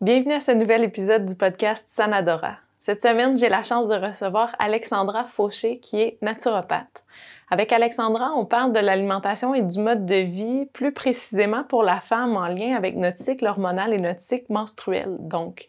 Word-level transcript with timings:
Bienvenue 0.00 0.34
à 0.34 0.38
ce 0.38 0.52
nouvel 0.52 0.84
épisode 0.84 1.26
du 1.26 1.34
podcast 1.34 1.88
Sanadora. 1.88 2.58
Cette 2.78 3.02
semaine, 3.02 3.36
j'ai 3.36 3.48
la 3.48 3.64
chance 3.64 3.88
de 3.88 3.96
recevoir 3.96 4.54
Alexandra 4.60 5.24
Fauché, 5.24 5.80
qui 5.80 6.00
est 6.00 6.18
naturopathe. 6.22 7.04
Avec 7.50 7.72
Alexandra, 7.72 8.30
on 8.36 8.46
parle 8.46 8.72
de 8.72 8.78
l'alimentation 8.78 9.54
et 9.54 9.62
du 9.62 9.80
mode 9.80 10.06
de 10.06 10.14
vie, 10.14 10.66
plus 10.72 10.92
précisément 10.92 11.64
pour 11.64 11.82
la 11.82 12.00
femme 12.00 12.36
en 12.36 12.46
lien 12.46 12.76
avec 12.76 12.94
notre 12.94 13.18
cycle 13.18 13.44
hormonal 13.44 13.92
et 13.92 13.98
notre 13.98 14.20
cycle 14.20 14.52
menstruel. 14.52 15.16
Donc, 15.18 15.66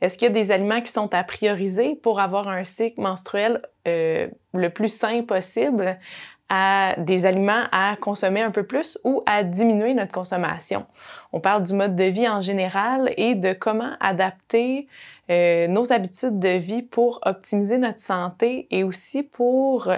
est-ce 0.00 0.16
qu'il 0.16 0.28
y 0.28 0.30
a 0.30 0.34
des 0.34 0.52
aliments 0.52 0.80
qui 0.80 0.92
sont 0.92 1.12
à 1.12 1.24
prioriser 1.24 1.96
pour 1.96 2.20
avoir 2.20 2.46
un 2.46 2.62
cycle 2.62 3.00
menstruel 3.00 3.62
euh, 3.88 4.28
le 4.54 4.70
plus 4.70 4.94
sain 4.94 5.24
possible, 5.24 5.98
à 6.48 6.94
des 6.98 7.24
aliments 7.26 7.64
à 7.72 7.96
consommer 8.00 8.42
un 8.42 8.50
peu 8.50 8.64
plus 8.64 8.98
ou 9.04 9.22
à 9.26 9.42
diminuer 9.42 9.94
notre 9.94 10.12
consommation? 10.12 10.86
On 11.32 11.40
parle 11.40 11.62
du 11.62 11.72
mode 11.74 11.96
de 11.96 12.04
vie 12.04 12.28
en 12.28 12.40
général 12.40 13.12
et 13.16 13.34
de 13.34 13.52
comment 13.52 13.92
adapter 14.00 14.88
euh, 15.30 15.66
nos 15.68 15.92
habitudes 15.92 16.38
de 16.38 16.56
vie 16.56 16.82
pour 16.82 17.20
optimiser 17.24 17.78
notre 17.78 18.00
santé 18.00 18.66
et 18.70 18.84
aussi 18.84 19.22
pour 19.22 19.88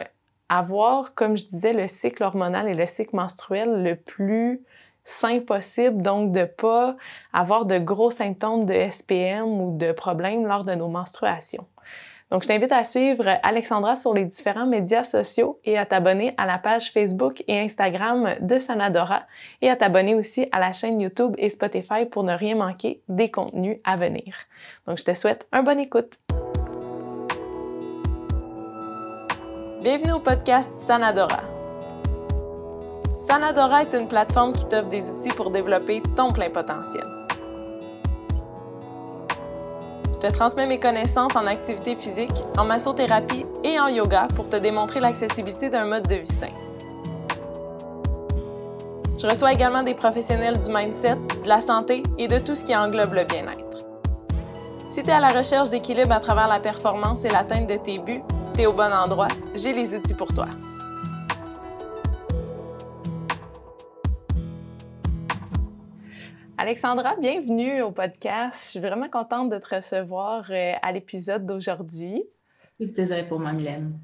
avoir, 0.49 1.15
comme 1.15 1.37
je 1.37 1.47
disais, 1.47 1.73
le 1.73 1.89
cycle 1.89 2.23
hormonal 2.23 2.69
et 2.69 2.75
le 2.75 2.87
cycle 2.87 3.17
menstruel 3.17 3.83
le 3.83 3.97
plus 3.97 4.63
sain 5.05 5.41
possible, 5.41 6.03
donc 6.03 6.33
de 6.33 6.45
pas 6.45 6.97
avoir 7.33 7.67
de 7.67 7.79
gros 7.79 8.11
symptômes 8.11 8.65
de 8.65 8.75
SPM 8.91 9.61
ou 9.61 9.77
de 9.77 9.93
problèmes 9.93 10.47
lors 10.47 10.65
de 10.65 10.75
nos 10.75 10.89
menstruations. 10.89 11.67
Donc, 12.31 12.43
je 12.43 12.49
t'invite 12.49 12.73
à 12.73 12.85
suivre 12.85 13.39
Alexandra 13.43 13.97
sur 13.97 14.15
les 14.15 14.25
différents 14.25 14.67
médias 14.67 15.05
sociaux 15.05 15.61
et 15.65 15.79
à 15.79 15.87
t'abonner 15.87 16.35
à 16.37 16.47
la 16.47 16.59
page 16.59 16.91
Facebook 16.91 17.45
et 17.47 17.61
Instagram 17.61 18.35
de 18.41 18.59
Sanadora 18.59 19.25
et 19.61 19.71
à 19.71 19.77
t'abonner 19.77 20.15
aussi 20.15 20.49
à 20.51 20.59
la 20.59 20.73
chaîne 20.73 21.01
YouTube 21.01 21.35
et 21.39 21.49
Spotify 21.49 22.07
pour 22.11 22.25
ne 22.25 22.35
rien 22.35 22.57
manquer 22.57 23.03
des 23.09 23.31
contenus 23.31 23.79
à 23.85 23.97
venir. 23.97 24.35
Donc, 24.87 24.99
je 24.99 25.05
te 25.05 25.15
souhaite 25.15 25.47
un 25.53 25.63
bon 25.63 25.79
écoute. 25.79 26.19
Bienvenue 29.83 30.13
au 30.13 30.21
podcast 30.21 30.73
Sanadora. 30.79 31.43
Sanadora 33.17 33.83
est 33.83 33.95
une 33.95 34.09
plateforme 34.09 34.55
qui 34.55 34.67
t'offre 34.67 34.89
des 34.89 35.11
outils 35.11 35.29
pour 35.29 35.51
développer 35.51 36.03
ton 36.17 36.29
plein 36.29 36.51
potentiel. 36.51 37.24
Te 40.25 40.33
transmets 40.33 40.67
mes 40.67 40.81
connaissances 40.81 41.37
en 41.37 41.47
activité 41.47 41.97
physique, 41.97 42.33
en 42.57 42.65
massothérapie 42.65 43.45
et 43.63 43.79
en 43.79 43.89
yoga 43.89 44.27
pour 44.35 44.49
te 44.49 44.57
démontrer 44.57 44.99
l'accessibilité 44.99 45.69
d'un 45.69 45.85
mode 45.85 46.09
de 46.09 46.15
vie 46.15 46.27
sain. 46.27 46.49
Je 49.19 49.27
reçois 49.27 49.53
également 49.53 49.83
des 49.83 49.93
professionnels 49.93 50.59
du 50.59 50.73
mindset, 50.73 51.17
de 51.43 51.47
la 51.49 51.61
santé 51.61 52.03
et 52.17 52.27
de 52.27 52.39
tout 52.39 52.55
ce 52.55 52.65
qui 52.65 52.75
englobe 52.75 53.13
le 53.13 53.25
bien-être. 53.25 53.87
Si 54.89 55.03
tu 55.03 55.11
es 55.11 55.13
à 55.13 55.21
la 55.21 55.29
recherche 55.29 55.69
d'équilibre 55.69 56.13
à 56.13 56.21
travers 56.21 56.49
la 56.49 56.59
performance 56.59 57.27
et 57.27 57.29
l'atteinte 57.29 57.67
de 57.67 57.77
tes 57.77 57.99
buts, 57.99 58.23
tu 58.55 58.63
es 58.63 58.67
au 58.67 58.73
bon 58.73 58.93
endroit. 58.95 59.29
J'ai 59.55 59.75
les 59.75 59.95
outils 59.95 60.15
pour 60.15 60.29
toi. 60.29 60.47
Alexandra, 66.67 67.15
bienvenue 67.17 67.83
au 67.83 67.91
podcast. 67.91 68.65
Je 68.65 68.71
suis 68.71 68.81
vraiment 68.81 69.11
contente 69.11 69.51
de 69.51 69.59
te 69.59 69.75
recevoir 69.75 70.47
euh, 70.49 70.73
à 70.81 70.93
l'épisode 70.93 71.45
d'aujourd'hui. 71.45 72.25
C'est 72.81 72.87
plaisir 72.87 73.29
pour 73.29 73.39
moi, 73.39 73.53
Mylène. 73.53 73.99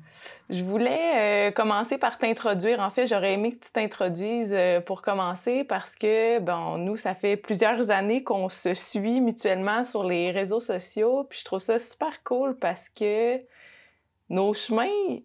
Je 0.51 0.63
voulais 0.63 1.49
euh, 1.49 1.53
commencer 1.53 1.97
par 1.97 2.19
t'introduire. 2.19 2.81
En 2.81 2.91
fait, 2.91 3.07
j'aurais 3.07 3.33
aimé 3.33 3.53
que 3.53 3.65
tu 3.65 3.73
t'introduises 3.73 4.53
euh, 4.53 4.83
pour 4.83 5.01
commencer 5.01 5.65
parce 5.65 5.97
que, 5.97 6.39
bon, 6.39 6.77
nous, 6.77 6.97
ça 6.97 7.15
fait 7.15 7.39
plusieurs 7.39 7.89
années 7.89 8.25
qu'on 8.25 8.51
se 8.51 8.75
suit 8.75 9.23
mutuellement 9.23 9.83
sur 9.83 10.05
les 10.05 10.31
réseaux 10.31 10.61
sociaux. 10.61 11.25
Puis 11.31 11.39
je 11.39 11.47
trouve 11.47 11.61
ça 11.61 11.79
super 11.79 12.23
cool 12.25 12.59
parce 12.59 12.91
que 12.91 13.39
nos 14.29 14.53
chemins 14.53 15.21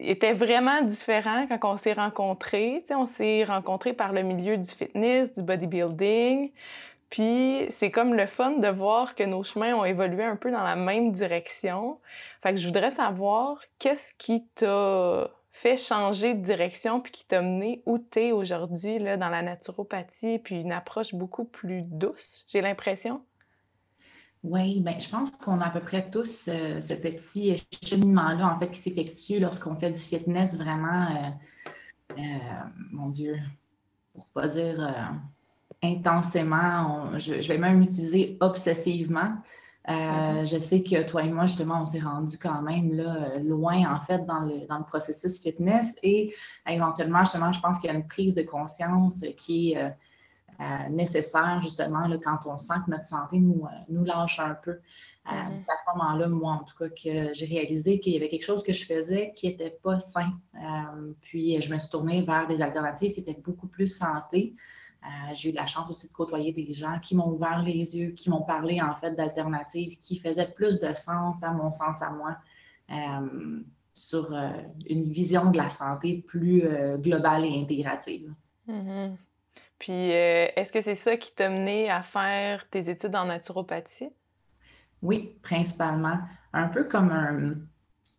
étaient 0.00 0.32
vraiment 0.32 0.82
différents 0.82 1.46
quand 1.46 1.72
on 1.72 1.76
s'est 1.76 1.92
rencontrés. 1.92 2.82
on 2.90 3.06
s'est 3.06 3.44
rencontrés 3.44 3.92
par 3.92 4.12
le 4.12 4.22
milieu 4.22 4.56
du 4.56 4.68
fitness, 4.68 5.32
du 5.32 5.42
bodybuilding. 5.42 6.50
Puis 7.10 7.66
c'est 7.70 7.90
comme 7.90 8.14
le 8.14 8.26
fun 8.26 8.52
de 8.52 8.68
voir 8.68 9.14
que 9.14 9.24
nos 9.24 9.42
chemins 9.42 9.74
ont 9.74 9.84
évolué 9.84 10.24
un 10.24 10.36
peu 10.36 10.50
dans 10.50 10.62
la 10.62 10.76
même 10.76 11.10
direction. 11.10 11.98
Fait 12.42 12.54
que 12.54 12.60
je 12.60 12.66
voudrais 12.66 12.92
savoir 12.92 13.60
qu'est-ce 13.78 14.14
qui 14.14 14.46
t'a 14.54 15.28
fait 15.52 15.76
changer 15.76 16.34
de 16.34 16.42
direction 16.42 17.00
puis 17.00 17.10
qui 17.10 17.26
t'a 17.26 17.42
mené 17.42 17.82
où 17.84 17.98
t'es 17.98 18.30
aujourd'hui 18.30 19.00
là, 19.00 19.16
dans 19.16 19.28
la 19.28 19.42
naturopathie 19.42 20.38
puis 20.38 20.60
une 20.60 20.72
approche 20.72 21.14
beaucoup 21.14 21.44
plus 21.44 21.82
douce, 21.82 22.46
j'ai 22.48 22.60
l'impression? 22.60 23.22
Oui, 24.42 24.80
ben, 24.80 24.98
je 24.98 25.08
pense 25.08 25.30
qu'on 25.32 25.60
a 25.60 25.66
à 25.66 25.70
peu 25.70 25.80
près 25.80 26.10
tous 26.10 26.48
euh, 26.48 26.80
ce 26.80 26.94
petit 26.94 27.62
cheminement-là, 27.84 28.54
en 28.54 28.58
fait, 28.58 28.70
qui 28.70 28.80
s'effectue 28.80 29.38
lorsqu'on 29.38 29.76
fait 29.76 29.90
du 29.90 30.00
fitness 30.00 30.56
vraiment, 30.56 31.08
euh, 31.10 32.18
euh, 32.18 32.22
mon 32.90 33.10
Dieu, 33.10 33.38
pour 34.14 34.26
ne 34.34 34.40
pas 34.40 34.48
dire 34.48 35.14
intensément, 35.82 37.18
je, 37.18 37.34
vais 37.34 37.58
même 37.58 37.82
utiliser 37.82 38.38
obsessivement. 38.40 39.34
Mm-hmm. 39.86 40.46
Je 40.46 40.58
sais 40.58 40.82
que 40.82 41.02
toi 41.02 41.22
et 41.22 41.30
moi, 41.30 41.46
justement, 41.46 41.82
on 41.82 41.86
s'est 41.86 42.00
rendu 42.00 42.38
quand 42.38 42.62
même 42.62 42.94
là, 42.94 43.38
loin, 43.38 43.92
en 43.92 44.00
fait, 44.00 44.24
dans 44.24 44.40
le, 44.40 44.66
dans 44.68 44.78
le 44.78 44.84
processus 44.84 45.40
fitness 45.40 45.94
et 46.02 46.34
éventuellement, 46.66 47.20
justement, 47.20 47.52
je 47.52 47.60
pense 47.60 47.78
qu'il 47.78 47.90
y 47.90 47.92
a 47.92 47.96
une 47.96 48.06
prise 48.06 48.34
de 48.34 48.42
conscience 48.42 49.24
qui 49.36 49.72
est 49.72 49.94
euh, 50.60 50.88
nécessaire 50.90 51.60
justement 51.62 52.06
là, 52.06 52.18
quand 52.22 52.40
on 52.44 52.58
sent 52.58 52.74
que 52.84 52.90
notre 52.90 53.06
santé 53.06 53.38
nous, 53.38 53.64
euh, 53.64 53.68
nous 53.88 54.04
lâche 54.04 54.40
un 54.40 54.54
peu. 54.54 54.72
Euh, 54.72 55.30
mm-hmm. 55.30 55.64
C'est 55.64 55.72
à 55.72 55.76
ce 55.78 55.96
moment-là, 55.96 56.28
moi 56.28 56.52
en 56.52 56.64
tout 56.64 56.76
cas, 56.76 56.88
que 56.90 57.32
j'ai 57.34 57.46
réalisé 57.46 57.98
qu'il 57.98 58.12
y 58.12 58.16
avait 58.16 58.28
quelque 58.28 58.44
chose 58.44 58.62
que 58.62 58.74
je 58.74 58.84
faisais 58.84 59.32
qui 59.34 59.46
n'était 59.46 59.78
pas 59.82 59.98
sain. 59.98 60.38
puis 61.22 61.62
je 61.62 61.72
me 61.72 61.78
suis 61.78 61.88
tournée 61.88 62.20
vers 62.22 62.46
des 62.46 62.60
alternatives 62.60 63.14
qui 63.14 63.20
étaient 63.20 63.40
beaucoup 63.42 63.68
plus 63.68 63.86
santé. 63.86 64.54
j'ai 65.32 65.48
eu 65.48 65.52
la 65.52 65.64
chance 65.64 65.88
aussi 65.88 66.08
de 66.08 66.12
côtoyer 66.12 66.52
des 66.52 66.74
gens 66.74 66.98
qui 67.00 67.16
m'ont 67.16 67.30
ouvert 67.30 67.62
les 67.62 67.96
yeux, 67.96 68.10
qui 68.10 68.28
m'ont 68.28 68.42
parlé 68.42 68.82
en 68.82 68.94
fait 68.94 69.12
d'alternatives 69.12 69.98
qui 69.98 70.18
faisaient 70.18 70.52
plus 70.52 70.78
de 70.78 70.92
sens 70.94 71.42
à 71.42 71.52
mon 71.52 71.70
sens 71.70 72.02
à 72.02 72.10
moi. 72.10 72.36
sur 73.94 74.34
une 74.86 75.10
vision 75.10 75.50
de 75.50 75.56
la 75.56 75.70
santé 75.70 76.22
plus 76.26 76.64
globale 76.98 77.46
et 77.46 77.60
intégrative. 77.62 78.34
Mm-hmm. 78.68 79.16
Puis, 79.80 80.12
euh, 80.12 80.46
est-ce 80.56 80.72
que 80.72 80.82
c'est 80.82 80.94
ça 80.94 81.16
qui 81.16 81.32
t'a 81.32 81.48
mené 81.48 81.90
à 81.90 82.02
faire 82.02 82.68
tes 82.68 82.90
études 82.90 83.16
en 83.16 83.24
naturopathie? 83.24 84.10
Oui, 85.02 85.34
principalement. 85.42 86.18
Un 86.52 86.68
peu 86.68 86.84
comme 86.84 87.10
un... 87.10 87.54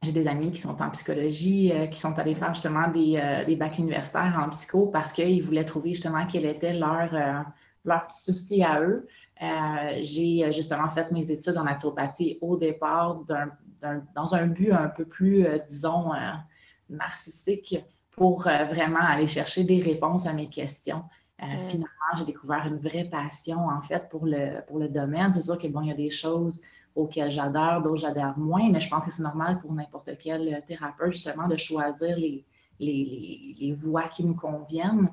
J'ai 0.02 0.12
des 0.12 0.28
amis 0.28 0.52
qui 0.52 0.60
sont 0.60 0.82
en 0.82 0.90
psychologie, 0.90 1.72
euh, 1.72 1.86
qui 1.86 2.00
sont 2.00 2.18
allés 2.18 2.34
faire 2.34 2.56
justement 2.56 2.88
des, 2.88 3.20
euh, 3.22 3.46
des 3.46 3.56
bacs 3.56 3.78
universitaires 3.78 4.42
en 4.44 4.50
psycho 4.50 4.88
parce 4.88 5.14
qu'ils 5.14 5.44
voulaient 5.44 5.64
trouver 5.64 5.92
justement 5.92 6.26
quel 6.26 6.46
était 6.46 6.74
leur, 6.74 7.14
leur 7.86 8.08
petit 8.08 8.24
souci 8.24 8.64
à 8.64 8.82
eux. 8.82 9.08
J'ai 10.02 10.52
justement 10.54 10.90
fait 10.90 11.12
mes 11.12 11.32
études 11.32 11.58
en 11.58 11.66
naturopathie 11.66 12.40
au 12.42 12.58
départ 12.58 13.22
dans 14.16 14.34
un 14.34 14.48
but 14.48 14.72
un 14.72 14.88
peu 14.88 15.06
plus, 15.06 15.46
disons, 15.70 16.14
narcissique 16.90 17.76
pour 18.10 18.42
vraiment 18.42 19.02
aller 19.02 19.28
chercher 19.28 19.64
des 19.64 19.82
réponses 19.82 20.26
à 20.26 20.34
mes 20.34 20.50
questions. 20.50 21.04
Euh, 21.42 21.46
mm. 21.46 21.70
Finalement, 21.70 22.12
j'ai 22.18 22.26
découvert 22.26 22.66
une 22.68 22.78
vraie 22.78 23.06
passion, 23.06 23.68
en 23.68 23.82
fait, 23.82 24.10
pour 24.10 24.26
le, 24.26 24.62
pour 24.68 24.80
le 24.80 24.90
domaine. 24.90 25.34
C'est 25.34 25.42
sûr 25.42 25.58
que, 25.58 25.68
bon, 25.68 25.82
il 25.82 25.90
y 25.90 25.92
a 25.92 25.96
des 25.96 26.10
choses 26.12 26.62
auxquelles 26.96 27.32
j'adore, 27.32 27.82
d'autres 27.82 28.02
j'adhère 28.02 28.38
moins, 28.38 28.70
mais 28.70 28.80
je 28.80 28.90
pense 28.90 29.06
que 29.06 29.12
c'est 29.12 29.24
normal 29.24 29.60
pour 29.60 29.74
n'importe 29.74 30.12
quel 30.20 30.62
thérapeute, 30.68 31.14
justement, 31.14 31.48
de 31.48 31.58
choisir 31.58 32.18
les, 32.18 32.44
les, 32.80 33.56
les, 33.60 33.74
voies 33.74 34.10
qui 34.10 34.24
nous 34.26 34.36
conviennent. 34.36 35.10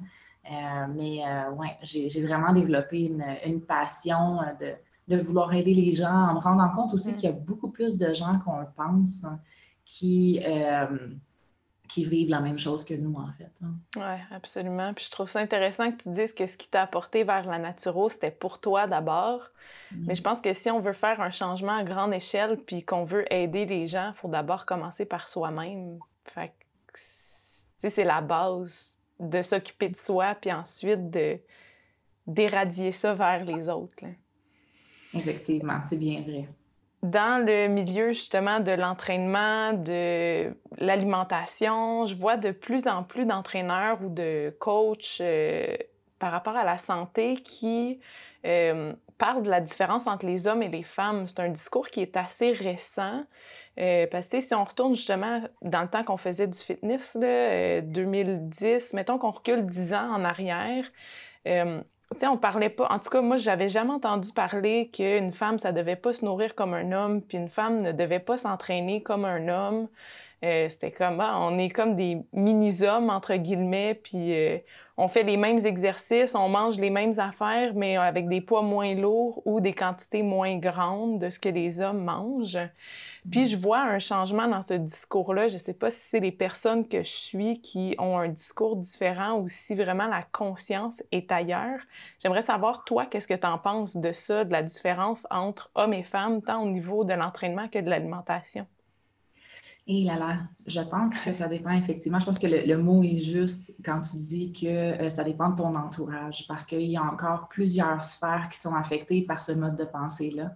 Euh, 0.50 0.86
mais 0.94 1.22
euh, 1.26 1.50
ouais, 1.52 1.76
j'ai 1.82 2.26
vraiment 2.26 2.52
développé 2.52 3.02
une, 3.02 3.24
une 3.46 3.60
passion 3.60 4.40
de, 4.60 4.72
de, 5.14 5.20
vouloir 5.20 5.52
aider 5.54 5.74
les 5.74 5.94
gens, 5.94 6.10
en 6.10 6.34
me 6.34 6.40
rendant 6.40 6.70
compte 6.70 6.94
aussi 6.94 7.12
mm. 7.12 7.14
qu'il 7.16 7.30
y 7.30 7.32
a 7.32 7.36
beaucoup 7.36 7.68
plus 7.68 7.96
de 7.96 8.12
gens 8.12 8.38
qu'on 8.40 8.60
le 8.60 8.66
pense 8.76 9.24
qui, 9.84 10.40
qui 11.88 12.04
vivent 12.04 12.28
la 12.28 12.40
même 12.40 12.58
chose 12.58 12.84
que 12.84 12.94
nous, 12.94 13.14
en 13.14 13.32
fait. 13.32 13.50
Hein. 13.64 13.74
Oui, 13.96 14.22
absolument. 14.30 14.92
Puis 14.94 15.06
je 15.06 15.10
trouve 15.10 15.28
ça 15.28 15.40
intéressant 15.40 15.90
que 15.90 16.02
tu 16.02 16.10
dises 16.10 16.34
que 16.34 16.46
ce 16.46 16.56
qui 16.56 16.68
t'a 16.68 16.82
apporté 16.82 17.24
vers 17.24 17.46
la 17.46 17.58
naturo, 17.58 18.08
c'était 18.08 18.30
pour 18.30 18.60
toi 18.60 18.86
d'abord. 18.86 19.42
Mais 19.92 20.14
je 20.14 20.22
pense 20.22 20.40
que 20.40 20.52
si 20.52 20.70
on 20.70 20.80
veut 20.80 20.92
faire 20.92 21.20
un 21.20 21.30
changement 21.30 21.76
à 21.76 21.84
grande 21.84 22.12
échelle 22.12 22.58
puis 22.58 22.84
qu'on 22.84 23.04
veut 23.04 23.24
aider 23.32 23.64
les 23.64 23.86
gens, 23.86 24.12
il 24.14 24.18
faut 24.18 24.28
d'abord 24.28 24.66
commencer 24.66 25.06
par 25.06 25.28
soi-même. 25.28 25.98
Fait 26.24 26.48
que, 26.48 26.98
c'est 27.88 28.04
la 28.04 28.20
base 28.20 28.98
de 29.18 29.40
s'occuper 29.42 29.88
de 29.88 29.96
soi 29.96 30.34
puis 30.34 30.52
ensuite 30.52 31.10
de 31.10 31.40
d'éradier 32.26 32.92
ça 32.92 33.14
vers 33.14 33.44
les 33.44 33.70
autres. 33.70 34.04
Effectivement, 35.14 35.80
c'est 35.88 35.96
bien 35.96 36.20
vrai 36.20 36.46
dans 37.02 37.44
le 37.44 37.68
milieu 37.68 38.08
justement 38.08 38.60
de 38.60 38.72
l'entraînement, 38.72 39.72
de 39.72 40.52
l'alimentation, 40.78 42.06
je 42.06 42.16
vois 42.16 42.36
de 42.36 42.50
plus 42.50 42.86
en 42.88 43.04
plus 43.04 43.24
d'entraîneurs 43.24 43.98
ou 44.02 44.08
de 44.08 44.54
coachs 44.58 45.18
euh, 45.20 45.76
par 46.18 46.32
rapport 46.32 46.56
à 46.56 46.64
la 46.64 46.78
santé 46.78 47.36
qui 47.36 48.00
euh, 48.44 48.92
parle 49.18 49.42
de 49.42 49.50
la 49.50 49.60
différence 49.60 50.06
entre 50.06 50.26
les 50.26 50.46
hommes 50.46 50.62
et 50.62 50.68
les 50.68 50.82
femmes. 50.82 51.26
C'est 51.26 51.40
un 51.40 51.48
discours 51.48 51.90
qui 51.90 52.00
est 52.00 52.16
assez 52.16 52.52
récent. 52.52 53.24
Euh, 53.78 54.06
parce 54.10 54.28
que 54.28 54.40
si 54.40 54.54
on 54.54 54.64
retourne 54.64 54.94
justement 54.94 55.40
dans 55.62 55.82
le 55.82 55.88
temps 55.88 56.02
qu'on 56.02 56.16
faisait 56.16 56.46
du 56.46 56.58
fitness, 56.58 57.14
là, 57.14 57.80
2010, 57.80 58.64
euh, 58.64 58.96
mettons 58.96 59.18
qu'on 59.18 59.30
recule 59.30 59.66
10 59.66 59.94
ans 59.94 60.10
en 60.12 60.24
arrière, 60.24 60.84
tu 62.16 62.26
on 62.26 62.36
parlait 62.36 62.70
pas. 62.70 62.86
En 62.90 62.98
tout 62.98 63.10
cas, 63.10 63.20
moi, 63.20 63.36
j'avais 63.36 63.68
jamais 63.68 63.92
entendu 63.92 64.32
parler 64.32 64.88
qu'une 64.92 65.32
femme, 65.32 65.58
ça 65.58 65.72
devait 65.72 65.96
pas 65.96 66.12
se 66.12 66.24
nourrir 66.24 66.54
comme 66.54 66.74
un 66.74 66.92
homme, 66.92 67.22
puis 67.22 67.38
une 67.38 67.48
femme 67.48 67.80
ne 67.80 67.92
devait 67.92 68.18
pas 68.18 68.38
s'entraîner 68.38 69.02
comme 69.02 69.24
un 69.24 69.48
homme. 69.48 69.88
Euh, 70.44 70.68
c'était 70.68 70.92
comme, 70.92 71.20
ah, 71.20 71.36
on 71.40 71.58
est 71.58 71.68
comme 71.68 71.96
des 71.96 72.22
mini-hommes, 72.32 73.10
entre 73.10 73.34
guillemets, 73.34 73.94
puis 73.94 74.32
euh, 74.32 74.58
on 74.96 75.08
fait 75.08 75.24
les 75.24 75.36
mêmes 75.36 75.58
exercices, 75.66 76.36
on 76.36 76.48
mange 76.48 76.76
les 76.78 76.90
mêmes 76.90 77.18
affaires, 77.18 77.72
mais 77.74 77.96
avec 77.96 78.28
des 78.28 78.40
poids 78.40 78.62
moins 78.62 78.94
lourds 78.94 79.42
ou 79.46 79.60
des 79.60 79.72
quantités 79.72 80.22
moins 80.22 80.56
grandes 80.56 81.18
de 81.18 81.30
ce 81.30 81.40
que 81.40 81.48
les 81.48 81.80
hommes 81.80 82.04
mangent. 82.04 82.58
Puis 83.28 83.46
je 83.46 83.56
vois 83.56 83.80
un 83.80 83.98
changement 83.98 84.46
dans 84.46 84.62
ce 84.62 84.74
discours-là. 84.74 85.48
Je 85.48 85.56
sais 85.56 85.74
pas 85.74 85.90
si 85.90 86.00
c'est 86.00 86.20
les 86.20 86.32
personnes 86.32 86.86
que 86.86 86.98
je 86.98 87.10
suis 87.10 87.60
qui 87.60 87.96
ont 87.98 88.16
un 88.16 88.28
discours 88.28 88.76
différent 88.76 89.38
ou 89.40 89.48
si 89.48 89.74
vraiment 89.74 90.06
la 90.06 90.22
conscience 90.22 91.02
est 91.10 91.32
ailleurs. 91.32 91.80
J'aimerais 92.22 92.42
savoir, 92.42 92.84
toi, 92.84 93.06
qu'est-ce 93.06 93.26
que 93.26 93.34
tu 93.34 93.46
en 93.46 93.58
penses 93.58 93.96
de 93.96 94.12
ça, 94.12 94.44
de 94.44 94.52
la 94.52 94.62
différence 94.62 95.26
entre 95.30 95.70
hommes 95.74 95.94
et 95.94 96.04
femmes, 96.04 96.42
tant 96.42 96.62
au 96.62 96.68
niveau 96.68 97.04
de 97.04 97.14
l'entraînement 97.14 97.68
que 97.68 97.80
de 97.80 97.90
l'alimentation? 97.90 98.66
Et 99.90 100.04
là 100.04 100.18
là, 100.18 100.36
je 100.66 100.82
pense 100.82 101.16
que 101.16 101.32
ça 101.32 101.48
dépend 101.48 101.70
effectivement. 101.70 102.20
Je 102.20 102.26
pense 102.26 102.38
que 102.38 102.46
le, 102.46 102.76
mot 102.76 103.02
est 103.02 103.20
juste 103.20 103.74
quand 103.82 104.02
tu 104.02 104.18
dis 104.18 104.52
que 104.52 104.66
euh, 104.66 105.08
ça 105.08 105.24
dépend 105.24 105.48
de 105.48 105.56
ton 105.56 105.74
entourage, 105.74 106.44
parce 106.46 106.66
qu'il 106.66 106.82
y 106.82 106.98
a 106.98 107.02
encore 107.02 107.48
plusieurs 107.48 108.04
sphères 108.04 108.50
qui 108.52 108.58
sont 108.58 108.74
affectées 108.74 109.22
par 109.22 109.42
ce 109.42 109.52
mode 109.52 109.76
de 109.76 109.84
pensée-là. 109.84 110.54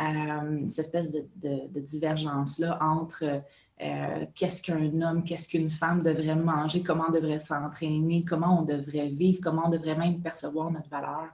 Euh, 0.00 0.68
cette 0.70 0.86
espèce 0.86 1.10
de, 1.10 1.80
divergence-là 1.80 2.78
entre 2.80 3.42
euh, 3.82 4.26
qu'est-ce 4.34 4.62
qu'un 4.62 5.02
homme, 5.02 5.22
qu'est-ce 5.22 5.48
qu'une 5.48 5.68
femme 5.68 6.02
devrait 6.02 6.34
manger, 6.34 6.82
comment 6.82 7.04
on 7.08 7.12
devrait 7.12 7.40
s'entraîner, 7.40 8.24
comment 8.24 8.60
on 8.60 8.62
devrait 8.62 9.10
vivre, 9.10 9.40
comment 9.42 9.64
on 9.66 9.70
devrait 9.70 9.98
même 9.98 10.22
percevoir 10.22 10.70
notre 10.70 10.88
valeur. 10.88 11.28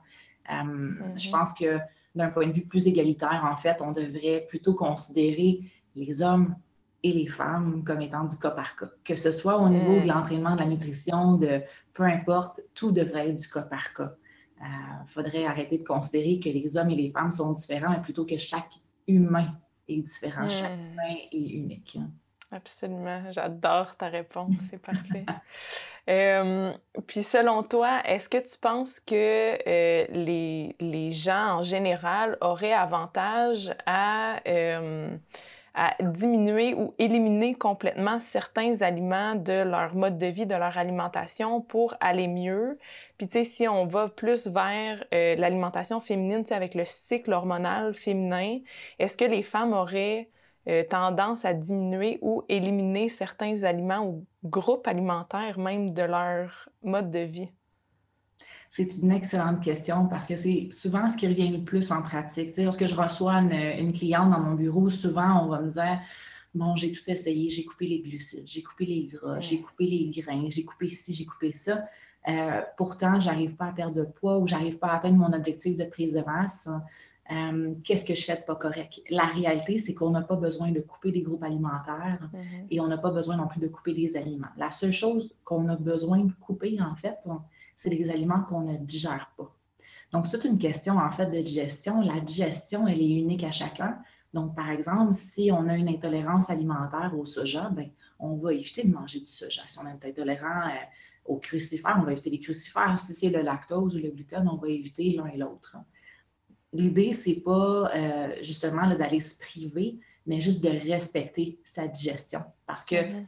Mm-hmm. 0.51 1.21
Je 1.21 1.31
pense 1.31 1.53
que 1.53 1.79
d'un 2.17 2.31
point 2.31 2.49
de 2.49 2.53
vue 2.53 2.67
plus 2.67 2.89
égalitaire, 2.89 3.49
en 3.49 3.57
fait, 3.57 3.77
on 3.81 3.93
devrait 3.93 4.45
plutôt 4.49 4.75
considérer 4.75 5.61
les 5.95 6.21
hommes 6.21 6.57
et 7.03 7.13
les 7.13 7.27
femmes 7.27 7.85
comme 7.85 8.01
étant 8.01 8.25
du 8.25 8.37
cas 8.39 8.51
par 8.51 8.77
cas. 8.77 8.89
Que 9.05 9.17
ce 9.17 9.33
soit 9.33 9.59
au 9.59 9.69
niveau 9.69 9.95
de 9.95 10.05
mm. 10.05 10.07
l'entraînement, 10.07 10.55
de 10.55 10.61
la 10.61 10.67
nutrition, 10.67 11.37
de 11.37 11.63
peu 11.95 12.05
importe, 12.05 12.61
tout 12.75 12.93
devrait 12.93 13.31
être 13.31 13.37
du 13.37 13.49
cas 13.49 13.63
par 13.63 13.93
cas. 13.95 14.13
Il 14.61 14.65
euh, 14.65 15.07
faudrait 15.07 15.47
arrêter 15.47 15.79
de 15.79 15.85
considérer 15.85 16.41
que 16.41 16.49
les 16.49 16.77
hommes 16.77 16.91
et 16.91 16.97
les 16.97 17.13
femmes 17.13 17.33
sont 17.33 17.53
différents, 17.53 17.91
mais 17.91 18.03
plutôt 18.03 18.25
que 18.25 18.37
chaque 18.37 18.81
humain 19.07 19.55
est 19.89 20.03
différent, 20.03 20.49
chaque 20.49 20.77
mm. 20.77 20.93
humain 20.93 21.17
est 21.33 21.39
unique. 21.39 21.99
Absolument, 22.51 23.31
j'adore 23.31 23.97
ta 23.97 24.09
réponse, 24.09 24.57
c'est 24.59 24.83
parfait. 24.83 25.25
Euh, 26.11 26.73
puis 27.07 27.23
selon 27.23 27.63
toi, 27.63 28.01
est-ce 28.07 28.31
que 28.31 28.39
tu 28.39 28.59
penses 28.59 28.99
que 28.99 29.13
euh, 29.13 30.07
les, 30.09 30.75
les, 30.81 31.11
gens 31.11 31.59
en 31.59 31.63
général 31.63 32.39
auraient 32.41 32.73
avantage 32.73 33.75
à 33.85 34.41
à 35.79 35.95
diminuer 36.03 36.75
ou 36.75 36.93
éliminer 36.99 37.55
complètement 37.55 38.19
certains 38.19 38.83
aliments 38.83 39.37
de 39.37 39.63
leur 39.63 39.95
mode 39.95 40.19
de 40.19 40.27
vie, 40.27 40.45
de 40.45 40.57
leur 40.57 40.77
alimentation 40.77 41.61
pour 41.61 41.95
aller 42.01 42.27
mieux. 42.27 42.79
Puis 43.17 43.29
tu 43.29 43.35
sais, 43.35 43.45
si 43.45 43.69
on 43.69 43.87
va 43.87 44.09
plus 44.09 44.49
vers 44.49 45.05
euh, 45.15 45.37
l'alimentation 45.37 46.01
féminine, 46.01 46.43
tu 46.43 46.49
sais, 46.49 46.55
avec 46.55 46.75
le 46.75 46.85
cycle 46.85 47.33
hormonal 47.33 47.95
féminin, 47.95 48.59
est-ce 48.99 49.17
que 49.17 49.25
les 49.25 49.45
femmes 49.45 49.73
auraient 49.73 50.31
euh, 50.69 50.83
tendance 50.83 51.45
à 51.45 51.55
diminuer 51.55 52.19
ou 52.23 52.43
éliminer 52.49 53.09
certains 53.09 53.63
aliments 53.63 54.05
ou 54.05 54.27
groupes 54.45 54.89
alimentaires 54.89 55.61
même 55.61 55.91
de 55.91 56.03
leur 56.03 56.69
mode 56.83 57.13
de 57.13 57.21
vie? 57.21 57.51
C'est 58.71 58.99
une 58.99 59.13
excellente 59.13 59.63
question 59.63 60.07
parce 60.07 60.27
que 60.27 60.37
c'est 60.37 60.69
souvent 60.73 61.11
ce 61.11 61.17
qui 61.17 61.27
revient 61.27 61.51
le 61.51 61.65
plus 61.65 61.91
en 61.91 62.03
pratique. 62.03 62.57
lorsque 62.59 62.87
je 62.87 62.95
reçois 62.95 63.35
une, 63.35 63.93
cliente 63.93 64.31
dans 64.31 64.41
mon 64.41 64.55
bureau, 64.55 64.91
souvent 64.91 65.45
on 65.45 65.49
va 65.49 65.61
me 65.61 65.71
dire 65.71 66.01
Bon, 66.55 66.77
j'ai 66.77 66.93
tout 66.93 67.03
essayé, 67.07 67.51
j'ai 67.51 67.65
coupé 67.65 67.87
les 67.87 68.01
glucides, 68.01 68.47
j'ai 68.47 68.63
coupé 68.63 68.87
les 68.87 69.07
gras, 69.07 69.41
j'ai 69.41 69.61
coupé 69.61 69.87
les 69.87 70.11
grains, 70.11 70.49
j'ai 70.49 70.65
coupé 70.65 70.91
ci, 70.91 71.15
j'ai 71.15 71.27
coupé 71.27 71.53
ça. 71.53 71.85
Euh, 72.29 72.63
pourtant, 72.77 73.21
je 73.21 73.27
n'arrive 73.27 73.55
pas 73.55 73.67
à 73.67 73.73
perdre 73.73 73.95
de 73.95 74.05
poids 74.05 74.39
ou 74.39 74.47
j'arrive 74.47 74.79
pas 74.79 74.89
à 74.89 74.97
atteindre 74.97 75.17
mon 75.17 75.33
objectif 75.33 75.77
de 75.77 75.85
prise 75.85 76.13
de 76.13 76.21
masse. 76.21 76.69
Euh, 77.31 77.75
qu'est-ce 77.85 78.05
que 78.05 78.15
je 78.15 78.25
fais 78.25 78.37
de 78.37 78.43
pas 78.43 78.57
correct? 78.57 79.03
La 79.11 79.27
réalité, 79.27 79.79
c'est 79.79 79.93
qu'on 79.93 80.11
n'a 80.11 80.23
pas 80.23 80.37
besoin 80.37 80.71
de 80.71 80.81
couper 80.81 81.11
les 81.11 81.21
groupes 81.21 81.43
alimentaires 81.43 82.31
mm-hmm. 82.33 82.67
et 82.71 82.81
on 82.81 82.87
n'a 82.87 82.97
pas 82.97 83.11
besoin 83.11 83.37
non 83.37 83.47
plus 83.47 83.61
de 83.61 83.69
couper 83.69 83.93
les 83.93 84.17
aliments. 84.17 84.49
La 84.57 84.73
seule 84.73 84.93
chose 84.93 85.35
qu'on 85.45 85.69
a 85.69 85.77
besoin 85.77 86.21
de 86.21 86.33
couper, 86.41 86.79
en 86.81 86.95
fait, 86.97 87.19
c'est 87.77 87.91
des 87.91 88.09
aliments 88.11 88.43
qu'on 88.43 88.63
ne 88.63 88.79
digère 88.79 89.31
pas. 89.37 89.55
Donc, 90.13 90.27
c'est 90.27 90.43
une 90.45 90.59
question 90.59 90.97
en 90.97 91.11
fait 91.11 91.27
de 91.27 91.43
digestion. 91.43 92.01
La 92.01 92.21
digestion, 92.21 92.87
elle 92.87 93.03
est 93.03 93.11
unique 93.11 93.45
à 93.45 93.51
chacun. 93.51 93.99
Donc, 94.33 94.55
par 94.55 94.71
exemple, 94.71 95.15
si 95.15 95.51
on 95.53 95.69
a 95.69 95.77
une 95.77 95.89
intolérance 95.89 96.51
alimentaire 96.51 97.13
au 97.17 97.27
soja, 97.27 97.71
ben, 97.71 97.91
on 98.19 98.37
va 98.37 98.53
éviter 98.53 98.85
de 98.85 98.93
manger 98.93 99.21
du 99.21 99.27
soja. 99.27 99.63
Si 99.67 99.79
on 99.79 99.87
est 99.87 100.09
intolérant 100.09 100.69
euh, 100.69 100.85
aux 101.27 101.37
crucifères, 101.37 101.99
on 102.01 102.05
va 102.05 102.13
éviter 102.13 102.31
les 102.31 102.41
crucifères. 102.41 102.99
Si 102.99 103.15
c'est 103.15 103.31
le 103.31 103.43
lactose 103.43 103.97
ou 103.97 103.99
le 103.99 104.11
gluten, 104.11 104.49
on 104.49 104.57
va 104.57 104.69
éviter 104.69 105.13
l'un 105.13 105.27
et 105.27 105.37
l'autre. 105.37 105.77
L'idée, 106.73 107.13
c'est 107.13 107.41
pas 107.45 107.91
euh, 107.95 108.37
justement 108.43 108.95
d'aller 108.95 109.21
se 109.21 109.39
priver, 109.39 109.99
mais 110.27 110.41
juste 110.41 110.63
de 110.63 110.69
respecter 110.69 111.59
sa 111.65 111.89
digestion. 111.89 112.43
Parce 112.67 112.85
que 112.85 112.97
mm-hmm 112.97 113.27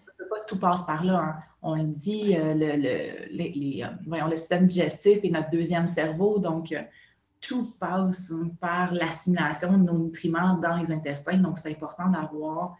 tout 0.50 0.58
passe 0.58 0.84
par 0.84 1.04
là. 1.04 1.18
Hein. 1.18 1.42
On 1.62 1.76
dit 1.76 2.36
euh, 2.36 2.54
le, 2.54 3.28
les, 3.30 3.84
euh, 3.84 4.28
le 4.28 4.36
système 4.36 4.66
digestif 4.66 5.20
est 5.22 5.30
notre 5.30 5.50
deuxième 5.50 5.86
cerveau, 5.86 6.38
donc 6.38 6.72
euh, 6.72 6.82
tout 7.40 7.72
passe 7.78 8.32
par 8.60 8.92
l'assimilation 8.92 9.78
de 9.78 9.84
nos 9.84 9.98
nutriments 9.98 10.58
dans 10.58 10.76
les 10.76 10.92
intestins. 10.92 11.38
Donc, 11.38 11.58
c'est 11.58 11.70
important 11.70 12.08
d'avoir 12.08 12.76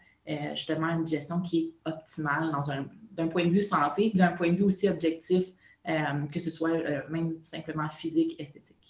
justement 0.53 0.89
une 0.89 1.03
digestion 1.03 1.41
qui 1.41 1.57
est 1.85 1.89
optimale 1.89 2.51
d'un 3.11 3.27
point 3.27 3.45
de 3.45 3.49
vue 3.49 3.63
santé, 3.63 4.11
d'un 4.13 4.31
point 4.33 4.51
de 4.51 4.57
vue 4.57 4.63
aussi 4.63 4.87
objectif, 4.87 5.45
que 5.83 6.39
ce 6.39 6.51
soit 6.51 6.77
même 7.09 7.33
simplement 7.41 7.89
physique, 7.89 8.39
esthétique. 8.39 8.80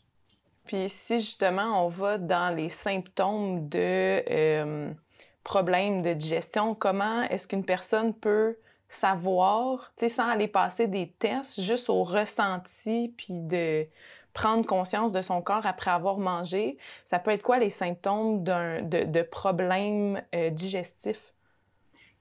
Puis 0.72 0.88
si 0.88 1.20
justement 1.20 1.86
on 1.86 1.90
va 1.90 2.18
dans 2.18 2.56
les 2.56 2.70
symptômes 2.70 3.68
de 3.68 4.96
problèmes 5.44 6.02
de 6.02 6.14
digestion, 6.14 6.76
comment 6.76 7.24
est-ce 7.24 7.46
qu'une 7.46 7.66
personne 7.66 8.14
peut 8.14 8.58
savoir, 8.88 9.92
sans 9.98 10.30
aller 10.30 10.48
passer 10.48 10.88
des 10.88 11.10
tests, 11.10 11.60
juste 11.60 11.90
au 11.90 12.04
ressenti, 12.04 13.14
puis 13.18 13.42
de 13.42 13.86
prendre 14.32 14.66
conscience 14.66 15.12
de 15.12 15.20
son 15.20 15.42
corps 15.42 15.66
après 15.66 15.92
avoir 15.92 16.20
mangé, 16.20 16.78
ça 17.04 17.20
peut 17.20 17.32
être 17.32 17.44
quoi 17.44 17.60
les 17.60 17.70
symptômes 17.70 18.42
d'un, 18.46 18.82
de, 18.82 19.04
de 19.04 19.22
problèmes 19.24 20.22
euh, 20.34 20.52
digestifs? 20.52 21.31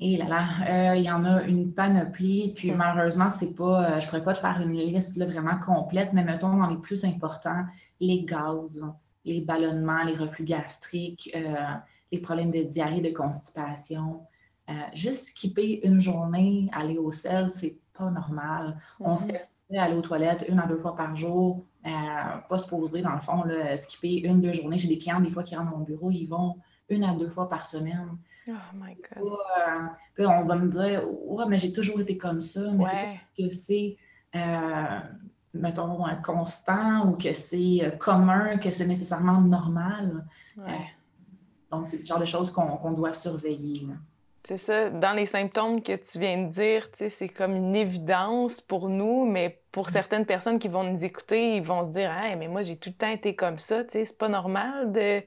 Et 0.01 0.17
là 0.17 0.27
là, 0.29 0.49
euh, 0.69 0.97
il 0.97 1.03
y 1.03 1.11
en 1.11 1.25
a 1.25 1.43
une 1.43 1.73
panoplie, 1.75 2.55
puis 2.57 2.73
malheureusement, 2.73 3.31
c'est 3.31 3.55
pas, 3.55 3.85
euh, 3.97 4.01
je 4.01 4.07
pourrais 4.07 4.25
pas 4.25 4.33
te 4.33 4.39
faire 4.39 4.61
une 4.61 4.73
liste 4.73 5.17
là, 5.17 5.27
vraiment 5.27 5.59
complète, 5.59 6.13
mais 6.15 6.25
mettons 6.25 6.57
dans 6.57 6.69
les 6.69 6.79
plus 6.79 7.05
importants, 7.05 7.65
les 8.01 8.25
gaz, 8.25 8.83
les 9.27 9.43
ballonnements, 9.43 10.03
les 10.05 10.17
reflux 10.17 10.45
gastriques, 10.45 11.37
les 12.11 12.19
problèmes 12.19 12.51
de 12.51 12.63
diarrhée, 12.63 13.03
de 13.03 13.11
constipation, 13.11 14.23
euh, 14.71 14.73
juste 14.95 15.29
skipper 15.29 15.81
une 15.85 16.01
journée, 16.01 16.69
aller 16.73 16.97
au 16.97 17.11
sel, 17.11 17.51
c'est 17.51 17.77
pas 17.93 18.11
normal. 18.11 18.79
On 19.01 19.17
se 19.17 19.27
mhm. 19.27 19.37
fait 19.71 19.79
aller 19.79 19.97
aux 19.97 20.03
toilettes 20.03 20.45
une 20.49 20.61
à 20.61 20.67
deux 20.67 20.77
fois 20.77 20.95
par 20.95 21.17
jour, 21.17 21.65
euh, 21.87 21.91
pas 22.49 22.59
se 22.59 22.69
poser 22.69 23.03
dans 23.03 23.15
le 23.15 23.21
fond, 23.21 23.43
là, 23.43 23.77
skipper 23.79 24.21
une, 24.21 24.41
deux 24.41 24.53
journées. 24.53 24.79
J'ai 24.79 24.89
des 24.89 24.99
clients, 24.99 25.21
des 25.21 25.31
fois, 25.31 25.43
qui 25.43 25.57
rentrent 25.57 25.73
dans 25.73 25.79
mon 25.79 25.85
bureau, 25.85 26.11
ils 26.11 26.27
vont 26.27 26.57
une 26.91 27.05
à 27.05 27.15
deux 27.15 27.31
fois 27.31 27.49
par 27.49 27.67
semaine. 27.67 28.19
Oh 28.49 28.53
my 28.75 28.95
God. 28.95 29.25
Euh, 29.25 29.87
puis 30.15 30.27
on 30.27 30.45
va 30.45 30.57
me 30.57 30.71
dire, 30.71 31.03
ouais, 31.25 31.45
mais 31.49 31.59
j'ai 31.59 31.73
toujours 31.73 32.01
été 32.01 32.19
comme 32.19 32.41
ça, 32.41 32.61
mais 32.73 32.85
c'est 32.87 33.47
parce 33.47 33.51
que 33.51 33.57
c'est, 33.57 33.97
mettons, 35.55 36.05
constant 36.25 37.09
ou 37.09 37.13
que 37.17 37.33
c'est 37.33 37.97
commun, 37.99 38.59
que 38.59 38.71
c'est 38.71 38.87
nécessairement 38.87 39.41
normal. 39.41 40.27
donc, 41.71 41.89
c'est 41.89 41.99
le 41.99 42.05
genre 42.05 42.19
de 42.19 42.27
choses 42.27 42.51
qu'on 42.51 42.93
doit 42.93 43.15
surveiller. 43.15 43.87
C'est 44.43 44.57
ça, 44.57 44.89
dans 44.89 45.13
les 45.13 45.27
symptômes 45.27 45.83
que 45.83 45.95
tu 45.97 46.19
viens 46.19 46.43
de 46.43 46.49
dire, 46.49 46.89
c'est 46.93 47.29
comme 47.29 47.55
une 47.55 47.77
évidence 47.77 48.61
pour 48.61 48.89
nous, 48.89 49.27
mais 49.27 49.63
pour 49.71 49.89
mm. 49.89 49.91
certaines 49.91 50.27
personnes 50.27 50.59
qui 50.59 50.69
vont 50.69 50.83
nous 50.83 51.05
écouter, 51.05 51.57
ils 51.57 51.63
vont 51.63 51.85
se 51.85 51.91
dire 51.91 52.11
hey, 52.11 52.37
mais 52.37 52.49
moi 52.49 52.63
j'ai 52.63 52.77
tout 52.77 52.89
le 52.89 52.95
temps 52.95 53.11
été 53.11 53.37
comme 53.37 53.59
ça, 53.59 53.83
c'est 53.87 54.19
pas 54.19 54.29
normal 54.29 54.93
de 54.93 55.23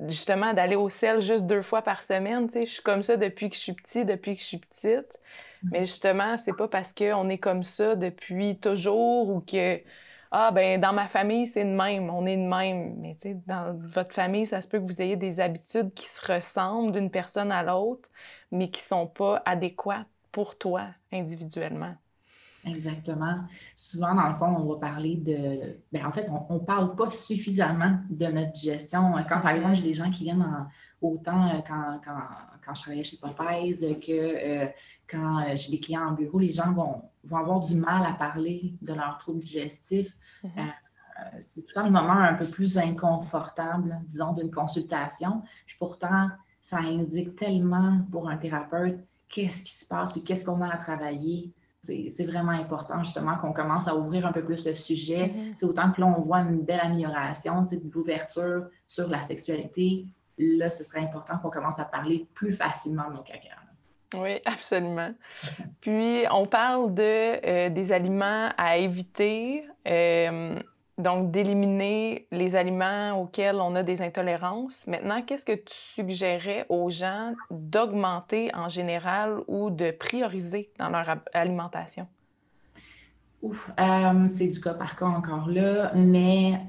justement 0.00 0.52
d'aller 0.52 0.76
au 0.76 0.88
sel 0.88 1.20
juste 1.20 1.46
deux 1.46 1.62
fois 1.62 1.82
par 1.82 2.02
semaine, 2.02 2.46
tu 2.46 2.54
sais, 2.54 2.66
je 2.66 2.72
suis 2.72 2.82
comme 2.82 3.02
ça 3.02 3.16
depuis 3.16 3.48
que 3.50 3.56
je 3.56 3.60
suis 3.60 3.72
petit, 3.72 4.04
depuis 4.04 4.34
que 4.34 4.40
je 4.40 4.46
suis 4.46 4.58
petite. 4.58 5.20
Mm. 5.62 5.68
Mais 5.72 5.80
justement, 5.80 6.36
c'est 6.38 6.52
pas 6.52 6.68
parce 6.68 6.92
qu'on 6.92 7.28
est 7.28 7.38
comme 7.38 7.62
ça 7.62 7.96
depuis 7.96 8.56
toujours 8.58 9.28
ou 9.30 9.40
que 9.40 9.80
ah 10.36 10.50
ben 10.50 10.80
dans 10.80 10.92
ma 10.92 11.06
famille 11.06 11.46
c'est 11.46 11.64
de 11.64 11.70
même, 11.70 12.10
on 12.10 12.26
est 12.26 12.36
de 12.36 12.42
même, 12.42 12.96
mais 12.98 13.14
tu 13.14 13.20
sais 13.20 13.36
dans 13.46 13.72
votre 13.78 14.12
famille 14.12 14.46
ça 14.46 14.60
se 14.60 14.66
peut 14.66 14.80
que 14.80 14.84
vous 14.84 15.00
ayez 15.00 15.14
des 15.14 15.38
habitudes 15.38 15.94
qui 15.94 16.08
se 16.08 16.32
ressemblent 16.32 16.90
d'une 16.90 17.08
personne 17.10 17.52
à 17.52 17.62
l'autre, 17.62 18.08
mais 18.50 18.68
qui 18.68 18.82
sont 18.82 19.06
pas 19.06 19.42
adéquates 19.46 20.08
pour 20.32 20.58
toi 20.58 20.88
individuellement. 21.12 21.94
Exactement. 22.66 23.40
Souvent, 23.76 24.14
dans 24.14 24.28
le 24.28 24.34
fond, 24.36 24.46
on 24.46 24.72
va 24.72 24.78
parler 24.78 25.16
de. 25.16 25.78
Bien, 25.92 26.06
en 26.06 26.12
fait, 26.12 26.28
on 26.48 26.54
ne 26.54 26.58
parle 26.58 26.94
pas 26.94 27.10
suffisamment 27.10 27.98
de 28.08 28.26
notre 28.26 28.56
gestion. 28.56 29.12
Quand, 29.28 29.40
par 29.40 29.50
exemple, 29.50 29.74
j'ai 29.76 29.82
des 29.82 29.94
gens 29.94 30.10
qui 30.10 30.24
viennent 30.24 30.46
autant 31.00 31.48
euh, 31.48 31.60
quand, 31.66 32.00
quand, 32.04 32.20
quand, 32.64 32.74
je 32.74 32.82
travaillais 32.82 33.04
chez 33.04 33.18
Popeyes 33.18 34.00
que 34.00 34.12
euh, 34.64 34.66
quand 35.08 35.40
euh, 35.40 35.56
j'ai 35.56 35.72
des 35.72 35.80
clients 35.80 36.08
en 36.08 36.12
bureau, 36.12 36.38
les 36.38 36.52
gens 36.52 36.72
vont, 36.72 37.02
vont 37.24 37.36
avoir 37.36 37.60
du 37.60 37.74
mal 37.76 38.04
à 38.06 38.14
parler 38.14 38.74
de 38.80 38.94
leurs 38.94 39.18
troubles 39.18 39.40
digestifs. 39.40 40.16
Mm-hmm. 40.42 40.72
c'est 41.40 41.60
tout 41.60 41.66
le 41.68 41.74
temps 41.74 41.84
le 41.84 41.90
moment 41.90 42.12
un 42.12 42.34
peu 42.34 42.46
plus 42.46 42.78
inconfortable, 42.78 44.00
disons, 44.06 44.32
d'une 44.32 44.50
consultation. 44.50 45.42
Puis 45.66 45.76
pourtant, 45.78 46.28
ça 46.62 46.78
indique 46.78 47.36
tellement 47.36 48.00
pour 48.10 48.28
un 48.28 48.36
thérapeute 48.38 48.98
qu'est-ce 49.28 49.62
qui 49.64 49.74
se 49.74 49.86
passe, 49.86 50.12
puis 50.12 50.22
qu'est-ce 50.22 50.44
qu'on 50.44 50.60
a 50.60 50.72
à 50.72 50.76
travailler 50.76 51.52
c'est 51.84 52.24
vraiment 52.24 52.52
important 52.52 53.02
justement 53.02 53.36
qu'on 53.36 53.52
commence 53.52 53.88
à 53.88 53.96
ouvrir 53.96 54.26
un 54.26 54.32
peu 54.32 54.42
plus 54.42 54.64
le 54.64 54.74
sujet. 54.74 55.28
Mm-hmm. 55.28 55.54
C'est 55.58 55.66
Autant 55.66 55.92
que 55.92 56.00
là, 56.00 56.06
on 56.06 56.20
voit 56.20 56.38
une 56.38 56.62
belle 56.62 56.80
amélioration 56.80 57.62
de 57.62 57.80
l'ouverture 57.92 58.66
sur 58.86 59.08
la 59.08 59.22
sexualité, 59.22 60.06
là, 60.38 60.70
ce 60.70 60.84
serait 60.84 61.00
important 61.00 61.38
qu'on 61.38 61.50
commence 61.50 61.78
à 61.78 61.84
parler 61.84 62.26
plus 62.34 62.52
facilement 62.52 63.08
de 63.10 63.16
nos 63.16 63.22
caca. 63.22 63.50
Oui, 64.14 64.40
absolument. 64.44 65.12
Puis, 65.80 66.24
on 66.30 66.46
parle 66.46 66.94
de, 66.94 67.02
euh, 67.46 67.68
des 67.68 67.92
aliments 67.92 68.48
à 68.56 68.76
éviter. 68.76 69.66
Euh, 69.86 70.58
donc, 70.96 71.32
d'éliminer 71.32 72.28
les 72.30 72.54
aliments 72.54 73.20
auxquels 73.20 73.56
on 73.56 73.74
a 73.74 73.82
des 73.82 74.00
intolérances. 74.00 74.86
Maintenant, 74.86 75.22
qu'est-ce 75.22 75.44
que 75.44 75.56
tu 75.56 75.74
suggérais 75.74 76.66
aux 76.68 76.88
gens 76.88 77.34
d'augmenter 77.50 78.54
en 78.54 78.68
général 78.68 79.40
ou 79.48 79.70
de 79.70 79.90
prioriser 79.90 80.70
dans 80.78 80.90
leur 80.90 81.16
alimentation? 81.32 82.06
Ouf, 83.42 83.72
euh, 83.78 84.28
c'est 84.32 84.46
du 84.46 84.60
cas 84.60 84.74
par 84.74 84.94
cas 84.96 85.06
encore 85.06 85.48
là, 85.48 85.92
mais 85.94 86.60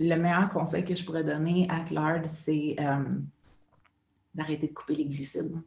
le 0.00 0.16
meilleur 0.16 0.48
conseil 0.50 0.84
que 0.84 0.94
je 0.94 1.04
pourrais 1.04 1.22
donner 1.22 1.68
à 1.70 1.80
Claude, 1.80 2.24
c'est 2.24 2.76
euh, 2.80 3.04
d'arrêter 4.34 4.68
de 4.68 4.72
couper 4.72 4.96
les 4.96 5.04
glucides. 5.04 5.60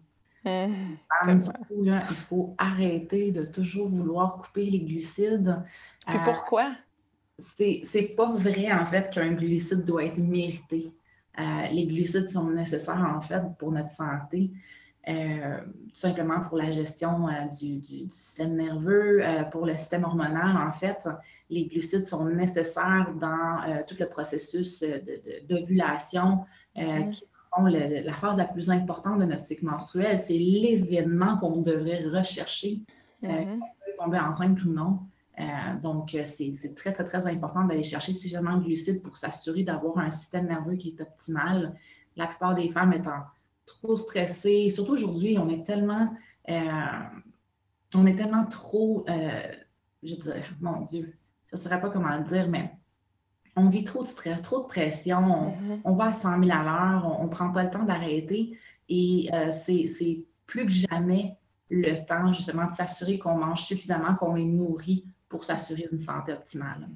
Mmh, 0.43 0.97
il 1.29 2.15
faut 2.29 2.55
arrêter 2.57 3.31
de 3.31 3.43
toujours 3.43 3.87
vouloir 3.87 4.37
couper 4.37 4.65
les 4.65 4.79
glucides. 4.79 5.61
Puis 6.05 6.17
pourquoi? 6.23 6.71
C'est 7.39 8.15
pas 8.15 8.31
vrai, 8.33 8.71
en 8.71 8.85
fait, 8.85 9.09
qu'un 9.09 9.33
glucide 9.33 9.83
doit 9.83 10.05
être 10.05 10.17
mérité. 10.17 10.93
Euh, 11.39 11.67
les 11.71 11.85
glucides 11.85 12.27
sont 12.27 12.49
nécessaires, 12.49 13.13
en 13.15 13.21
fait, 13.21 13.43
pour 13.59 13.71
notre 13.71 13.91
santé, 13.91 14.51
euh, 15.07 15.59
tout 15.61 15.99
simplement 15.99 16.41
pour 16.41 16.57
la 16.57 16.71
gestion 16.71 17.27
euh, 17.27 17.45
du, 17.59 18.09
système 18.09 18.55
nerveux, 18.55 19.21
pour 19.51 19.65
le 19.65 19.77
système 19.77 20.03
hormonal, 20.03 20.57
en 20.57 20.71
fait. 20.71 21.07
Les 21.49 21.65
glucides 21.65 22.07
sont 22.07 22.25
nécessaires 22.25 23.13
dans 23.19 23.83
tout 23.87 23.95
le 23.99 24.07
processus 24.07 24.83
d'ovulation, 25.47 26.45
mm-hmm. 26.75 27.11
qui 27.11 27.23
la 28.03 28.13
phase 28.13 28.37
la 28.37 28.45
plus 28.45 28.69
importante 28.69 29.19
de 29.19 29.25
notre 29.25 29.43
cycle 29.43 29.65
menstruel. 29.65 30.19
C'est 30.19 30.33
l'événement 30.37 31.37
qu'on 31.37 31.61
devrait 31.61 32.03
rechercher, 32.03 32.81
mm-hmm. 33.23 33.59
tomber 33.97 34.19
enceinte 34.19 34.63
ou 34.63 34.73
non. 34.73 34.99
Euh, 35.39 35.43
donc, 35.81 36.15
euh, 36.15 36.23
c'est 36.25 36.75
très, 36.75 36.91
très, 36.91 37.05
très 37.05 37.27
important 37.27 37.63
d'aller 37.63 37.83
chercher 37.83 38.13
suffisamment 38.13 38.57
de 38.57 38.63
glucides 38.63 39.03
pour 39.03 39.17
s'assurer 39.17 39.63
d'avoir 39.63 39.99
un 39.99 40.09
système 40.09 40.47
nerveux 40.47 40.75
qui 40.75 40.89
est 40.89 41.01
optimal. 41.01 41.75
La 42.15 42.27
plupart 42.27 42.55
des 42.55 42.69
femmes 42.69 42.93
étant 42.93 43.21
trop 43.65 43.97
stressées, 43.97 44.69
surtout 44.71 44.93
aujourd'hui, 44.93 45.37
on 45.37 45.47
est 45.49 45.63
tellement, 45.63 46.11
euh, 46.49 46.61
on 47.93 48.05
est 48.07 48.15
tellement 48.15 48.45
trop, 48.45 49.05
je 50.01 50.15
dirais, 50.15 50.41
mon 50.59 50.81
Dieu, 50.81 51.15
je 51.47 51.55
ne 51.55 51.57
saurais 51.57 51.79
pas 51.79 51.89
comment 51.89 52.15
le 52.17 52.23
dire, 52.23 52.47
mais 52.49 52.71
on 53.55 53.69
vit 53.69 53.83
trop 53.83 54.03
de 54.03 54.07
stress, 54.07 54.41
trop 54.41 54.63
de 54.63 54.67
pression, 54.67 55.19
on, 55.83 55.91
mm-hmm. 55.91 55.97
va 55.97 56.05
à 56.05 56.13
100 56.13 56.43
000 56.43 56.57
à 56.57 56.63
l'heure, 56.63 57.19
on 57.19 57.25
ne 57.25 57.29
prend 57.29 57.51
pas 57.51 57.63
le 57.63 57.69
temps 57.69 57.83
d'arrêter 57.83 58.57
et 58.89 59.29
c'est 59.51 60.25
plus 60.45 60.65
que 60.65 60.71
jamais 60.71 61.37
le 61.69 62.05
temps 62.05 62.31
justement 62.33 62.67
de 62.67 62.73
s'assurer 62.73 63.19
qu'on 63.19 63.37
mange 63.37 63.63
suffisamment, 63.63 64.15
qu'on 64.15 64.37
est 64.37 64.45
nourri 64.45 65.05
pour 65.29 65.43
s'assurer 65.43 65.87
une 65.91 65.99
santé 65.99 66.33
optimale. 66.33 66.87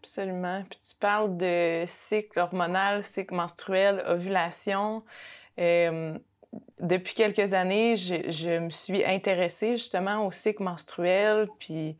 Absolument. 0.00 0.64
Puis 0.68 0.78
tu 0.78 0.96
parles 0.96 1.36
de 1.36 1.84
cycle 1.86 2.38
hormonal, 2.38 3.02
cycle 3.02 3.34
menstruel, 3.34 4.02
ovulation. 4.06 5.04
Euh, 5.58 6.18
depuis 6.80 7.14
quelques 7.14 7.52
années, 7.52 7.96
je, 7.96 8.30
je, 8.30 8.58
me 8.58 8.70
suis 8.70 9.04
intéressée 9.04 9.76
justement 9.76 10.26
au 10.26 10.30
cycle 10.30 10.62
menstruel. 10.62 11.48
Puis 11.58 11.96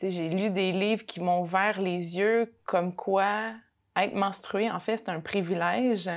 j'ai 0.00 0.28
lu 0.28 0.50
des 0.50 0.72
livres 0.72 1.04
qui 1.04 1.20
m'ont 1.20 1.42
ouvert 1.42 1.80
les 1.80 2.16
yeux 2.18 2.54
comme 2.64 2.94
quoi 2.94 3.52
être 3.96 4.14
menstrué, 4.14 4.70
en 4.70 4.80
fait, 4.80 4.96
c'est 4.96 5.08
un 5.08 5.20
privilège 5.20 6.10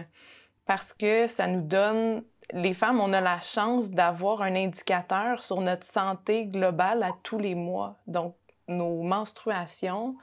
parce 0.65 0.94
que 0.94 1.27
ça 1.27 1.48
nous 1.48 1.62
donne 1.62 2.24
les 2.53 2.74
femmes, 2.74 3.00
on 3.00 3.13
a 3.13 3.22
la 3.22 3.41
chance 3.41 3.91
d'avoir 3.91 4.41
un 4.41 4.56
indicateur 4.56 5.44
sur 5.44 5.62
notre 5.62 5.84
santé 5.84 6.46
globale 6.46 7.03
à 7.03 7.12
tous 7.24 7.38
les 7.38 7.56
mois. 7.56 7.98
Donc, 8.08 8.36
nos 8.67 9.01
menstruations, 9.03 10.15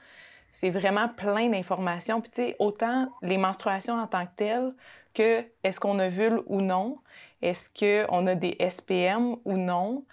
c'est 0.51 0.69
vraiment 0.69 1.09
plein 1.09 1.49
d'informations. 1.49 2.21
Puis, 2.21 2.31
tu 2.31 2.41
sais, 2.41 2.55
autant 2.59 3.09
les 3.21 3.37
menstruations 3.37 3.99
en 3.99 4.07
tant 4.07 4.25
que 4.25 4.31
telles 4.35 4.73
que 5.13 5.43
est-ce 5.63 5.79
qu'on 5.79 5.99
ovule 5.99 6.41
ou 6.45 6.61
non, 6.61 6.99
est-ce 7.41 7.69
qu'on 7.69 8.27
a 8.27 8.35
des 8.35 8.57
SPM 8.69 9.35
ou 9.45 9.57
non. 9.57 10.05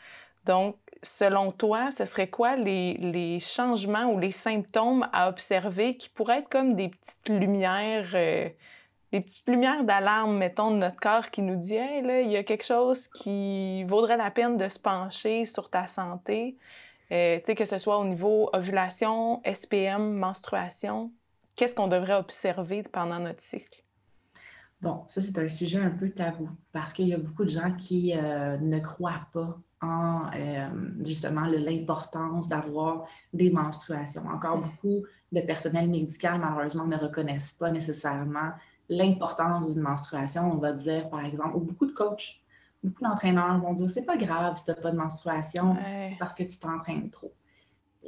Donc, 0.44 0.76
selon 1.02 1.50
toi, 1.50 1.90
ce 1.90 2.04
serait 2.04 2.28
quoi 2.28 2.56
les, 2.56 2.94
les, 2.94 3.40
changements 3.40 4.06
ou 4.06 4.18
les 4.18 4.30
symptômes 4.30 5.08
à 5.12 5.28
observer 5.28 5.96
qui 5.96 6.08
pourraient 6.08 6.38
être 6.38 6.48
comme 6.48 6.74
des 6.74 6.88
petites 6.88 7.28
lumières, 7.28 8.10
euh, 8.14 8.48
des 9.10 9.20
petites 9.20 9.48
lumières 9.48 9.84
d'alarme, 9.84 10.38
mettons, 10.38 10.70
de 10.70 10.76
notre 10.76 11.00
corps 11.00 11.30
qui 11.30 11.42
nous 11.42 11.56
dit 11.56 11.76
Hey, 11.76 12.02
là, 12.02 12.20
il 12.20 12.30
y 12.30 12.36
a 12.36 12.44
quelque 12.44 12.64
chose 12.64 13.08
qui 13.08 13.84
vaudrait 13.84 14.16
la 14.16 14.30
peine 14.30 14.56
de 14.56 14.68
se 14.68 14.78
pencher 14.78 15.44
sur 15.44 15.68
ta 15.68 15.86
santé. 15.86 16.56
Euh, 17.12 17.38
que 17.40 17.64
ce 17.64 17.78
soit 17.78 17.98
au 17.98 18.04
niveau 18.04 18.48
ovulation, 18.54 19.42
SPM, 19.44 20.14
menstruation, 20.14 21.12
qu'est-ce 21.56 21.74
qu'on 21.74 21.88
devrait 21.88 22.14
observer 22.14 22.82
pendant 22.82 23.18
notre 23.18 23.42
cycle? 23.42 23.84
Bon, 24.80 25.04
ça, 25.06 25.20
c'est 25.20 25.38
un 25.38 25.48
sujet 25.48 25.78
un 25.78 25.90
peu 25.90 26.10
tabou 26.10 26.48
parce 26.72 26.92
qu'il 26.92 27.08
y 27.08 27.14
a 27.14 27.18
beaucoup 27.18 27.44
de 27.44 27.50
gens 27.50 27.72
qui 27.78 28.14
euh, 28.16 28.56
ne 28.58 28.80
croient 28.80 29.26
pas 29.32 29.58
en 29.80 30.22
euh, 30.34 30.68
justement 31.04 31.42
l'importance 31.46 32.48
d'avoir 32.48 33.04
des 33.32 33.50
menstruations. 33.50 34.26
Encore 34.26 34.58
beaucoup 34.58 35.04
de 35.30 35.40
personnel 35.40 35.88
médical, 35.88 36.40
malheureusement, 36.40 36.86
ne 36.86 36.96
reconnaissent 36.96 37.52
pas 37.52 37.70
nécessairement 37.70 38.52
l'importance 38.88 39.72
d'une 39.72 39.82
menstruation. 39.82 40.50
On 40.52 40.56
va 40.56 40.72
dire, 40.72 41.08
par 41.10 41.24
exemple, 41.24 41.56
ou 41.56 41.60
beaucoup 41.60 41.86
de 41.86 41.92
coachs 41.92 42.41
beaucoup 42.82 43.04
d'entraîneurs 43.04 43.58
vont 43.60 43.74
dire 43.74 43.90
c'est 43.90 44.02
pas 44.02 44.16
grave 44.16 44.56
si 44.56 44.64
tu 44.64 44.70
n'as 44.70 44.76
pas 44.76 44.90
de 44.90 44.96
menstruation 44.96 45.76
parce 46.18 46.34
que 46.34 46.42
tu 46.42 46.58
t'entraînes 46.58 47.10
trop. 47.10 47.32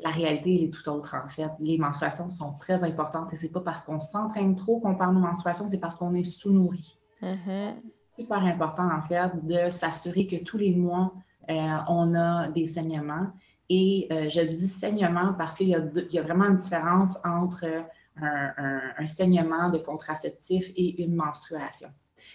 La 0.02 0.10
réalité, 0.10 0.56
elle 0.56 0.64
est 0.64 0.70
tout 0.70 0.88
autre 0.90 1.14
en 1.14 1.28
fait. 1.28 1.50
Les 1.60 1.78
menstruations 1.78 2.28
sont 2.28 2.54
très 2.54 2.82
importantes 2.82 3.32
et 3.32 3.36
c'est 3.36 3.52
pas 3.52 3.60
parce 3.60 3.84
qu'on 3.84 4.00
s'entraîne 4.00 4.56
trop 4.56 4.80
qu'on 4.80 4.96
parle 4.96 5.14
de 5.14 5.20
menstruation, 5.20 5.68
c'est 5.68 5.78
parce 5.78 5.96
qu'on 5.96 6.14
est 6.14 6.24
sous-nourri. 6.24 6.98
Mm-hmm. 7.22 7.74
C'est 8.16 8.22
super 8.22 8.38
important 8.38 8.88
en 8.90 9.02
fait 9.02 9.30
de 9.46 9.70
s'assurer 9.70 10.26
que 10.26 10.42
tous 10.42 10.58
les 10.58 10.74
mois, 10.74 11.14
euh, 11.48 11.76
on 11.88 12.14
a 12.14 12.48
des 12.48 12.66
saignements. 12.66 13.28
Et 13.68 14.08
euh, 14.10 14.28
je 14.28 14.40
dis 14.40 14.68
saignement 14.68 15.34
parce 15.34 15.56
qu'il 15.56 15.68
y, 15.68 15.74
a 16.18 16.22
vraiment 16.22 16.46
une 16.46 16.56
différence 16.56 17.16
entre 17.24 17.64
un, 18.20 19.06
saignement 19.06 19.70
de 19.70 19.78
contraceptif 19.78 20.70
et 20.76 21.02
une 21.02 21.14
menstruation. 21.14 21.88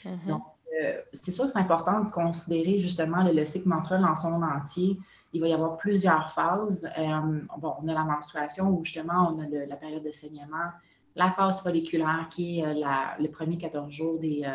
Mm-hmm. 0.06 0.28
Donc, 0.28 0.44
euh, 0.82 1.02
c'est 1.14 1.32
sûr 1.32 1.46
que 1.46 1.52
c'est 1.52 1.60
important 1.60 2.02
de 2.04 2.12
considérer 2.12 2.80
justement 2.80 3.24
le, 3.24 3.46
cycle 3.46 3.68
menstruel 3.68 4.04
en 4.06 4.16
son 4.16 4.42
entier. 4.42 4.98
Il 5.34 5.42
va 5.42 5.48
y 5.48 5.54
avoir 5.54 5.78
plusieurs 5.78 6.32
phases. 6.32 6.90
Euh, 6.98 7.42
bon, 7.58 7.74
on 7.82 7.88
a 7.88 7.94
la 7.94 8.04
menstruation 8.04 8.70
où 8.70 8.84
justement 8.84 9.34
on 9.34 9.40
a 9.40 9.66
la 9.66 9.76
période 9.76 10.04
de 10.04 10.12
saignement, 10.12 10.72
la 11.16 11.32
phase 11.32 11.62
folliculaire 11.62 12.28
qui 12.30 12.60
est 12.60 12.66
euh, 12.66 12.86
le 13.20 13.28
premier 13.30 13.58
14 13.58 13.92
jours 13.92 14.20
des 14.20 14.46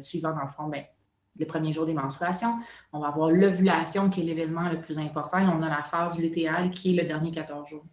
suivants 0.00 0.34
dans 0.34 0.42
le 0.42 0.50
fond, 0.50 0.68
bien, 0.68 0.84
le 1.38 1.46
premier 1.46 1.72
jour 1.72 1.86
des 1.86 1.94
menstruations. 1.94 2.58
On 2.92 3.00
va 3.00 3.08
avoir 3.08 3.30
l'ovulation 3.30 4.10
qui 4.10 4.20
est 4.22 4.24
l'événement 4.24 4.68
le 4.68 4.80
plus 4.80 4.98
important 4.98 5.38
et 5.38 5.46
on 5.46 5.62
a 5.62 5.68
la 5.68 5.82
phase 5.82 6.18
lutéale 6.18 6.70
qui 6.70 6.96
est 6.96 7.02
le 7.02 7.08
dernier 7.08 7.30
14 7.30 7.68
jours. 7.68 7.84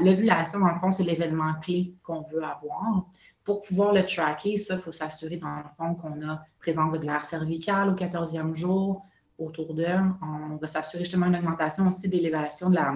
L'ovulation, 0.00 0.60
dans 0.60 0.68
le 0.68 0.78
fond, 0.78 0.92
c'est 0.92 1.04
l'événement 1.04 1.54
clé 1.54 1.94
qu'on 2.02 2.22
veut 2.22 2.44
avoir. 2.44 3.06
Pour 3.44 3.60
pouvoir 3.60 3.92
le 3.92 4.04
tracker, 4.04 4.56
ça, 4.56 4.74
il 4.74 4.80
faut 4.80 4.92
s'assurer 4.92 5.36
dans 5.36 5.56
le 5.56 5.62
fond 5.76 5.94
qu'on 5.94 6.26
a 6.26 6.42
présence 6.58 6.92
de 6.92 6.98
glaire 6.98 7.24
cervicale 7.24 7.90
au 7.90 7.94
14e 7.94 8.54
jour 8.54 9.04
autour 9.38 9.74
d'eux. 9.74 9.84
On 10.22 10.56
va 10.56 10.66
s'assurer 10.66 11.04
justement 11.04 11.26
une 11.26 11.36
augmentation 11.36 11.88
aussi 11.88 12.08
d'élévation 12.08 12.70
de 12.70 12.76
la, 12.76 12.94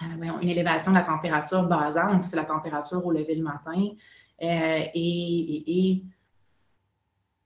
une 0.00 0.48
élévation 0.48 0.92
de 0.92 0.96
la 0.96 1.02
température 1.02 1.64
basale, 1.64 2.12
donc 2.12 2.24
c'est 2.24 2.36
la 2.36 2.44
température 2.44 3.04
au 3.04 3.12
lever 3.12 3.34
le 3.34 3.42
matin, 3.42 3.90
et 4.40 6.02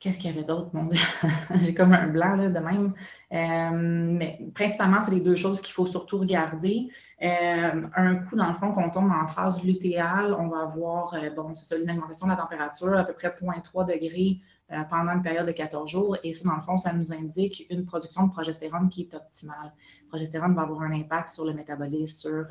Qu'est-ce 0.00 0.19
qu'il 0.19 0.30
y 0.30 0.33
avait 0.33 0.47
d'autre, 0.47 0.71
mon 0.73 0.85
Dieu? 0.85 0.99
J'ai 1.62 1.75
comme 1.75 1.92
un 1.92 2.07
blanc 2.07 2.35
là, 2.35 2.49
de 2.49 2.59
même. 2.59 2.95
Euh, 3.35 3.71
mais 4.16 4.40
principalement, 4.54 5.02
c'est 5.04 5.11
les 5.11 5.21
deux 5.21 5.37
choses 5.37 5.61
qu'il 5.61 5.75
faut 5.75 5.85
surtout 5.85 6.16
regarder. 6.16 6.88
Euh, 7.23 7.83
un 7.95 8.14
coup, 8.16 8.35
dans 8.35 8.49
le 8.49 8.54
fond, 8.54 8.73
quand 8.73 8.83
on 8.83 8.88
tombe 8.88 9.12
en 9.12 9.28
phase 9.28 9.62
lutéale, 9.62 10.33
on 10.33 10.49
va 10.49 10.62
avoir, 10.62 11.12
euh, 11.12 11.28
bon, 11.28 11.54
c'est 11.54 11.75
ça, 11.75 11.78
une 11.78 11.90
augmentation 11.90 12.26
de 12.26 12.30
la 12.33 12.38
température, 12.38 12.97
à 12.97 13.04
peu 13.04 13.12
près 13.12 13.28
0.3 13.28 13.85
degrés 13.85 14.40
pendant 14.88 15.12
une 15.12 15.23
période 15.23 15.47
de 15.47 15.52
14 15.52 15.90
jours. 15.90 16.16
Et 16.23 16.33
ça, 16.33 16.49
dans 16.49 16.57
le 16.57 16.62
fond, 16.62 16.78
ça 16.78 16.95
nous 16.95 17.12
indique 17.12 17.66
une 17.69 17.85
production 17.85 18.26
de 18.26 18.33
progestérone 18.33 18.88
qui 18.88 19.02
est 19.02 19.14
optimale. 19.14 19.75
Le 20.04 20.09
progestérone 20.09 20.54
va 20.54 20.62
avoir 20.62 20.80
un 20.83 20.92
impact 20.92 21.28
sur 21.28 21.45
le 21.45 21.52
métabolisme, 21.52 22.16
sur, 22.16 22.47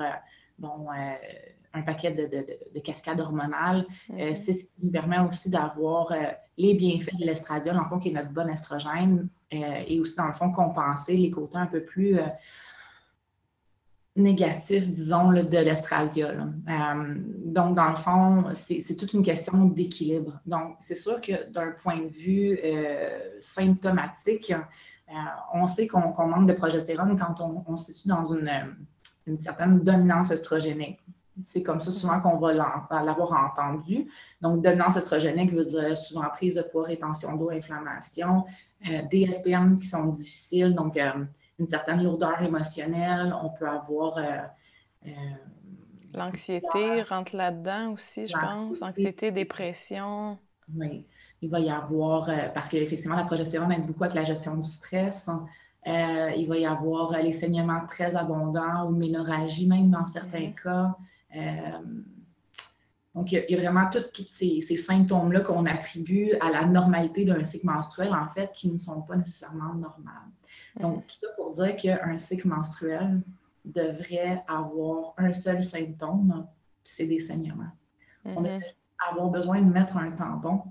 bon, 0.60 0.88
un 1.74 1.82
paquet 1.82 2.12
de, 2.12 2.80
cascades 2.80 3.20
hormonales. 3.20 3.86
Euh, 4.12 4.30
mhm. 4.30 4.36
c'est 4.36 4.54
ce 4.54 4.64
qui 4.66 4.72
nous 4.82 4.92
permet 4.92 5.20
aussi 5.20 5.50
d'avoir 5.50 6.12
euh, 6.12 6.18
les 6.58 6.74
bienfaits 6.74 7.18
de 7.20 7.26
l'estradiol, 7.26 7.78
en 7.78 7.86
fond, 7.86 8.00
qui 8.00 8.10
est 8.10 8.14
notre 8.14 8.32
bon 8.32 8.50
estrogène, 8.50 9.30
euh, 9.54 9.84
et 9.88 10.00
aussi, 10.00 10.16
dans 10.16 10.28
le 10.28 10.34
fond, 10.34 10.52
compenser 10.52 11.16
les 11.16 11.32
côtés 11.32 11.58
un 11.58 11.68
peu 11.68 11.84
plus 11.84 12.18
négatifs, 14.16 14.88
disons, 14.90 15.32
de 15.32 15.58
l'estradiol. 15.58 16.54
donc, 17.46 17.76
dans 17.76 17.90
le 17.90 17.96
fond, 17.96 18.46
c'est 18.54 18.98
toute 18.98 19.14
une 19.14 19.24
question 19.24 19.66
d'équilibre. 19.66 20.42
Donc, 20.46 20.76
c'est 20.82 20.96
sûr 20.96 21.22
que 21.22 21.50
d'un 21.52 21.72
point 21.72 22.00
de 22.00 22.10
vue 22.10 22.60
symptomatique, 23.40 24.54
on 25.54 25.68
sait 25.68 25.88
qu'on 25.88 26.28
manque 26.28 26.48
de 26.48 26.54
progestérone 26.54 27.18
quand 27.18 27.40
on, 27.66 27.78
se 27.78 27.94
situe 27.94 28.10
dans 28.10 28.26
une, 28.26 28.52
une 29.30 29.40
certaine 29.40 29.80
dominance 29.80 30.32
estrogénique. 30.32 31.00
C'est 31.46 31.64
comme 31.64 31.80
ça 31.80 31.92
souvent 31.92 32.20
qu'on 32.20 32.38
va 32.38 32.54
l'avoir 32.54 33.52
entendu. 33.52 34.10
Donc, 34.42 34.62
dominance 34.62 34.98
estrogénique 34.98 35.54
veut 35.54 35.64
dire 35.64 35.98
souvent 35.98 36.28
prise 36.30 36.56
de 36.56 36.64
poids, 36.64 36.84
rétention 36.84 37.36
d'eau, 37.38 37.50
inflammation, 37.50 38.46
euh, 38.90 39.04
des 39.10 39.32
SPM 39.32 39.80
qui 39.80 39.88
sont 39.88 40.08
difficiles, 40.08 40.76
donc 40.76 40.98
euh, 40.98 41.12
une 41.58 41.68
certaine 41.68 42.04
lourdeur 42.04 42.42
émotionnelle. 42.42 43.34
On 43.42 43.50
peut 43.52 43.70
avoir. 43.70 44.18
Euh, 44.18 45.12
L'anxiété 46.14 47.04
rentre 47.04 47.36
là-dedans 47.36 47.94
aussi, 47.94 48.28
je 48.28 48.34
pense. 48.34 48.82
Anxiété, 48.82 49.32
dépression. 49.32 50.38
Oui. 50.76 51.06
Il 51.42 51.50
va 51.50 51.62
y 51.62 51.70
avoir, 51.70 52.30
parce 52.54 52.68
qu'effectivement, 52.68 53.16
la 53.16 53.24
progestérone 53.24 53.72
aide 53.72 53.86
beaucoup 53.86 54.04
avec 54.04 54.16
la 54.16 54.26
gestion 54.26 54.58
du 54.58 54.70
stress. 54.70 55.30
Il 55.86 56.48
va 56.48 56.58
y 56.58 56.66
avoir 56.66 57.12
les 57.22 57.34
saignements 57.34 57.86
très 57.88 58.16
abondants 58.16 58.88
ou 58.88 58.92
ménorragie, 58.92 59.68
même 59.68 59.90
dans 59.90 60.08
certains 60.08 60.50
mm-hmm. 60.50 60.62
cas. 60.62 60.96
Euh, 61.36 62.02
donc, 63.16 63.32
il 63.32 63.46
y, 63.50 63.56
a, 63.56 63.60
vraiment 63.60 63.90
tous 63.90 64.28
ces, 64.30 64.62
symptômes-là 64.62 65.42
qu'on 65.42 65.66
attribue 65.66 66.32
à 66.40 66.52
la 66.52 66.66
normalité 66.66 67.26
d'un 67.26 67.44
cycle 67.44 67.66
menstruel, 67.66 68.14
en 68.14 68.28
fait, 68.30 68.52
qui 68.54 68.72
ne 68.72 68.78
sont 68.78 69.02
pas 69.02 69.16
nécessairement 69.16 69.74
normales. 69.74 70.30
Donc, 70.80 71.08
tout 71.08 71.18
ça 71.20 71.28
pour 71.36 71.52
dire 71.52 71.76
qu'un 71.76 72.18
cycle 72.18 72.48
menstruel 72.48 73.22
devrait 73.66 74.44
avoir 74.48 75.14
un 75.18 75.34
seul 75.34 75.64
symptôme, 75.64 76.48
c'est 76.84 77.08
des 77.08 77.20
saignements. 77.20 77.72
On 78.26 78.42
devrait 78.42 78.60
mm-hmm. 78.60 79.10
avoir 79.12 79.30
besoin 79.30 79.62
de 79.62 79.72
mettre 79.72 79.98
un 79.98 80.12
tampon 80.12 80.62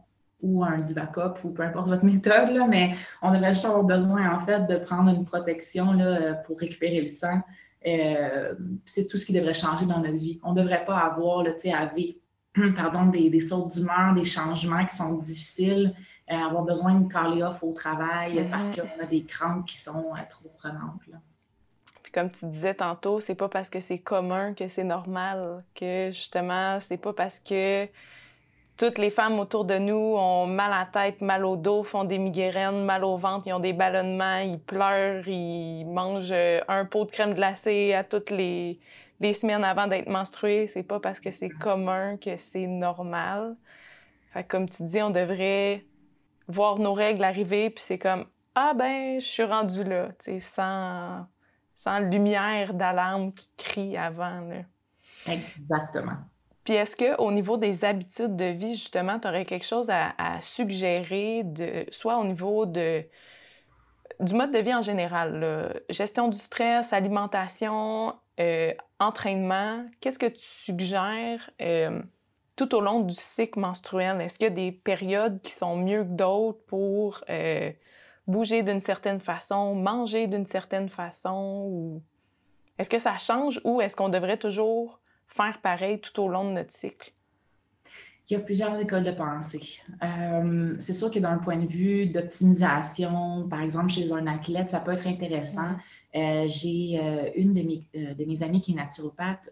ou 0.41 0.65
un 0.65 0.79
Divacop 0.79 1.39
ou 1.45 1.53
peu 1.53 1.63
importe 1.63 1.89
votre 1.89 2.05
méthode, 2.07 2.51
là, 2.51 2.67
mais 2.67 2.95
on 3.23 3.33
devrait 3.33 3.53
juste 3.53 3.65
avoir 3.65 3.85
besoin, 3.85 4.35
en 4.35 4.41
fait, 4.47 4.67
de 4.67 4.77
prendre 4.77 5.11
une 5.11 5.25
protection 5.25 5.93
là, 5.93 6.35
pour 6.35 6.59
récupérer 6.59 7.01
le 7.01 7.09
sang 7.09 7.43
euh, 7.87 8.55
c'est 8.85 9.07
tout 9.07 9.19
ce 9.19 9.27
qui 9.27 9.33
devrait 9.33 9.55
changer 9.55 9.87
dans 9.87 9.99
notre 10.01 10.17
vie. 10.17 10.41
On 10.43 10.53
ne 10.53 10.63
devrait 10.63 10.85
pas 10.85 10.99
avoir 10.99 11.43
là, 11.45 11.53
à 11.75 11.87
vivre 11.87 12.19
pardon, 12.77 13.07
des, 13.07 13.31
des 13.31 13.41
sautes 13.41 13.75
d'humeur, 13.75 14.15
des 14.15 14.25
changements 14.25 14.85
qui 14.85 14.97
sont 14.97 15.15
difficiles, 15.15 15.95
euh, 16.31 16.35
avoir 16.35 16.65
besoin 16.65 16.95
de 16.95 17.11
caler 17.11 17.43
off 17.43 17.63
au 17.63 17.73
travail 17.73 18.49
parce 18.51 18.71
qu'on 18.71 19.03
a 19.03 19.07
des 19.07 19.25
crampes 19.25 19.67
qui 19.67 19.77
sont 19.79 20.13
euh, 20.15 20.21
trop 20.29 20.51
prenantes. 20.57 21.01
Puis 22.03 22.13
comme 22.13 22.31
tu 22.31 22.47
disais 22.47 22.75
tantôt, 22.75 23.21
c'est 23.21 23.35
pas 23.35 23.49
parce 23.49 23.71
que 23.71 23.81
c'est 23.81 23.99
commun 23.99 24.55
que 24.55 24.67
c'est 24.67 24.85
normal, 24.85 25.63
que 25.75 26.09
justement, 26.11 26.81
c'est 26.81 26.97
pas 26.97 27.13
parce 27.13 27.39
que 27.39 27.87
toutes 28.79 28.99
les 28.99 29.11
femmes 29.11 29.41
autour 29.41 29.65
de 29.65 29.77
nous 29.77 30.15
ont 30.17 30.47
mal 30.47 30.73
à 30.73 30.79
la 30.79 30.87
tête, 30.87 31.21
mal 31.21 31.45
au 31.45 31.57
dos, 31.57 31.83
font 31.83 32.05
des 32.05 32.17
migraines, 32.17 32.85
mal 32.85 33.05
au 33.05 33.17
ventre, 33.17 33.49
ils 33.49 33.53
ont 33.53 33.59
des 33.59 33.73
ballonnements, 33.73 34.39
ils 34.39 34.61
pleurent, 34.61 35.27
ils 35.27 35.85
mangent 35.85 36.31
euh, 36.31 36.61
un 36.69 36.85
pot 36.85 37.05
de 37.05 37.11
crème 37.11 37.35
glacée 37.35 37.93
à 37.93 38.05
toutes 38.05 38.31
les, 38.31 38.79
semaines 39.35 39.65
avant 39.65 39.89
d'être 39.89 40.09
menstruées. 40.09 40.69
C'est 40.69 40.85
pas 40.85 41.01
parce 41.01 41.19
que 41.19 41.33
c'est 41.33 41.49
commun 41.49 42.17
que 42.17 42.37
c'est 42.37 42.69
normal. 42.69 43.57
Comme 44.47 44.69
tu 44.69 44.85
dis, 44.85 45.03
on 45.03 45.11
devrait 45.11 45.85
voir 46.47 46.79
nos 46.79 46.95
règles 46.95 47.25
arriver, 47.25 47.71
puis 47.71 47.83
c'est 47.83 47.99
comme 47.99 48.27
Ah 48.55 48.75
ben, 48.77 49.21
je 49.21 49.27
suis 49.27 49.43
rendue 49.43 49.83
là, 49.83 50.11
sans, 50.39 51.27
sans 51.75 51.99
lumière 51.99 52.75
d'alarme 52.75 53.33
qui 53.33 53.49
crie 53.57 53.97
avant. 53.97 54.41
Là. 54.43 54.63
Exactement. 55.27 56.19
Puis 56.69 56.77
est-ce 56.77 56.97
qu'au 56.97 57.33
niveau 57.33 57.57
des 57.57 57.87
habitudes 57.87 58.37
de 58.37 58.45
vie, 58.45 58.75
justement, 58.75 59.19
tu 59.19 59.27
aurais 59.27 59.47
quelque 59.47 59.65
chose 59.65 59.89
à, 59.89 60.13
suggérer, 60.43 61.43
soit 61.91 62.19
au 62.19 62.25
niveau 62.25 62.67
du 62.67 64.35
mode 64.35 64.53
de 64.53 64.59
vie 64.59 64.75
en 64.75 64.83
général, 64.83 65.83
gestion 65.89 66.29
du 66.29 66.39
stress, 66.39 66.93
alimentation, 66.93 68.15
euh, 68.39 68.75
entraînement, 69.01 69.87
qu'est-ce 70.03 70.19
que 70.19 70.27
tu 70.27 70.45
suggères 70.45 71.49
euh, 71.63 72.03
tout 72.55 72.75
au 72.75 72.83
long 72.83 73.01
du 73.01 73.15
cycle 73.15 73.61
menstruel? 73.61 74.21
Est-ce 74.21 74.39
qu'il 74.39 74.49
y 74.49 74.51
a 74.51 74.55
des 74.55 74.71
périodes 74.71 75.41
qui 75.41 75.53
sont 75.53 75.75
mieux 75.75 76.05
que 76.05 76.11
d'autres 76.11 76.61
pour 76.67 77.25
euh, 77.31 77.73
bouger 78.27 78.63
d'une 78.63 78.81
certaine 78.81 79.21
façon, 79.21 79.75
manger 79.75 80.27
d'une 80.27 80.45
certaine 80.45 80.91
façon? 80.91 81.65
Ou... 81.67 82.03
Est-ce 82.79 82.91
que 82.91 82.99
ça 82.99 83.17
change 83.17 83.59
ou 83.65 83.81
est-ce 83.81 83.97
qu'on 83.97 84.11
devrait 84.11 84.37
toujours 84.37 85.01
faire 85.29 85.61
pareil 85.61 86.01
tout 86.01 86.21
au 86.21 86.29
long 86.29 86.49
de 86.49 86.55
notre 86.55 86.73
cycle? 86.73 87.13
Il 88.29 88.35
y 88.35 88.37
a 88.37 88.41
plusieurs 88.41 88.79
écoles 88.79 89.05
de 89.05 89.13
pensée. 89.13 89.81
Euh, 90.03 90.77
c'est 90.81 90.93
sûr 90.93 91.11
que 91.11 91.19
d'un 91.19 91.39
point 91.39 91.57
de 91.57 91.67
vue 91.67 92.07
d'optimisation, 92.07 93.49
par 93.49 93.63
exemple, 93.63 93.89
chez 93.89 94.13
un 94.13 94.27
athlète, 94.27 94.69
ça 94.69 94.81
peut 94.81 94.93
être 94.93 95.07
intéressant. 95.07 95.77
Euh, 96.15 96.47
j'ai 96.47 97.01
euh, 97.03 97.31
une 97.37 97.55
de 97.55 97.63
mes, 97.63 97.89
de 97.95 98.25
mes 98.27 98.43
amies 98.43 98.61
qui 98.61 98.73
est 98.73 98.75
naturopathe, 98.75 99.51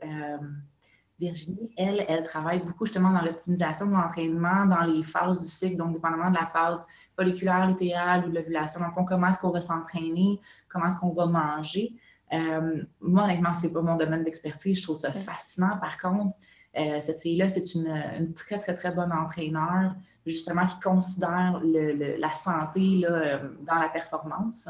Virginie. 1.19 1.71
Elle, 1.79 2.05
elle 2.07 2.25
travaille 2.25 2.61
beaucoup 2.61 2.85
justement 2.85 3.11
dans 3.11 3.23
l'optimisation 3.23 3.87
de 3.87 3.93
l'entraînement, 3.93 4.67
dans 4.67 4.83
les 4.83 5.03
phases 5.05 5.41
du 5.41 5.49
cycle, 5.49 5.77
donc 5.77 5.95
dépendamment 5.95 6.31
de 6.31 6.37
la 6.37 6.45
phase 6.45 6.87
folliculaire, 7.17 7.67
lutéale 7.67 8.27
ou 8.27 8.29
de 8.29 8.35
l'ovulation. 8.35 8.81
Donc, 8.81 9.09
comment 9.09 9.29
est-ce 9.29 9.39
qu'on 9.39 9.53
va 9.53 9.63
s'entraîner, 9.63 10.39
comment 10.69 10.89
est-ce 10.89 10.99
qu'on 10.99 11.15
va 11.15 11.25
manger. 11.25 11.95
Euh, 12.33 12.83
moi, 13.01 13.25
honnêtement, 13.25 13.55
ce 13.55 13.67
n'est 13.67 13.73
pas 13.73 13.83
mon 13.83 13.97
domaine 13.97 14.25
d'expertise. 14.25 14.79
Je 14.79 14.83
trouve 14.83 14.97
ça 14.97 15.13
fascinant. 15.13 15.79
Par 15.79 15.99
contre, 15.99 16.37
euh, 16.77 17.01
cette 17.01 17.21
fille-là, 17.21 17.49
c'est 17.49 17.75
une, 17.75 18.33
très, 18.35 18.59
très, 18.59 18.75
très 18.75 18.93
bonne 18.93 19.13
entraîneur, 19.13 19.95
justement, 20.27 20.67
qui 20.67 20.81
considère 20.81 21.61
la 21.63 22.31
santé 22.35 23.07
euh, 23.09 23.39
dans 23.67 23.77
la 23.77 23.89
performance. 23.89 24.69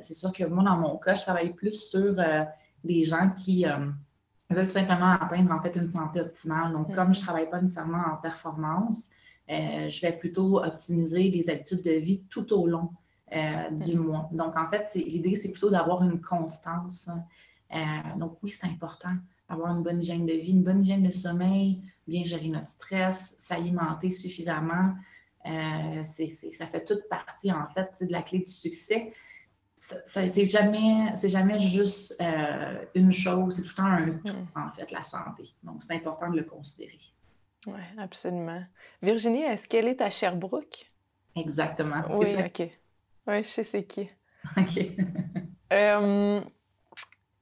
c'est 0.00 0.14
sûr 0.14 0.32
que 0.32 0.44
moi, 0.44 0.64
dans 0.64 0.76
mon 0.76 0.96
cas, 0.96 1.14
je 1.14 1.22
travaille 1.22 1.52
plus 1.52 1.88
sur 1.90 2.14
des 2.82 3.04
gens 3.04 3.30
qui 3.30 3.64
veulent 4.50 4.66
tout 4.66 4.72
simplement 4.72 5.12
atteindre 5.12 5.52
en 5.52 5.60
fait 5.60 5.74
une 5.76 5.88
santé 5.88 6.20
optimale. 6.20 6.72
Donc, 6.72 6.94
comme 6.94 7.12
je 7.12 7.20
ne 7.20 7.24
travaille 7.24 7.50
pas 7.50 7.60
nécessairement 7.60 8.04
en 8.12 8.16
performance, 8.16 9.10
je 9.48 10.00
vais 10.00 10.12
plutôt 10.12 10.62
optimiser 10.62 11.30
les 11.30 11.50
habitudes 11.50 11.82
de 11.82 11.92
vie 11.92 12.22
tout 12.30 12.52
au 12.52 12.66
long 12.66 12.90
euh, 13.32 13.70
du 13.70 13.98
mois. 13.98 14.28
Donc, 14.32 14.56
en 14.56 14.68
fait, 14.68 14.90
l'idée, 14.94 15.34
c'est 15.34 15.50
plutôt 15.50 15.70
d'avoir 15.70 16.02
une 16.04 16.20
constance. 16.20 17.08
Euh, 17.72 17.78
donc, 18.18 18.38
oui, 18.42 18.50
c'est 18.50 18.66
important 18.66 19.14
d'avoir 19.48 19.74
une 19.74 19.82
bonne 19.82 20.00
hygiène 20.00 20.26
de 20.26 20.34
vie, 20.34 20.52
une 20.52 20.62
bonne 20.62 20.82
hygiène 20.82 21.02
de 21.02 21.10
sommeil, 21.10 21.82
bien 22.06 22.24
gérer 22.24 22.48
notre 22.48 22.68
stress, 22.68 23.34
s'alimenter 23.38 24.10
suffisamment. 24.10 24.94
Euh, 25.46 26.04
ça 26.04 26.66
fait 26.66 26.84
toute 26.84 27.08
partie, 27.08 27.50
en 27.50 27.66
fait, 27.68 28.04
de 28.04 28.12
la 28.12 28.22
clé 28.22 28.40
du 28.40 28.52
succès. 28.52 29.12
C'est 29.74 30.46
jamais, 30.46 31.14
jamais 31.24 31.60
juste 31.60 32.14
une 32.94 33.12
chose, 33.12 33.56
c'est 33.56 33.62
tout 33.62 33.68
le 33.68 33.74
temps 33.74 33.84
un 33.84 34.10
tout, 34.18 34.36
mm. 34.36 34.58
en 34.58 34.70
fait, 34.70 34.90
la 34.90 35.02
santé. 35.02 35.54
Donc, 35.62 35.82
c'est 35.82 35.94
important 35.94 36.30
de 36.30 36.36
le 36.36 36.44
considérer. 36.44 37.00
Oui, 37.66 37.80
absolument. 37.98 38.62
Virginie, 39.02 39.42
est-ce 39.42 39.66
qu'elle 39.66 39.88
est 39.88 40.00
à 40.02 40.10
Sherbrooke? 40.10 40.90
Exactement. 41.34 42.02
Oui, 42.10 42.26
OK. 42.38 42.70
Oui, 43.26 43.42
je 43.42 43.48
sais 43.48 43.64
c'est 43.64 43.84
qui. 43.84 44.08
OK. 44.56 44.86
Euh, 45.72 46.40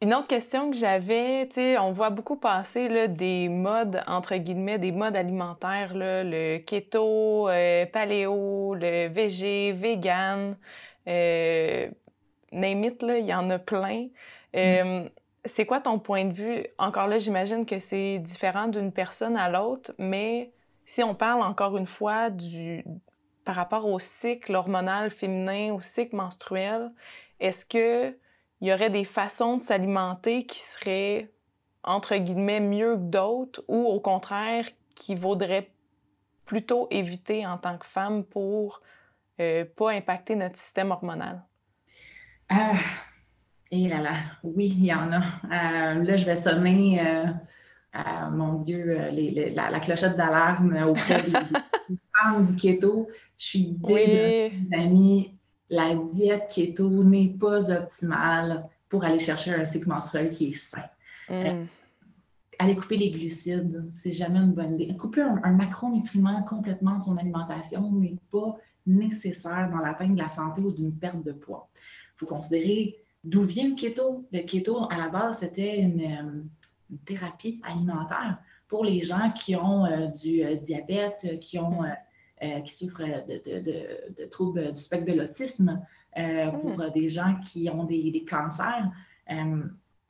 une 0.03 0.15
autre 0.15 0.27
question 0.27 0.73
que 0.73 0.77
j'avais, 0.77 1.47
tu 1.47 1.55
sais, 1.55 1.79
on 1.79 1.93
voit 1.93 2.11
beaucoup 2.11 2.37
passer 2.37 2.89
là, 2.89 3.07
des 3.07 3.49
modes, 3.49 4.03
entre 4.09 4.35
guillemets, 4.35 4.79
des 4.79 4.91
modes 4.91 5.17
alimentaires, 5.17 5.95
là, 5.95 6.25
le 6.25 6.59
keto, 6.59 7.49
euh, 7.49 7.87
paléo, 7.87 8.75
le 8.75 9.07
végé, 9.07 9.71
vegan, 9.71 10.57
euh, 11.07 11.89
name 12.51 12.85
it, 12.85 13.01
il 13.09 13.27
y 13.27 13.33
en 13.33 13.49
a 13.51 13.61
plein. 13.61 14.09
Euh, 14.57 15.05
mm. 15.05 15.09
c'est 15.45 15.67
quoi 15.67 15.79
ton 15.81 16.01
point 16.01 16.25
de 16.25 16.33
vue? 16.33 16.67
Encore 16.79 17.07
là, 17.07 17.19
j'imagine 17.19 17.65
que 17.65 17.79
c'est 17.79 18.19
différent 18.19 18.67
d'une 18.67 18.91
personne 18.91 19.37
à 19.37 19.49
l'autre, 19.49 19.93
mais 19.99 20.51
si 20.85 21.05
on 21.05 21.15
parle 21.15 21.43
encore 21.43 21.77
une 21.77 21.87
fois 21.87 22.29
du 22.31 22.85
par 23.45 23.57
rapport 23.57 23.87
au 23.87 23.99
cycle 23.99 24.55
hormonal 24.55 25.11
féminin, 25.11 25.73
au 25.73 25.81
cycle 25.81 26.17
menstruel, 26.17 26.93
est-ce 27.41 27.67
que 27.67 28.17
il 28.61 28.69
y 28.69 28.73
aurait 28.73 28.91
des 28.91 29.05
façons 29.05 29.57
de 29.57 29.63
s'alimenter 29.63 30.47
qui 30.47 30.61
seraient 30.61 31.31
entre 31.83 32.17
guillemets 32.17 32.61
mieux 32.61 32.95
que 32.95 33.03
d'autres 33.03 33.65
ou 33.67 33.87
au 33.87 33.99
contraire 33.99 34.67
qui 34.95 35.17
vaudrait 35.17 35.69
plutôt 36.45 36.87
éviter 36.91 37.47
en 37.47 37.59
tant 37.59 37.77
que 37.77 37.87
femme 37.87 38.25
pour 38.25 38.83
euh, 39.41 39.65
pas 39.77 39.91
impacter 39.91 40.37
notre 40.37 40.57
système 40.57 40.91
hormonal? 40.91 41.43
Ah, 42.49 42.75
et 43.71 43.89
là 43.89 44.01
là, 44.01 44.17
oui, 44.45 44.67
il 44.77 44.85
y 44.85 44.95
en 44.95 45.11
a. 45.11 45.21
Euh, 45.21 46.05
là, 46.05 46.17
je 46.17 46.27
vais 46.27 46.37
sonner, 46.37 47.01
euh, 47.01 47.25
mon 48.31 48.55
Dieu, 48.55 48.97
la, 49.55 49.81
clochette 49.81 50.17
d'alarme 50.17 50.77
auprès 50.89 51.23
des, 51.23 51.33
femmes 51.33 52.45
du 52.45 52.57
keto. 52.57 53.09
Je 53.37 53.45
suis 53.45 53.67
désolée, 53.79 54.53
amis, 54.73 55.35
la 55.69 55.95
diète 55.95 56.49
keto 56.51 56.89
n'est 57.05 57.29
pas 57.29 57.71
optimale 57.71 58.69
pour 58.89 59.05
aller 59.05 59.19
chercher 59.19 59.55
un 59.55 59.65
cycle 59.65 59.89
menstruel 59.89 60.31
qui 60.31 60.51
est 60.51 60.57
sain. 60.57 60.85
Mm. 61.29 61.67
aller 62.59 62.77
couper 62.77 62.97
les 62.97 63.11
glucides, 63.11 63.89
c'est 63.93 64.13
jamais 64.13 64.41
une 64.41 64.53
bonne 64.53 64.81
idée. 64.81 64.95
Couper 64.97 65.23
un, 65.23 65.41
un 65.45 65.53
macronutriment 65.53 66.43
complètement 66.43 66.99
de 66.99 67.03
son 67.03 67.17
alimentation 67.17 67.91
n'est 67.93 68.19
pas 68.31 68.57
nécessaire 68.87 69.71
dans 69.71 69.79
l'atteinte 69.79 70.15
de 70.15 70.21
la 70.21 70.29
santé 70.29 70.61
ou 70.61 70.73
d'une 70.73 70.93
perte 70.93 71.25
de 71.25 71.33
poids. 71.33 71.71
Il 71.75 72.19
faut 72.19 72.27
considérer 72.27 73.03
D'où 73.25 73.45
vient 73.45 73.69
le 73.69 73.77
keto? 73.77 74.27
Le 74.33 74.41
keto, 74.41 74.89
à 74.91 74.99
la 74.99 75.09
base, 75.09 75.39
c'était 75.39 75.81
une, 75.81 76.49
euh, 76.93 76.97
thérapie 77.05 77.61
alimentaire 77.65 78.39
pour 78.69 78.85
les 78.85 79.03
gens 79.03 79.31
qui 79.33 79.57
ont 79.57 79.85
euh, 79.85 80.07
du 80.07 80.43
euh, 80.43 80.57
diabète, 80.57 81.39
qui, 81.41 81.59
ont, 81.59 81.83
qui 82.65 82.75
souffrent 82.75 83.03
de, 83.03 84.25
troubles 84.27 84.73
du 84.73 84.83
spectre 84.83 85.13
de 85.13 85.19
l'autisme, 85.19 85.81
pour 86.15 86.79
hmm. 86.79 86.91
des 86.93 87.09
gens 87.09 87.37
qui 87.45 87.71
ont 87.71 87.85
des, 87.85 88.25
cancers. 88.29 88.91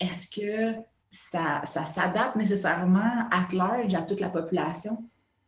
Est-ce 0.00 0.28
que 0.28 0.80
ça, 1.10 1.62
ça 1.66 1.84
s'adapte 1.84 2.36
nécessairement 2.36 3.28
à 3.30 3.46
large 3.52 3.94
à 3.94 4.02
toute 4.02 4.20
la 4.20 4.30
population? 4.30 5.04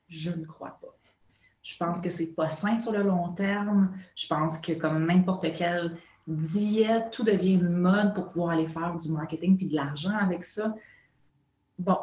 Je 0.08 0.30
ne 0.30 0.44
crois 0.44 0.78
pas. 0.80 0.94
Je 1.62 1.76
pense 1.78 2.02
que 2.02 2.10
c'est 2.10 2.26
pas 2.26 2.50
sain 2.50 2.78
sur 2.78 2.92
le 2.92 3.02
long 3.02 3.32
terme. 3.32 3.96
Je 4.14 4.26
pense 4.26 4.58
que 4.58 4.72
comme 4.72 5.06
n'importe 5.06 5.46
quel 5.56 5.96
diète, 6.26 7.10
tout 7.10 7.24
devient 7.24 7.54
une 7.54 7.70
mode 7.70 8.14
pour 8.14 8.26
pouvoir 8.26 8.50
aller 8.50 8.68
faire 8.68 8.96
du 8.96 9.10
marketing 9.10 9.56
puis 9.56 9.66
de 9.66 9.74
l'argent 9.74 10.16
avec 10.16 10.44
ça. 10.44 10.74
Bon, 11.78 11.98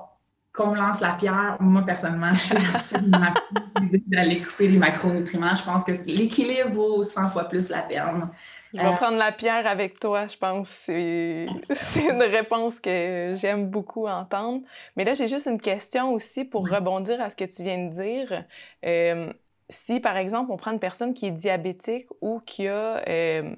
qu'on 0.54 0.72
me 0.72 0.78
lance 0.78 1.00
la 1.00 1.14
pierre, 1.14 1.56
moi 1.62 1.84
personnellement, 1.84 2.34
je 2.34 2.80
suis 2.82 4.02
d'aller 4.08 4.42
couper 4.42 4.68
les 4.68 4.78
macronutriments. 4.78 5.56
Je 5.56 5.64
pense 5.64 5.84
que 5.86 5.94
l'équilibre 6.06 6.72
vaut 6.72 7.04
100 7.04 7.30
fois 7.30 7.46
plus 7.46 7.70
la 7.70 7.84
peine. 7.84 8.30
Je 8.74 8.80
vais 8.80 8.86
euh, 8.86 8.92
prendre 8.94 9.18
la 9.18 9.32
pierre 9.32 9.66
avec 9.66 10.00
toi, 10.00 10.28
je 10.28 10.36
pense. 10.36 10.68
C'est 10.68 11.46
une 12.10 12.22
réponse 12.22 12.80
que 12.80 13.32
j'aime 13.36 13.70
beaucoup 13.70 14.08
entendre. 14.08 14.62
Mais 14.98 15.06
là, 15.06 15.14
j'ai 15.14 15.28
juste 15.28 15.46
une 15.46 15.62
question 15.62 16.14
aussi 16.14 16.44
pour 16.44 16.68
rebondir 16.68 17.22
à 17.22 17.30
ce 17.30 17.38
que 17.38 17.46
tu 17.46 17.64
viens 17.64 17.86
de 17.86 17.92
dire. 17.92 18.44
Euh, 18.86 19.32
si, 19.70 20.02
par 20.02 20.18
exemple, 20.18 20.52
on 20.52 20.58
prend 20.58 20.72
une 20.72 20.80
personne 20.80 21.14
qui 21.14 21.28
est 21.28 21.32
diabétique 21.32 22.08
ou 22.20 22.42
qui 22.46 22.68
a... 22.68 23.02
Euh, 23.08 23.56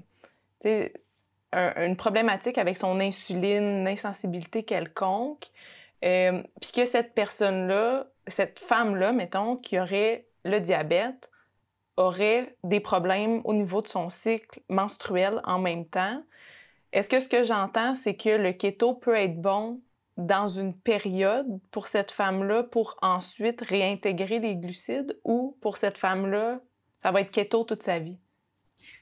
une 1.54 1.96
problématique 1.96 2.58
avec 2.58 2.78
son 2.78 3.00
insuline, 3.00 3.82
une 3.82 3.88
insensibilité 3.88 4.64
quelconque, 4.64 5.52
euh, 6.04 6.44
puis 6.62 6.72
que 6.72 6.86
cette 6.86 7.14
personne-là, 7.14 8.08
cette 8.28 8.60
femme-là, 8.60 9.12
mettons, 9.12 9.58
qui 9.58 9.80
aurait 9.80 10.28
le 10.46 10.60
diabète, 10.60 11.30
aurait 11.98 12.58
des 12.64 12.80
problèmes 12.80 13.42
au 13.44 13.54
niveau 13.54 13.82
de 13.82 13.88
son 13.88 14.10
cycle 14.10 14.62
menstruel 14.70 15.42
en 15.44 15.60
même 15.60 15.86
temps. 15.86 16.24
Est-ce 16.92 17.10
que 17.10 17.20
ce 17.20 17.30
que 17.30 17.44
j'entends, 17.44 17.96
c'est 17.96 18.16
que 18.16 18.30
le 18.30 18.52
keto 18.52 18.94
peut 18.94 19.16
être 19.16 19.40
bon 19.40 19.82
dans 20.18 20.48
une 20.48 20.76
période 20.76 21.48
pour 21.72 21.88
cette 21.88 22.12
femme-là 22.12 22.64
pour 22.64 22.98
ensuite 23.02 23.62
réintégrer 23.62 24.40
les 24.40 24.56
glucides 24.56 25.20
ou 25.24 25.58
pour 25.62 25.78
cette 25.78 25.98
femme-là, 25.98 26.60
ça 26.98 27.12
va 27.12 27.22
être 27.22 27.32
keto 27.32 27.64
toute 27.64 27.84
sa 27.84 28.00
vie? 28.00 28.20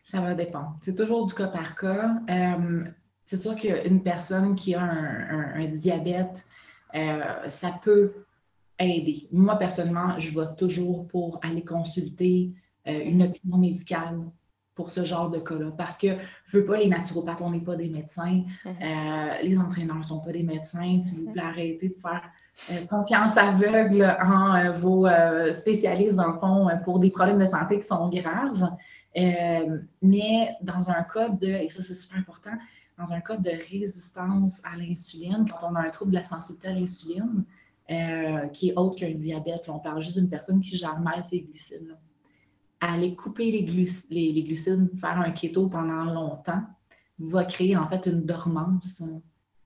Ça 0.03 0.21
va 0.21 0.33
dépendre. 0.33 0.77
C'est 0.81 0.95
toujours 0.95 1.25
du 1.25 1.33
cas 1.33 1.47
par 1.47 1.75
cas. 1.75 2.11
Euh, 2.29 2.83
c'est 3.23 3.37
sûr 3.37 3.55
qu'une 3.55 4.03
personne 4.03 4.55
qui 4.55 4.75
a 4.75 4.81
un, 4.81 5.65
diabète, 5.65 6.45
euh, 6.95 7.47
ça 7.47 7.79
peut 7.83 8.13
aider. 8.79 9.27
Moi, 9.31 9.55
personnellement, 9.57 10.17
je 10.17 10.29
vais 10.37 10.47
toujours 10.57 11.07
pour 11.07 11.39
aller 11.43 11.63
consulter 11.63 12.51
euh, 12.87 12.99
une 13.05 13.23
opinion 13.23 13.57
médicale 13.57 14.19
pour 14.73 14.89
ce 14.89 15.05
genre 15.05 15.29
de 15.29 15.39
cas-là. 15.39 15.71
Parce 15.77 15.97
que, 15.97 16.07
je 16.45 16.57
veux 16.57 16.65
pas, 16.65 16.77
les 16.77 16.87
naturopathes, 16.87 17.41
on 17.41 17.51
n'est 17.51 17.59
pas 17.59 17.75
des 17.75 17.89
médecins. 17.89 18.43
Mm-hmm. 18.65 19.43
les 19.43 19.59
entraîneurs 19.59 19.97
ne 19.97 20.03
sont 20.03 20.19
pas 20.19 20.31
des 20.31 20.43
médecins. 20.43 20.97
S'il 20.99 21.19
vous 21.19 21.31
plaît, 21.31 21.43
arrêtez 21.43 21.89
de 21.89 21.95
faire 21.95 22.87
confiance 22.89 23.37
aveugle 23.37 24.17
en 24.23 24.71
vos 24.71 25.07
spécialistes, 25.53 26.15
dans 26.15 26.31
le 26.31 26.39
fond, 26.39 26.69
pour 26.85 26.99
des 26.99 27.11
problèmes 27.11 27.39
de 27.39 27.45
santé 27.45 27.79
qui 27.79 27.85
sont 27.85 28.09
graves. 28.09 28.71
Euh, 29.17 29.79
mais 30.01 30.55
dans 30.61 30.89
un 30.89 31.03
cas 31.03 31.29
de, 31.29 31.47
et 31.47 31.69
ça 31.69 31.81
c'est 31.83 31.93
super 31.93 32.19
important, 32.19 32.51
dans 33.01 33.13
un 33.13 33.21
cas 33.21 33.37
de 33.37 33.49
résistance 33.71 34.61
à 34.63 34.75
l'insuline, 34.77 35.45
quand 35.49 35.71
on 35.71 35.75
a 35.75 35.81
un 35.81 35.89
trouble 35.89 36.11
de 36.11 36.17
la 36.17 36.23
sensibilité 36.23 36.67
à 36.67 36.73
l'insuline, 36.73 37.43
euh, 37.89 38.47
qui 38.47 38.69
est 38.69 38.77
autre 38.77 38.95
qu'un 38.95 39.11
diabète, 39.11 39.67
on 39.69 39.79
parle 39.79 40.01
juste 40.01 40.17
d'une 40.17 40.29
personne 40.29 40.61
qui 40.61 40.77
gère 40.77 40.99
mal 40.99 41.23
ses 41.23 41.41
glucides. 41.41 41.97
Aller 42.79 43.15
couper 43.15 43.51
les, 43.51 43.61
les, 44.09 44.43
glucides, 44.43 44.89
faire 44.99 45.19
un 45.19 45.31
keto 45.31 45.67
pendant 45.67 46.05
longtemps, 46.05 46.63
va 47.19 47.43
créer 47.45 47.75
en 47.75 47.87
fait 47.87 48.05
une 48.07 48.23
dormance. 48.23 49.03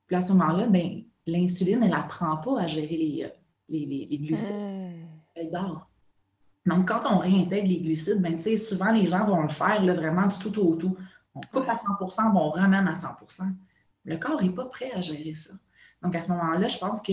Puis 0.06 0.16
à 0.16 0.22
ce 0.22 0.32
moment-là, 0.32 0.66
ben, 0.66 1.02
l'insuline, 1.26 1.82
elle 1.82 1.90
n'apprend 1.90 2.36
pas 2.38 2.62
à 2.62 2.66
gérer 2.66 2.96
les, 2.96 3.24
euh, 3.24 3.28
les, 3.68 4.18
glucides. 4.18 4.54
Hmm. 4.54 5.06
Elle 5.34 5.50
dort. 5.50 5.88
Donc, 6.66 6.88
quand 6.88 7.00
on 7.10 7.18
réintègre 7.18 7.68
les 7.68 7.80
glucides, 7.80 8.20
ben, 8.20 8.40
souvent 8.56 8.92
les 8.92 9.06
gens 9.06 9.24
vont 9.24 9.42
le 9.42 9.48
faire 9.48 9.82
là, 9.84 9.94
vraiment 9.94 10.26
du 10.26 10.38
tout 10.38 10.58
au 10.58 10.74
tout. 10.74 10.96
On 11.36 11.40
coupe 11.40 11.68
à 11.68 11.74
100% 11.74 12.32
on 12.34 12.50
ramène 12.50 12.88
à 12.88 12.94
100% 12.94 13.42
Le 14.04 14.16
corps 14.16 14.42
n'est 14.42 14.50
pas 14.50 14.64
prêt 14.64 14.90
à 14.92 15.00
gérer 15.00 15.34
ça. 15.34 15.54
Donc, 16.02 16.14
à 16.14 16.20
ce 16.20 16.30
moment-là, 16.30 16.68
je 16.68 16.78
pense 16.78 17.02
que 17.02 17.12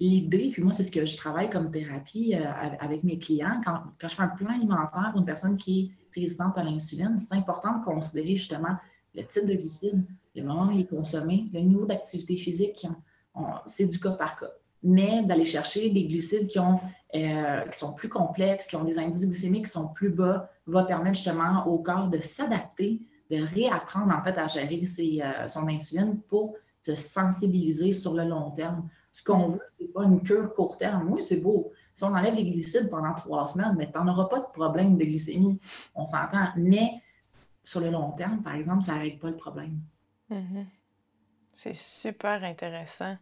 l'idée, 0.00 0.50
puis 0.52 0.62
moi, 0.62 0.72
c'est 0.72 0.84
ce 0.84 0.90
que 0.90 1.04
je 1.04 1.16
travaille 1.16 1.50
comme 1.50 1.70
thérapie 1.70 2.34
euh, 2.34 2.44
avec 2.80 3.04
mes 3.04 3.18
clients, 3.18 3.60
quand, 3.64 3.82
je 4.00 4.08
fais 4.08 4.22
un 4.22 4.28
plan 4.28 4.48
alimentaire 4.48 5.10
pour 5.10 5.20
une 5.20 5.26
personne 5.26 5.56
qui 5.56 5.80
est 6.14 6.20
résistante 6.20 6.56
à 6.56 6.62
l'insuline, 6.62 7.18
c'est 7.18 7.34
important 7.34 7.78
de 7.78 7.84
considérer 7.84 8.36
justement 8.36 8.76
le 9.14 9.24
type 9.26 9.46
de 9.46 9.54
glucides, 9.54 10.04
le 10.34 10.42
moment 10.42 10.66
où 10.66 10.72
il 10.72 10.80
est 10.80 10.86
consommé, 10.86 11.48
le 11.52 11.60
niveau 11.60 11.86
d'activité 11.86 12.36
physique. 12.36 12.86
C'est 13.66 13.86
du 13.86 13.98
cas 13.98 14.12
par 14.12 14.38
cas 14.38 14.50
mais 14.84 15.24
d'aller 15.24 15.46
chercher 15.46 15.88
des 15.88 16.04
glucides 16.04 16.46
qui, 16.46 16.58
euh, 16.58 17.60
qui 17.62 17.78
sont 17.78 17.94
plus 17.94 18.10
complexes, 18.10 18.66
qui 18.66 18.76
ont 18.76 18.84
des 18.84 18.98
indices 18.98 19.26
glycémiques 19.26 19.64
qui 19.64 19.72
sont 19.72 19.88
plus 19.88 20.10
bas, 20.10 20.50
va 20.66 20.84
permettre 20.84 21.16
justement 21.16 21.66
au 21.66 21.78
corps 21.78 22.10
de 22.10 22.18
s'adapter, 22.18 23.00
de 23.30 23.42
réapprendre 23.42 24.14
en 24.14 24.22
fait 24.22 24.38
à 24.38 24.46
gérer 24.46 24.82
euh, 25.22 25.48
son 25.48 25.68
insuline 25.68 26.20
pour 26.28 26.56
se 26.80 26.96
sensibiliser 26.96 27.92
sur 27.92 28.14
le 28.14 28.24
long 28.24 28.50
terme. 28.50 28.88
Ce 29.10 29.22
qu'on 29.22 29.50
veut, 29.50 29.60
ce 29.68 29.82
n'est 29.82 29.90
pas 29.90 30.04
une 30.04 30.22
cure 30.22 30.52
court 30.54 30.76
terme. 30.76 31.08
Oui, 31.10 31.22
c'est 31.22 31.36
beau. 31.36 31.72
Si 31.94 32.04
on 32.04 32.08
enlève 32.08 32.34
les 32.34 32.50
glucides 32.50 32.90
pendant 32.90 33.14
trois 33.14 33.46
semaines, 33.48 33.74
mais 33.78 33.90
tu 33.90 33.96
n'en 33.98 34.08
auras 34.08 34.26
pas 34.26 34.40
de 34.40 34.52
problème 34.52 34.98
de 34.98 35.04
glycémie. 35.04 35.60
On 35.94 36.04
s'entend. 36.04 36.48
Mais 36.56 37.00
sur 37.62 37.80
le 37.80 37.90
long 37.90 38.12
terme, 38.12 38.42
par 38.42 38.54
exemple, 38.56 38.82
ça 38.82 38.94
n'arrête 38.94 39.18
pas 39.18 39.30
le 39.30 39.36
problème. 39.36 39.80
Mm-hmm. 40.30 40.66
C'est 41.54 41.74
super 41.74 42.42
intéressant. 42.42 43.16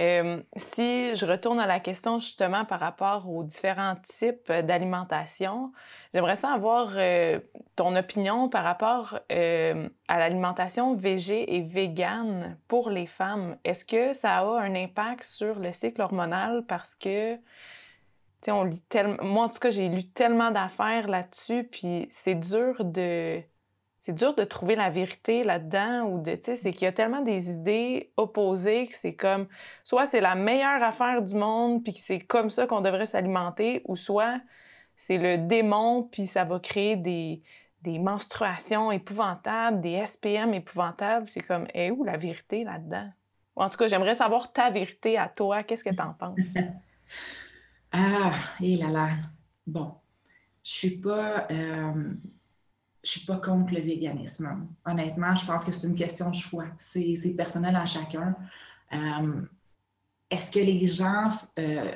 Euh, 0.00 0.42
si 0.56 1.14
je 1.14 1.26
retourne 1.26 1.60
à 1.60 1.66
la 1.66 1.78
question 1.78 2.18
justement 2.18 2.64
par 2.64 2.80
rapport 2.80 3.28
aux 3.28 3.44
différents 3.44 3.96
types 3.96 4.50
d'alimentation, 4.50 5.72
j'aimerais 6.14 6.36
savoir 6.36 6.92
euh, 6.96 7.38
ton 7.76 7.94
opinion 7.94 8.48
par 8.48 8.64
rapport 8.64 9.18
euh, 9.30 9.88
à 10.08 10.18
l'alimentation 10.18 10.94
végé 10.94 11.54
et 11.56 11.60
végane 11.60 12.56
pour 12.66 12.88
les 12.88 13.06
femmes. 13.06 13.58
Est-ce 13.64 13.84
que 13.84 14.14
ça 14.14 14.38
a 14.38 14.60
un 14.60 14.74
impact 14.74 15.24
sur 15.24 15.58
le 15.58 15.70
cycle 15.70 16.00
hormonal? 16.00 16.64
Parce 16.66 16.94
que 16.94 17.36
on 18.48 18.64
lit 18.64 18.80
tellement. 18.88 19.22
Moi, 19.22 19.44
en 19.44 19.48
tout 19.50 19.58
cas, 19.58 19.68
j'ai 19.68 19.90
lu 19.90 20.04
tellement 20.04 20.50
d'affaires 20.50 21.08
là-dessus, 21.08 21.64
puis 21.64 22.06
c'est 22.08 22.36
dur 22.36 22.84
de 22.86 23.42
c'est 24.00 24.14
dur 24.14 24.34
de 24.34 24.44
trouver 24.44 24.76
la 24.76 24.88
vérité 24.88 25.44
là-dedans 25.44 26.04
ou 26.04 26.22
de, 26.22 26.34
tu 26.34 26.40
sais, 26.40 26.56
c'est 26.56 26.72
qu'il 26.72 26.82
y 26.82 26.86
a 26.86 26.92
tellement 26.92 27.20
des 27.20 27.52
idées 27.52 28.12
opposées 28.16 28.86
que 28.86 28.94
c'est 28.94 29.14
comme, 29.14 29.46
soit 29.84 30.06
c'est 30.06 30.22
la 30.22 30.34
meilleure 30.34 30.82
affaire 30.82 31.20
du 31.20 31.34
monde 31.34 31.84
puis 31.84 31.92
que 31.92 32.00
c'est 32.00 32.20
comme 32.20 32.48
ça 32.48 32.66
qu'on 32.66 32.80
devrait 32.80 33.04
s'alimenter, 33.04 33.82
ou 33.84 33.96
soit 33.96 34.40
c'est 34.96 35.18
le 35.18 35.36
démon 35.36 36.02
puis 36.10 36.26
ça 36.26 36.44
va 36.44 36.58
créer 36.58 36.96
des, 36.96 37.42
des 37.82 37.98
menstruations 37.98 38.90
épouvantables, 38.90 39.80
des 39.80 40.04
SPM 40.06 40.54
épouvantables. 40.54 41.28
C'est 41.28 41.42
comme, 41.42 41.66
eh 41.74 41.90
où 41.90 42.02
la 42.02 42.16
vérité 42.16 42.64
là-dedans? 42.64 43.10
en 43.56 43.68
tout 43.68 43.76
cas, 43.76 43.88
j'aimerais 43.88 44.14
savoir 44.14 44.50
ta 44.50 44.70
vérité 44.70 45.18
à 45.18 45.28
toi. 45.28 45.62
Qu'est-ce 45.62 45.84
que 45.84 45.90
tu 45.90 46.00
en 46.00 46.14
penses? 46.14 46.54
ah, 47.92 48.32
et 48.62 48.76
là 48.76 48.88
là. 48.88 49.08
Bon, 49.66 49.96
je 50.64 50.70
suis 50.70 50.96
pas... 50.96 51.46
Euh, 51.50 52.14
je 53.02 53.10
suis 53.10 53.20
pas 53.20 53.36
contre 53.36 53.74
le 53.74 53.80
véganisme. 53.80 54.66
Honnêtement, 54.84 55.34
je 55.34 55.46
pense 55.46 55.64
que 55.64 55.72
c'est 55.72 55.86
une 55.86 55.94
question 55.94 56.30
de 56.30 56.34
choix. 56.34 56.66
C'est 56.78 57.34
personnel 57.36 57.76
à 57.76 57.86
chacun. 57.86 58.36
Euh, 58.92 59.42
est-ce 60.30 60.50
que 60.50 60.58
les 60.58 60.86
gens 60.86 61.30
euh, 61.58 61.92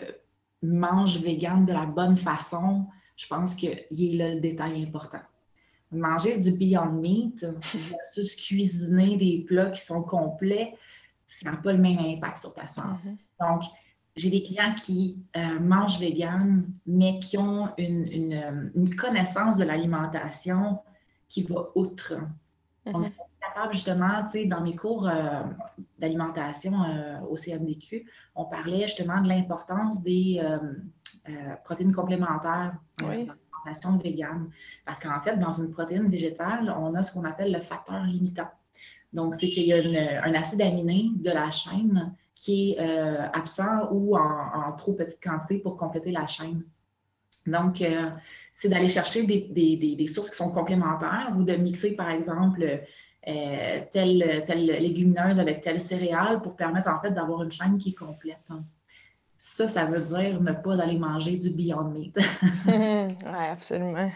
mangent 0.63 1.21
vegan 1.21 1.65
de 1.65 1.73
la 1.73 1.87
bonne 1.87 2.17
façon? 2.17 2.87
Je 3.17 3.27
pense 3.27 3.55
qu'il 3.55 3.71
est 3.71 4.17
là 4.17 4.35
le 4.35 4.41
détail 4.41 4.83
important. 4.83 5.21
Manger 5.93 6.39
du 6.39 6.53
Beyond 6.53 6.93
Meat 6.93 7.47
versus 7.63 8.35
cuisiner 8.49 9.17
des 9.17 9.45
plats 9.47 9.71
qui 9.71 9.83
sont 9.83 10.03
complets, 10.03 10.75
ça 11.29 11.51
n'a 11.51 11.57
pas 11.59 11.73
le 11.73 11.79
même 11.79 11.99
impact 11.99 12.39
sur 12.39 12.55
ta 12.55 12.67
santé. 12.67 13.09
Mm-hmm. 13.09 13.49
Donc, 13.49 13.63
j'ai 14.17 14.31
des 14.31 14.43
clients 14.43 14.75
qui 14.75 15.23
euh, 15.37 15.61
mangent 15.61 15.99
vegan, 15.99 16.65
mais 16.87 17.21
qui 17.21 17.37
ont 17.37 17.69
une, 17.79 18.71
une 18.75 18.97
connaissance 18.97 19.57
de 19.57 19.65
l'alimentation 19.65 20.81
qui 21.29 21.43
va 21.43 21.69
outre. 21.75 22.15
Donc, 22.87 23.09
mm 23.09 23.13
capable 23.55 23.75
justement, 23.75 24.25
tu 24.25 24.41
sais, 24.41 24.45
dans 24.47 24.61
mes 24.61 24.77
cours 24.77 25.09
euh, 25.09 25.43
d'alimentation 25.99 26.73
euh, 26.83 27.21
au 27.29 27.37
CMDQ, 27.37 28.07
on 28.35 28.45
parlait 28.45 28.83
justement 28.83 29.21
de 29.21 29.29
l'importance 29.29 30.03
des 30.03 30.41
euh, 30.43 31.39
protéines 31.65 31.93
complémentaires 31.93 32.75
dans 32.99 33.09
l'alimentation 33.09 33.97
végane. 33.99 34.51
Parce 34.85 35.01
qu'en 35.01 35.21
fait, 35.21 35.37
dans 35.37 35.53
une 35.53 35.71
protéine 35.71 36.09
végétale, 36.09 36.75
on 36.79 36.95
a 36.95 37.03
ce 37.03 37.13
qu'on 37.13 37.25
appelle 37.25 37.53
le 37.53 37.61
facteur 37.61 38.03
limitant. 38.05 38.51
Donc, 39.13 39.37
c'est 39.37 39.49
qu'il 39.51 39.65
y 39.65 39.73
a 39.73 40.25
un 40.25 40.35
acide 40.35 40.61
aminé 40.61 41.11
de 41.15 41.31
la 41.31 41.51
chaîne 41.51 42.15
qui 42.35 42.73
est 42.73 42.79
absent 43.33 43.89
ou 43.93 44.17
en, 44.17 44.73
trop 44.73 44.95
petite 44.95 45.23
quantité 45.23 45.61
pour 45.61 45.77
compléter 45.77 46.11
la 46.11 46.27
chaîne. 46.27 46.65
Donc, 47.47 47.81
c'est 48.55 48.69
d'aller 48.69 48.89
chercher 48.89 49.25
des, 49.25 50.07
sources 50.07 50.31
qui 50.31 50.37
sont 50.37 50.51
complémentaires 50.51 51.33
ou 51.37 51.43
de 51.43 51.55
mixer, 51.57 51.93
par 51.93 52.11
exemple, 52.11 52.63
euh, 53.27 53.81
telle, 53.91 54.45
telle, 54.47 54.67
légumineuse 54.67 55.39
avec 55.39 55.61
telle 55.61 55.81
céréale 55.81 56.41
pour 56.43 56.57
permettre 56.57 56.91
en 56.91 57.01
fait 57.01 57.11
d'avoir 57.11 57.43
une 57.43 57.51
chaîne 57.51 57.79
qui 57.79 57.91
est 57.91 57.99
complète. 57.99 58.39
Hein. 58.51 58.63
Ça, 59.37 59.67
ça 59.67 59.85
veut 59.85 60.01
dire 60.01 60.41
ne 60.41 60.53
pas 60.53 60.81
aller 60.81 60.99
manger 60.99 61.37
du 61.37 61.51
Beyond 61.51 61.91
Meat. 61.91 62.17
oui, 62.67 63.15
absolument. 63.51 64.11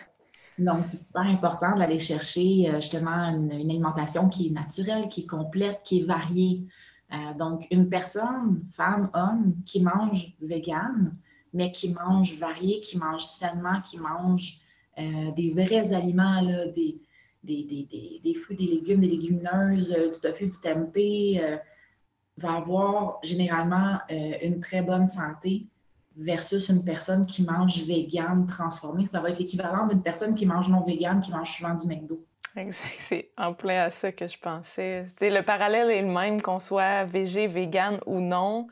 Donc, 0.58 0.84
c'est 0.88 0.96
super 0.96 1.22
important 1.22 1.76
d'aller 1.76 1.98
chercher 1.98 2.68
euh, 2.68 2.76
justement 2.76 3.28
une, 3.28 3.52
alimentation 3.52 4.28
qui 4.28 4.48
est 4.48 4.50
naturelle, 4.50 5.08
qui 5.08 5.22
est 5.22 5.26
complète, 5.26 5.80
qui 5.84 6.00
est 6.00 6.04
variée. 6.04 6.66
Euh, 7.12 7.34
donc, 7.38 7.66
une 7.70 7.88
personne, 7.88 8.64
femme, 8.72 9.08
homme, 9.14 9.54
qui 9.64 9.82
mange 9.82 10.34
vegan, 10.42 11.14
mais 11.52 11.72
qui 11.72 11.90
mange 11.90 12.34
varié, 12.38 12.80
qui 12.80 12.98
mange 12.98 13.24
sainement, 13.24 13.80
qui 13.82 13.98
mange 13.98 14.60
euh, 14.98 15.30
des 15.32 15.52
vrais 15.52 15.92
aliments, 15.92 16.42
des, 16.42 17.00
des, 17.44 18.34
fruits, 18.34 18.56
des 18.56 18.66
légumes, 18.66 19.00
des 19.00 19.08
légumineuses, 19.08 19.94
euh, 19.96 20.10
du 20.10 20.20
tofu, 20.20 20.48
du 20.48 20.60
tempeh, 20.60 21.40
euh, 21.40 21.56
va 22.36 22.54
avoir 22.54 23.18
généralement 23.22 23.98
une 24.08 24.60
très 24.60 24.80
bonne 24.80 25.08
santé 25.08 25.66
versus 26.16 26.68
une 26.68 26.84
personne 26.84 27.26
qui 27.26 27.42
mange 27.42 27.84
vegan 27.84 28.46
transformé. 28.46 29.06
Ça 29.06 29.20
va 29.20 29.30
être 29.30 29.40
l'équivalent 29.40 29.88
d'une 29.88 30.02
personne 30.02 30.36
qui 30.36 30.46
mange 30.46 30.68
non 30.68 30.84
vegan, 30.84 31.20
qui 31.20 31.32
mange 31.32 31.56
souvent 31.56 31.74
du 31.74 31.88
McDo. 31.88 32.24
Exact, 32.56 32.94
c'est 32.96 33.30
en 33.36 33.54
plein 33.54 33.84
à 33.84 33.90
ça 33.90 34.12
que 34.12 34.28
je 34.28 34.38
pensais. 34.38 35.06
le 35.20 35.40
parallèle 35.42 35.90
est 35.90 36.02
le 36.02 36.12
même, 36.12 36.42
qu'on 36.42 36.60
soit 36.60 37.04
végé, 37.04 37.46
vegan 37.46 37.98
ou 38.06 38.20
non. 38.20 38.68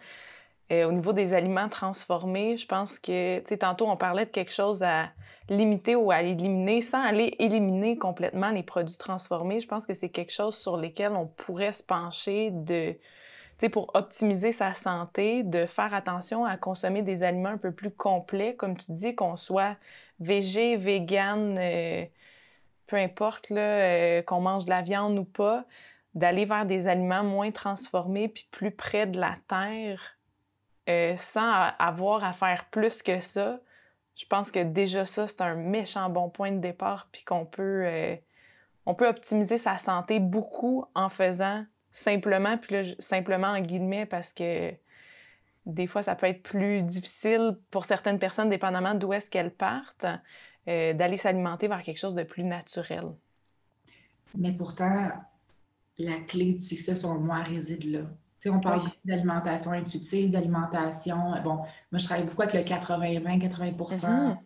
Euh, 0.72 0.88
au 0.88 0.92
niveau 0.92 1.12
des 1.12 1.32
aliments 1.32 1.68
transformés, 1.68 2.56
je 2.56 2.66
pense 2.66 2.98
que, 2.98 3.38
tu 3.38 3.46
sais, 3.46 3.58
tantôt 3.58 3.86
on 3.88 3.96
parlait 3.96 4.24
de 4.24 4.30
quelque 4.30 4.52
chose 4.52 4.82
à 4.82 5.10
limiter 5.48 5.94
ou 5.94 6.10
à 6.10 6.22
éliminer 6.22 6.80
sans 6.80 7.02
aller 7.02 7.36
éliminer 7.38 7.96
complètement 7.98 8.50
les 8.50 8.64
produits 8.64 8.98
transformés. 8.98 9.60
Je 9.60 9.68
pense 9.68 9.86
que 9.86 9.94
c'est 9.94 10.08
quelque 10.08 10.32
chose 10.32 10.56
sur 10.56 10.76
lequel 10.76 11.12
on 11.12 11.26
pourrait 11.26 11.72
se 11.72 11.84
pencher 11.84 12.50
de, 12.50 12.92
tu 12.92 12.98
sais, 13.58 13.68
pour 13.68 13.92
optimiser 13.94 14.50
sa 14.50 14.74
santé, 14.74 15.44
de 15.44 15.66
faire 15.66 15.94
attention 15.94 16.44
à 16.44 16.56
consommer 16.56 17.02
des 17.02 17.22
aliments 17.22 17.50
un 17.50 17.58
peu 17.58 17.70
plus 17.70 17.92
complets, 17.92 18.56
comme 18.56 18.76
tu 18.76 18.90
dis, 18.90 19.14
qu'on 19.14 19.36
soit 19.36 19.76
végé, 20.18 20.76
vegan, 20.76 21.56
euh, 21.58 22.04
peu 22.88 22.96
importe, 22.96 23.50
là, 23.50 23.60
euh, 23.60 24.22
qu'on 24.22 24.40
mange 24.40 24.64
de 24.64 24.70
la 24.70 24.82
viande 24.82 25.16
ou 25.16 25.24
pas, 25.24 25.64
d'aller 26.14 26.44
vers 26.44 26.66
des 26.66 26.88
aliments 26.88 27.22
moins 27.22 27.52
transformés 27.52 28.28
puis 28.28 28.48
plus 28.50 28.72
près 28.72 29.06
de 29.06 29.20
la 29.20 29.36
terre 29.48 30.15
euh, 30.88 31.16
sans 31.16 31.70
avoir 31.78 32.24
à 32.24 32.32
faire 32.32 32.66
plus 32.70 33.02
que 33.02 33.20
ça, 33.20 33.60
je 34.14 34.24
pense 34.24 34.50
que 34.50 34.62
déjà 34.62 35.04
ça, 35.04 35.28
c'est 35.28 35.42
un 35.42 35.54
méchant 35.54 36.08
bon 36.08 36.30
point 36.30 36.52
de 36.52 36.58
départ, 36.58 37.08
puis 37.12 37.24
qu'on 37.24 37.44
peut, 37.44 37.84
euh, 37.84 38.16
on 38.86 38.94
peut 38.94 39.08
optimiser 39.08 39.58
sa 39.58 39.78
santé 39.78 40.20
beaucoup 40.20 40.84
en 40.94 41.08
faisant 41.08 41.64
simplement, 41.90 42.56
puis 42.56 42.74
là, 42.74 42.82
simplement 42.98 43.48
en 43.48 43.60
guillemets, 43.60 44.06
parce 44.06 44.32
que 44.32 44.72
des 45.66 45.86
fois, 45.86 46.02
ça 46.02 46.14
peut 46.14 46.26
être 46.26 46.42
plus 46.42 46.82
difficile 46.82 47.58
pour 47.70 47.84
certaines 47.84 48.18
personnes, 48.18 48.48
dépendamment 48.48 48.94
d'où 48.94 49.12
est-ce 49.12 49.28
qu'elles 49.28 49.52
partent, 49.52 50.06
euh, 50.68 50.92
d'aller 50.94 51.16
s'alimenter 51.16 51.68
vers 51.68 51.82
quelque 51.82 51.98
chose 51.98 52.14
de 52.14 52.22
plus 52.22 52.44
naturel. 52.44 53.06
Mais 54.36 54.52
pourtant, 54.52 55.10
la 55.98 56.20
clé 56.20 56.52
du 56.52 56.62
succès, 56.62 56.94
selon 56.94 57.18
moi, 57.18 57.42
réside 57.42 57.84
là 57.90 58.02
on 58.50 58.60
parle 58.60 58.82
d'alimentation 59.04 59.72
intuitive, 59.72 60.30
d'alimentation. 60.30 61.34
Euh, 61.34 61.40
bon, 61.40 61.56
moi, 61.56 61.98
je 61.98 62.04
travaille 62.04 62.24
beaucoup 62.24 62.42
avec 62.42 62.54
le 62.54 62.60
80-20, 62.60 63.40
80, 63.40 64.38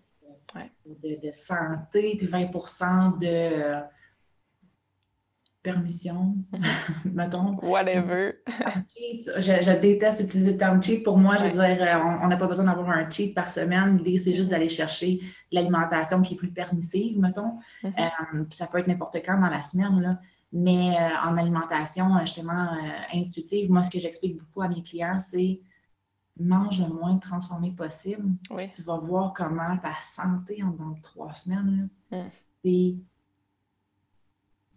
mm-hmm. 0.55 1.23
de, 1.23 1.33
santé, 1.33 2.17
puis 2.19 2.27
20% 2.27 3.19
de 3.19 3.83
permission, 5.63 6.37
mm-hmm. 6.53 6.69
mettons. 7.13 7.57
Whatever. 7.63 8.33
je, 8.97 9.81
déteste 9.81 10.21
utiliser 10.21 10.53
le 10.53 10.59
terme 10.59 10.83
cheat. 10.83 11.05
Pour 11.05 11.19
moi, 11.19 11.37
je 11.39 11.45
veux 11.45 11.53
dire, 11.53 11.83
euh, 11.83 12.19
on 12.23 12.29
n'a 12.29 12.37
pas 12.37 12.47
besoin 12.47 12.65
d'avoir 12.65 12.91
un 12.91 13.11
cheat 13.11 13.35
par 13.35 13.51
semaine. 13.51 13.99
L'idée, 13.99 14.19
c'est 14.19 14.33
juste 14.33 14.51
d'aller 14.51 14.69
chercher 14.69 15.21
l'alimentation 15.53 16.23
qui 16.23 16.35
est 16.35 16.37
plus 16.37 16.51
permissive, 16.51 17.19
mettons. 17.19 17.59
Euh, 17.85 17.91
puis 18.49 18.57
ça 18.57 18.67
peut 18.67 18.79
être 18.79 18.89
n'importe 18.89 19.17
quand 19.25 19.39
dans 19.39 19.51
la 19.51 19.63
semaine, 19.63 20.01
là. 20.01 20.19
Mais 20.53 20.97
euh, 20.99 21.29
en 21.29 21.37
alimentation, 21.37 22.17
euh, 22.17 22.21
justement, 22.21 22.73
euh, 22.73 23.19
intuitive, 23.19 23.71
moi, 23.71 23.85
ce 23.85 23.91
que 23.91 24.01
j'explique 24.01 24.39
beaucoup 24.39 24.63
à 24.63 24.69
mes 24.69 24.83
clients, 24.83 25.21
c'est 25.21 25.61
mange 26.39 26.81
le 26.81 26.89
moins 26.89 27.19
transformé 27.19 27.73
possible. 27.73 28.25
Tu 28.73 28.83
vas 28.83 28.97
voir 28.97 29.33
comment 29.33 29.77
ta 29.79 29.93
santé 30.01 30.63
en 30.63 30.71
dans 30.71 30.95
trois 31.03 31.35
semaines, 31.35 31.89
mm. 32.11 32.17
c'est 32.65 32.97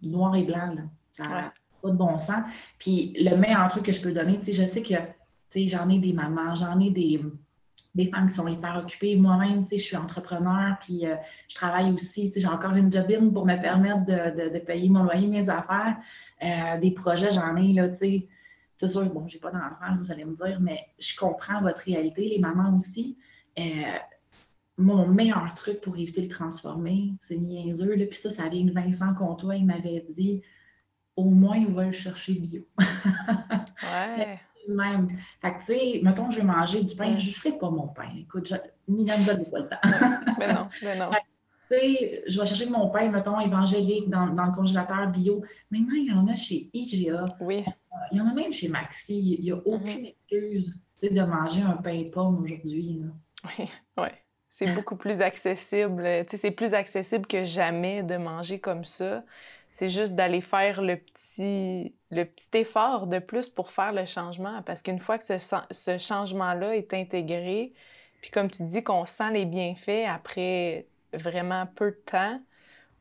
noir 0.01 0.35
et 0.35 0.43
blanc. 0.43 0.73
Là. 0.75 0.83
Ça 1.11 1.27
n'a 1.27 1.53
pas 1.81 1.89
de 1.89 1.95
bon 1.95 2.17
sens. 2.17 2.43
Puis 2.77 3.15
le 3.17 3.35
meilleur 3.35 3.69
truc 3.69 3.85
que 3.85 3.91
je 3.93 4.01
peux 4.01 4.11
donner, 4.11 4.39
je 4.45 4.65
sais 4.65 4.83
que 4.83 4.93
j'en 5.55 5.89
ai 5.89 5.99
des 5.99 6.13
mamans, 6.13 6.55
j'en 6.55 6.79
ai 6.79 6.91
des, 6.91 7.23
des 7.95 8.09
femmes 8.09 8.27
qui 8.27 8.33
sont 8.33 8.47
hyper 8.47 8.77
occupées. 8.83 9.15
Moi-même, 9.15 9.65
je 9.69 9.77
suis 9.77 9.95
entrepreneur, 9.95 10.77
puis 10.81 11.05
euh, 11.05 11.15
je 11.47 11.55
travaille 11.55 11.91
aussi, 11.91 12.31
j'ai 12.35 12.47
encore 12.47 12.75
une 12.75 12.91
jobine 12.91 13.31
pour 13.31 13.45
me 13.45 13.59
permettre 13.61 14.05
de, 14.05 14.59
payer 14.59 14.89
mon 14.89 15.03
loyer, 15.03 15.27
mes 15.27 15.49
affaires. 15.49 15.97
Euh, 16.43 16.79
des 16.79 16.91
projets, 16.91 17.31
j'en 17.31 17.55
ai, 17.55 17.73
là, 17.73 17.89
tu 17.89 17.95
sais. 17.97 18.27
C'est 18.75 18.87
sûr, 18.87 19.05
bon, 19.13 19.27
j'ai 19.27 19.37
pas 19.37 19.51
d'enfants, 19.51 19.97
vous 19.99 20.11
allez 20.11 20.25
me 20.25 20.35
dire, 20.35 20.59
mais 20.59 20.87
je 20.99 21.15
comprends 21.15 21.61
votre 21.61 21.81
réalité, 21.81 22.27
les 22.27 22.39
mamans 22.39 22.75
aussi. 22.75 23.17
Euh, 23.59 23.63
mon 24.77 25.07
meilleur 25.07 25.53
truc 25.53 25.79
pour 25.81 25.95
éviter 25.95 26.23
de 26.23 26.33
transformer, 26.33 27.13
c'est 27.21 27.37
niaiseux, 27.37 27.95
là, 27.95 28.05
puis 28.07 28.17
ça, 28.17 28.31
ça 28.31 28.49
vient 28.49 28.65
de 28.65 28.71
Vincent 28.71 29.13
Comtois, 29.13 29.55
il 29.55 29.65
m'avait 29.65 30.03
dit, 30.09 30.41
au 31.15 31.25
moins, 31.25 31.57
il 31.57 31.67
va 31.67 31.85
le 31.85 31.91
chercher 31.91 32.33
bio. 32.33 32.67
ouais 32.79 34.39
même. 34.69 35.09
Fait 35.41 35.53
que, 35.53 35.59
tu 35.59 35.65
sais, 35.65 35.99
mettons, 36.03 36.31
je 36.31 36.39
vais 36.39 36.45
manger 36.45 36.83
du 36.83 36.95
pain, 36.95 37.17
je 37.17 37.27
ne 37.27 37.31
ferai 37.31 37.57
pas 37.57 37.69
mon 37.69 37.87
pain. 37.87 38.09
Écoute, 38.17 38.47
je... 38.47 38.55
Donne 38.87 39.05
pas 39.49 39.59
le 39.59 39.69
temps. 39.69 39.77
mais 40.39 40.53
non, 40.53 40.67
mais 40.81 40.97
non. 40.97 41.09
Tu 41.71 41.77
sais, 41.77 42.23
je 42.27 42.39
vais 42.39 42.47
chercher 42.47 42.65
mon 42.65 42.89
pain, 42.89 43.09
mettons, 43.09 43.39
évangélique 43.39 44.09
dans, 44.09 44.27
dans, 44.27 44.45
le 44.47 44.51
congélateur 44.51 45.07
bio. 45.07 45.41
Maintenant, 45.71 45.95
il 45.95 46.07
y 46.07 46.11
en 46.11 46.27
a 46.27 46.35
chez 46.35 46.69
IGA. 46.73 47.25
Oui. 47.39 47.63
Il 48.11 48.17
y 48.17 48.21
en 48.21 48.27
a 48.27 48.33
même 48.33 48.51
chez 48.51 48.67
Maxi. 48.67 49.37
Il 49.39 49.43
n'y 49.43 49.51
a 49.51 49.57
aucune 49.57 50.03
mm-hmm. 50.03 50.15
excuse 50.31 50.75
de 51.01 51.21
manger 51.21 51.61
un 51.61 51.77
pain 51.77 52.03
pomme 52.11 52.43
aujourd'hui. 52.43 53.03
Oui, 53.45 53.65
oui. 53.97 54.07
C'est 54.49 54.71
beaucoup 54.75 54.95
plus 54.95 55.21
accessible. 55.21 56.03
Tu 56.03 56.31
sais, 56.31 56.37
c'est 56.37 56.51
plus 56.51 56.75
accessible 56.75 57.25
que 57.25 57.43
jamais 57.43 58.03
de 58.03 58.17
manger 58.17 58.59
comme 58.59 58.85
ça. 58.85 59.23
C'est 59.73 59.89
juste 59.89 60.13
d'aller 60.13 60.39
faire 60.39 60.83
le 60.83 60.97
petit, 60.97 61.95
le 62.11 62.25
petit 62.25 62.59
effort 62.59 63.07
de 63.07 63.17
plus 63.17 63.49
pour 63.49 63.71
faire 63.71 63.91
le 63.91 64.05
changement. 64.05 64.61
Parce 64.61 64.83
qu'une 64.83 64.99
fois 64.99 65.17
que 65.17 65.25
ce, 65.25 65.55
ce 65.71 65.97
changement-là 65.97 66.75
est 66.75 66.93
intégré, 66.93 67.73
puis 68.21 68.29
comme 68.29 68.51
tu 68.51 68.63
dis 68.65 68.83
qu'on 68.83 69.07
sent 69.07 69.31
les 69.31 69.45
bienfaits 69.45 70.07
après 70.07 70.85
vraiment 71.11 71.65
peu 71.65 71.89
de 71.89 72.01
temps, 72.05 72.39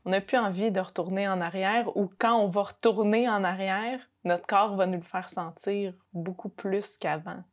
on 0.03 0.09
n'a 0.09 0.19
plus 0.19 0.37
envie 0.37 0.71
de 0.71 0.79
retourner 0.79 1.27
en 1.27 1.41
arrière 1.41 1.95
ou 1.95 2.09
quand 2.17 2.37
on 2.39 2.47
va 2.47 2.63
retourner 2.63 3.29
en 3.29 3.43
arrière, 3.43 3.99
notre 4.23 4.47
corps 4.47 4.75
va 4.75 4.87
nous 4.87 4.97
le 4.97 5.03
faire 5.03 5.29
sentir 5.29 5.93
beaucoup 6.11 6.49
plus 6.49 6.97
qu'avant. 6.97 7.43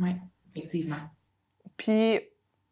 Oui, 0.00 0.14
effectivement. 0.56 0.96
Puis, 1.76 2.20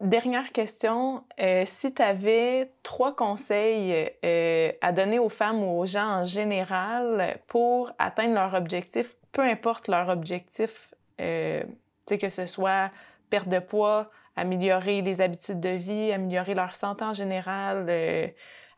dernière 0.00 0.52
question, 0.52 1.24
euh, 1.40 1.62
si 1.64 1.94
tu 1.94 2.02
avais 2.02 2.72
trois 2.82 3.14
conseils 3.14 4.11
euh, 4.24 4.72
à 4.80 4.92
donner 4.92 5.18
aux 5.18 5.28
femmes 5.28 5.62
ou 5.62 5.80
aux 5.80 5.87
gens 5.87 6.20
en 6.20 6.24
général 6.24 7.40
pour 7.46 7.90
atteindre 7.98 8.35
leur 8.35 8.54
objectif, 8.54 9.16
peu 9.32 9.42
importe 9.42 9.88
leur 9.88 10.09
objectif, 10.09 10.94
euh, 11.20 11.62
que 12.09 12.28
ce 12.28 12.46
soit 12.46 12.90
perte 13.30 13.48
de 13.48 13.59
poids, 13.59 14.11
améliorer 14.37 15.00
les 15.02 15.20
habitudes 15.20 15.61
de 15.61 15.70
vie, 15.70 16.12
améliorer 16.12 16.54
leur 16.54 16.74
santé 16.74 17.04
en 17.04 17.12
général, 17.12 17.88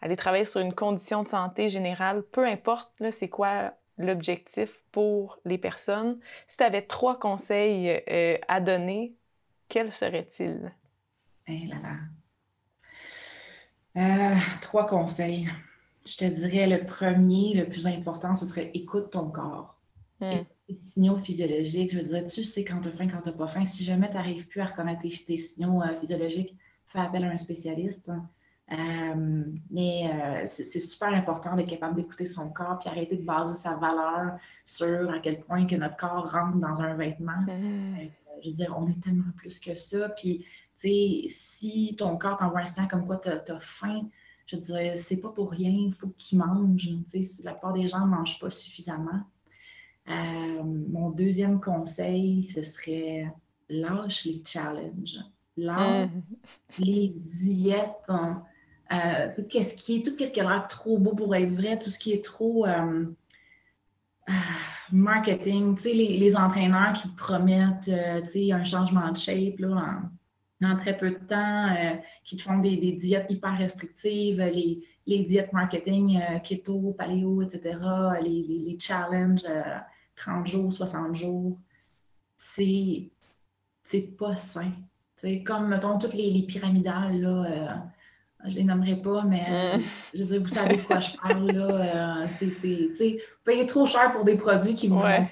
aller 0.00 0.16
travailler 0.16 0.44
sur 0.44 0.60
une 0.60 0.72
condition 0.72 1.22
de 1.22 1.26
santé 1.26 1.68
générale, 1.68 2.22
peu 2.22 2.46
importe 2.46 2.92
c'est 3.10 3.28
quoi 3.28 3.72
l'objectif 3.98 4.80
pour 4.92 5.40
les 5.44 5.58
personnes. 5.58 6.20
Si 6.46 6.56
tu 6.56 6.62
avais 6.62 6.82
trois 6.82 7.18
conseils 7.18 8.02
à 8.46 8.60
donner, 8.60 9.14
quels 9.68 9.92
seraient-ils? 9.92 10.72
Eh 11.48 11.66
là 11.66 11.76
là. 11.82 11.96
Euh, 13.96 14.38
trois 14.60 14.86
conseils. 14.86 15.48
Je 16.06 16.16
te 16.16 16.24
dirais 16.24 16.66
le 16.66 16.86
premier, 16.86 17.54
le 17.54 17.68
plus 17.68 17.86
important, 17.86 18.34
ce 18.34 18.46
serait 18.46 18.70
écoute 18.74 19.10
ton 19.10 19.30
corps. 19.30 19.76
Hmm 20.20 20.44
les 20.68 20.74
signaux 20.74 21.16
physiologiques. 21.16 21.92
Je 21.92 21.98
veux 21.98 22.04
dire, 22.04 22.26
tu 22.26 22.44
sais 22.44 22.64
quand 22.64 22.80
tu 22.80 22.88
as 22.88 22.92
faim, 22.92 23.08
quand 23.08 23.22
tu 23.22 23.28
n'as 23.28 23.34
pas 23.34 23.46
faim. 23.46 23.64
Si 23.66 23.84
jamais 23.84 24.08
tu 24.08 24.14
n'arrives 24.14 24.46
plus 24.46 24.60
à 24.60 24.66
reconnaître 24.66 25.02
tes, 25.02 25.36
signaux 25.36 25.82
euh, 25.82 25.98
physiologiques, 25.98 26.54
fais 26.86 27.00
appel 27.00 27.24
à 27.24 27.30
un 27.30 27.38
spécialiste. 27.38 28.10
Euh, 28.70 29.44
mais 29.70 30.10
euh, 30.12 30.44
c'est 30.46 30.78
super 30.78 31.08
important 31.08 31.56
d'être 31.56 31.70
capable 31.70 31.96
d'écouter 31.96 32.26
son 32.26 32.50
corps 32.50 32.78
puis 32.78 32.90
arrêter 32.90 33.16
de 33.16 33.22
baser 33.22 33.58
sa 33.58 33.76
valeur 33.76 34.38
sur 34.66 35.10
à 35.10 35.20
quel 35.20 35.40
point 35.40 35.64
que 35.64 35.74
notre 35.74 35.96
corps 35.96 36.30
rentre 36.30 36.58
dans 36.58 36.82
un 36.82 36.94
vêtement. 36.94 37.40
Mm-hmm. 37.46 38.10
je 38.42 38.48
veux 38.50 38.54
dire, 38.54 38.76
on 38.78 38.86
est 38.86 39.02
tellement 39.02 39.32
plus 39.36 39.58
que 39.58 39.74
ça. 39.74 40.10
Puis, 40.10 40.44
si 40.78 41.96
ton 41.98 42.16
corps 42.16 42.38
t'envoie 42.38 42.60
un 42.60 42.66
signal 42.66 42.88
comme 42.88 43.06
quoi 43.06 43.18
tu 43.18 43.28
as, 43.28 43.60
faim, 43.60 44.08
je 44.46 44.56
dirais, 44.56 44.96
c'est 44.96 45.18
pas 45.18 45.30
pour 45.30 45.50
rien, 45.50 45.70
il 45.70 45.92
faut 45.92 46.08
que 46.08 46.22
tu 46.22 46.36
manges. 46.36 46.88
La 47.44 47.52
plupart 47.52 47.72
des 47.72 47.88
gens 47.88 48.00
ne 48.00 48.10
mangent 48.10 48.38
pas 48.38 48.50
suffisamment. 48.50 49.22
Euh, 50.08 50.62
mon 50.62 51.10
deuxième 51.10 51.60
conseil, 51.60 52.42
ce 52.42 52.62
serait 52.62 53.30
lâche 53.68 54.24
les 54.24 54.42
challenges, 54.46 55.18
lâche 55.56 56.08
mm. 56.08 56.22
les 56.78 57.08
diètes, 57.14 57.90
hein. 58.08 58.42
euh, 58.90 59.28
tout 59.36 59.42
ce 59.50 59.74
qui 59.74 59.96
est, 59.96 60.02
tout 60.02 60.16
ce 60.18 60.30
qui 60.30 60.40
a 60.40 60.44
l'air 60.44 60.66
trop 60.66 60.98
beau 60.98 61.14
pour 61.14 61.34
être 61.34 61.52
vrai, 61.52 61.78
tout 61.78 61.90
ce 61.90 61.98
qui 61.98 62.12
est 62.12 62.24
trop 62.24 62.66
euh, 62.66 63.04
marketing, 64.92 65.76
sais, 65.76 65.92
les, 65.92 66.36
entraîneurs 66.36 66.94
qui 66.94 67.08
promettent, 67.08 67.90
un 67.90 68.64
changement 68.64 69.12
de 69.12 69.16
shape 69.18 69.58
là, 69.58 69.68
en, 69.68 70.17
très 70.60 70.96
peu 70.96 71.10
de 71.10 71.18
temps, 71.18 71.74
qui 72.24 72.36
te 72.36 72.42
font 72.42 72.58
des, 72.58 72.76
diètes 72.92 73.30
hyper 73.30 73.56
restrictives, 73.56 74.42
les, 75.06 75.24
diètes 75.24 75.52
marketing, 75.52 76.20
keto, 76.44 76.94
paléo, 76.98 77.42
etc., 77.42 77.78
les, 78.22 78.42
les 78.42 78.76
challenges 78.80 79.46
30 80.18 80.46
jours, 80.46 80.72
60 80.72 81.14
jours, 81.14 81.58
c'est, 82.36 83.10
pas 84.18 84.36
sain. 84.36 84.72
C'est 85.16 85.42
comme, 85.42 85.68
mettons, 85.68 85.98
toutes 85.98 86.14
les, 86.14 86.42
pyramidales, 86.42 87.20
là, 87.20 87.44
euh, 87.44 88.48
je 88.48 88.56
les 88.56 88.64
nommerai 88.64 88.96
pas, 88.96 89.22
mais 89.24 89.80
je 90.14 90.20
veux 90.20 90.24
dire, 90.26 90.40
vous 90.42 90.48
savez 90.48 90.76
de 90.76 90.82
quoi 90.82 91.00
je 91.00 91.16
parle, 91.16 91.50
là. 91.50 92.22
Euh, 92.22 92.26
c'est, 92.38 92.50
c'est, 92.50 93.12
vous 93.12 93.44
payez 93.44 93.66
trop 93.66 93.86
cher 93.86 94.12
pour 94.12 94.24
des 94.24 94.36
produits 94.36 94.74
qui 94.74 94.88
vous 94.88 95.00
font 95.00 95.26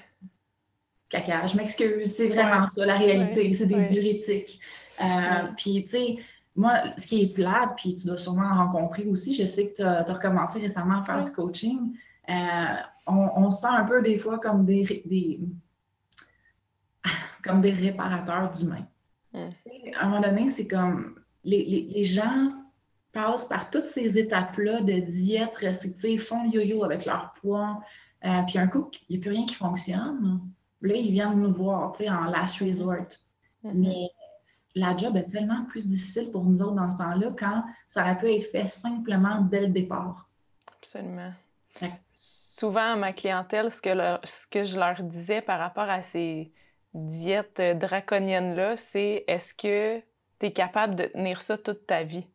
caca. 1.09 1.45
Je 1.45 1.55
m'excuse, 1.55 2.15
c'est 2.15 2.27
vraiment 2.27 2.67
ça, 2.67 2.85
la 2.85 2.97
réalité. 2.97 3.53
C'est 3.53 3.67
des 3.67 3.81
diurétiques. 3.81 4.59
Euh, 5.01 5.47
puis, 5.55 5.83
tu 5.85 5.89
sais, 5.91 6.17
moi, 6.55 6.73
ce 6.97 7.07
qui 7.07 7.21
est 7.21 7.33
plate, 7.33 7.71
puis 7.77 7.95
tu 7.95 8.07
dois 8.07 8.17
sûrement 8.17 8.49
en 8.49 8.67
rencontrer 8.67 9.05
aussi, 9.05 9.33
je 9.33 9.45
sais 9.45 9.69
que 9.69 9.75
tu 9.75 9.81
as, 9.83 10.03
recommencé 10.03 10.59
récemment 10.59 11.01
à 11.01 11.03
faire 11.03 11.21
du 11.21 11.31
coaching 11.31 11.93
on, 13.07 13.49
se 13.49 13.61
sent 13.61 13.67
un 13.69 13.85
peu 13.85 14.01
des 14.01 14.17
fois 14.17 14.39
comme 14.39 14.65
des, 14.65 15.39
comme 17.43 17.61
des 17.61 17.71
réparateurs 17.71 18.51
d'humains. 18.51 18.87
À 19.33 20.05
un 20.05 20.09
moment 20.09 20.21
donné, 20.21 20.49
c'est 20.49 20.67
comme 20.67 21.19
les, 21.43 22.03
gens 22.03 22.53
passent 23.11 23.47
par 23.47 23.69
toutes 23.69 23.85
ces 23.85 24.17
étapes-là 24.17 24.81
de 24.81 24.99
diète 24.99 25.55
restrictive, 25.55 26.21
font 26.21 26.49
yo-yo 26.51 26.83
avec 26.83 27.05
leur 27.05 27.33
poids, 27.41 27.81
euh, 28.25 28.41
puis 28.47 28.57
un 28.57 28.67
coup, 28.67 28.89
il 29.09 29.17
n'y 29.17 29.21
a 29.21 29.21
plus 29.21 29.31
rien 29.31 29.45
qui 29.45 29.55
fonctionne. 29.55 30.41
Là, 30.81 30.95
ils 30.95 31.11
viennent 31.11 31.39
nous 31.39 31.53
voir 31.53 31.93
en 31.99 32.25
last 32.25 32.59
resort. 32.59 33.07
Hmm. 33.63 33.71
Mais 33.75 34.09
la 34.77 34.95
job 34.95 35.17
est 35.17 35.29
tellement 35.29 35.65
plus 35.65 35.81
difficile 35.81 36.31
pour 36.31 36.43
nous 36.43 36.61
autres 36.61 36.75
dans 36.75 36.91
ce 36.91 36.97
temps-là 36.97 37.31
quand 37.37 37.63
ça 37.89 38.03
aurait 38.03 38.17
pu 38.17 38.31
être 38.31 38.51
fait 38.51 38.67
simplement 38.67 39.41
dès 39.41 39.61
le 39.61 39.67
départ. 39.67 40.29
Absolument 40.77 41.31
souvent 42.57 42.93
à 42.93 42.95
ma 42.95 43.13
clientèle, 43.13 43.71
ce 43.71 43.81
que, 43.81 43.89
ce 44.23 44.47
que 44.47 44.63
je 44.63 44.79
leur 44.79 45.01
disais 45.03 45.41
par 45.41 45.59
rapport 45.59 45.89
à 45.89 46.01
ces 46.01 46.51
diètes 46.93 47.61
draconiennes-là, 47.61 48.75
c'est 48.75 49.23
est-ce 49.27 49.53
que 49.53 49.99
tu 50.39 50.45
es 50.47 50.51
capable 50.51 50.95
de 50.95 51.05
tenir 51.05 51.41
ça 51.41 51.57
toute 51.57 51.85
ta 51.85 52.03
vie? 52.03 52.27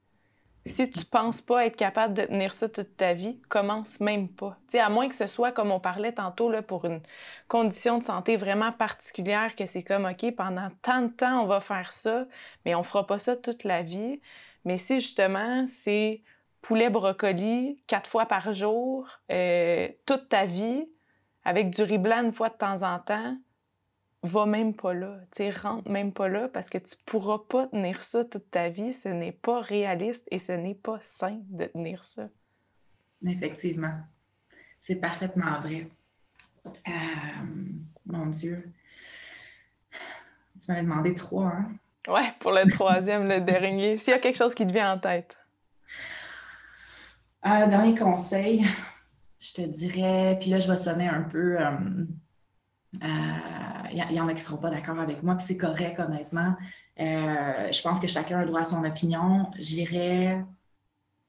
Si 0.65 0.89
tu 0.89 1.05
penses 1.05 1.41
pas 1.41 1.67
être 1.67 1.75
capable 1.75 2.15
de 2.15 2.23
tenir 2.23 2.53
ça 2.53 2.69
toute 2.69 2.97
ta 2.97 3.15
vie, 3.15 3.41
commence 3.49 3.99
même 3.99 4.29
pas. 4.29 4.57
à 4.75 4.89
moins 4.89 5.09
que 5.09 5.15
ce 5.15 5.27
soit, 5.27 5.51
comme 5.51 5.73
on 5.73 5.81
parlait 5.81 6.13
tantôt, 6.13 6.53
pour 6.63 6.85
une 6.85 7.01
condition 7.49 7.99
de 7.99 8.05
santé 8.05 8.37
vraiment 8.37 8.71
particulière, 8.71 9.57
que 9.57 9.67
c'est 9.67 9.83
comme, 9.83 10.05
OK, 10.05 10.35
pendant 10.37 10.69
tant 10.83 11.03
de 11.03 11.09
temps, 11.09 11.43
on 11.43 11.47
va 11.47 11.61
faire 11.61 11.91
ça, 11.91 12.27
mais 12.65 12.77
on 12.77 12.85
fera 12.85 13.07
pas 13.07 13.19
ça 13.19 13.37
toute 13.37 13.65
la 13.65 13.83
vie. 13.83 14.21
Mais 14.65 14.77
si 14.77 15.01
justement, 15.01 15.67
c'est 15.67 16.23
poulet 16.61 16.91
brocoli 16.91 17.83
quatre 17.89 18.09
fois 18.09 18.27
par 18.27 18.53
jour, 18.53 19.09
euh, 19.33 19.89
toute 20.07 20.29
ta 20.29 20.47
vie, 20.47 20.89
avec 21.45 21.71
du 21.71 21.83
riz 21.83 21.99
blanc 21.99 22.23
une 22.23 22.33
fois 22.33 22.51
de 22.51 22.55
temps 22.55 22.83
en 22.83 23.01
temps, 23.01 23.37
va 24.23 24.47
même 24.47 24.75
pas 24.75 24.95
là. 24.95 25.19
Tu 25.31 25.51
rentre 25.51 25.91
même 25.91 26.13
pas 26.13 26.29
là 26.29 26.49
parce 26.49 26.69
que 26.69 26.79
tu 26.79 26.95
pourras 27.05 27.41
pas 27.49 27.67
tenir 27.67 28.03
ça 28.03 28.25
toute 28.25 28.51
ta 28.51 28.69
vie. 28.69 28.93
Ce 28.93 29.09
n'est 29.09 29.33
pas 29.33 29.61
réaliste 29.61 30.27
et 30.31 30.39
ce 30.39 30.53
n'est 30.53 30.75
pas 30.75 30.99
sain 31.01 31.41
de 31.51 31.67
tenir 31.67 32.05
ça. 32.05 32.29
Effectivement. 33.27 33.99
C'est 34.81 34.97
parfaitement 34.97 35.61
vrai. 35.61 35.89
Euh, 36.67 36.71
mon 38.07 38.27
Dieu. 38.27 38.73
Tu 40.61 40.71
m'avais 40.71 40.83
demandé 40.83 41.15
trois, 41.15 41.49
hein? 41.49 41.73
Ouais, 42.09 42.33
pour 42.41 42.51
le 42.53 42.69
troisième, 42.71 43.29
le 43.29 43.41
dernier. 43.41 43.97
S'il 43.99 44.13
y 44.13 44.15
a 44.15 44.19
quelque 44.19 44.37
chose 44.37 44.55
qui 44.55 44.67
te 44.67 44.73
vient 44.73 44.95
en 44.95 44.99
tête. 44.99 45.37
Euh, 47.47 47.67
dernier 47.67 47.97
conseil, 47.97 48.65
je 49.41 49.55
te 49.55 49.63
dirais, 49.63 50.39
puis 50.41 50.51
là, 50.51 50.61
je 50.61 50.69
vais 50.69 50.77
sonner 50.77 51.09
un 51.09 51.23
peu. 51.23 51.59
Il 51.61 53.01
euh, 53.03 53.07
euh, 53.93 54.13
y, 54.13 54.21
en 54.21 54.29
a 54.29 54.31
qui 54.31 54.41
ne 54.41 54.47
seront 54.47 54.59
pas 54.59 54.71
d'accord 54.71 54.99
avec 54.99 55.23
moi, 55.23 55.35
puis 55.37 55.47
c'est 55.47 55.57
correct, 55.57 56.01
honnêtement. 56.01 56.55
je 56.99 57.83
pense 57.83 58.01
que 58.01 58.07
chacun 58.07 58.39
a 58.41 58.45
droit 58.45 58.63
à 58.63 58.67
son 58.67 58.85
opinion. 58.85 59.51
J'irais 59.59 60.45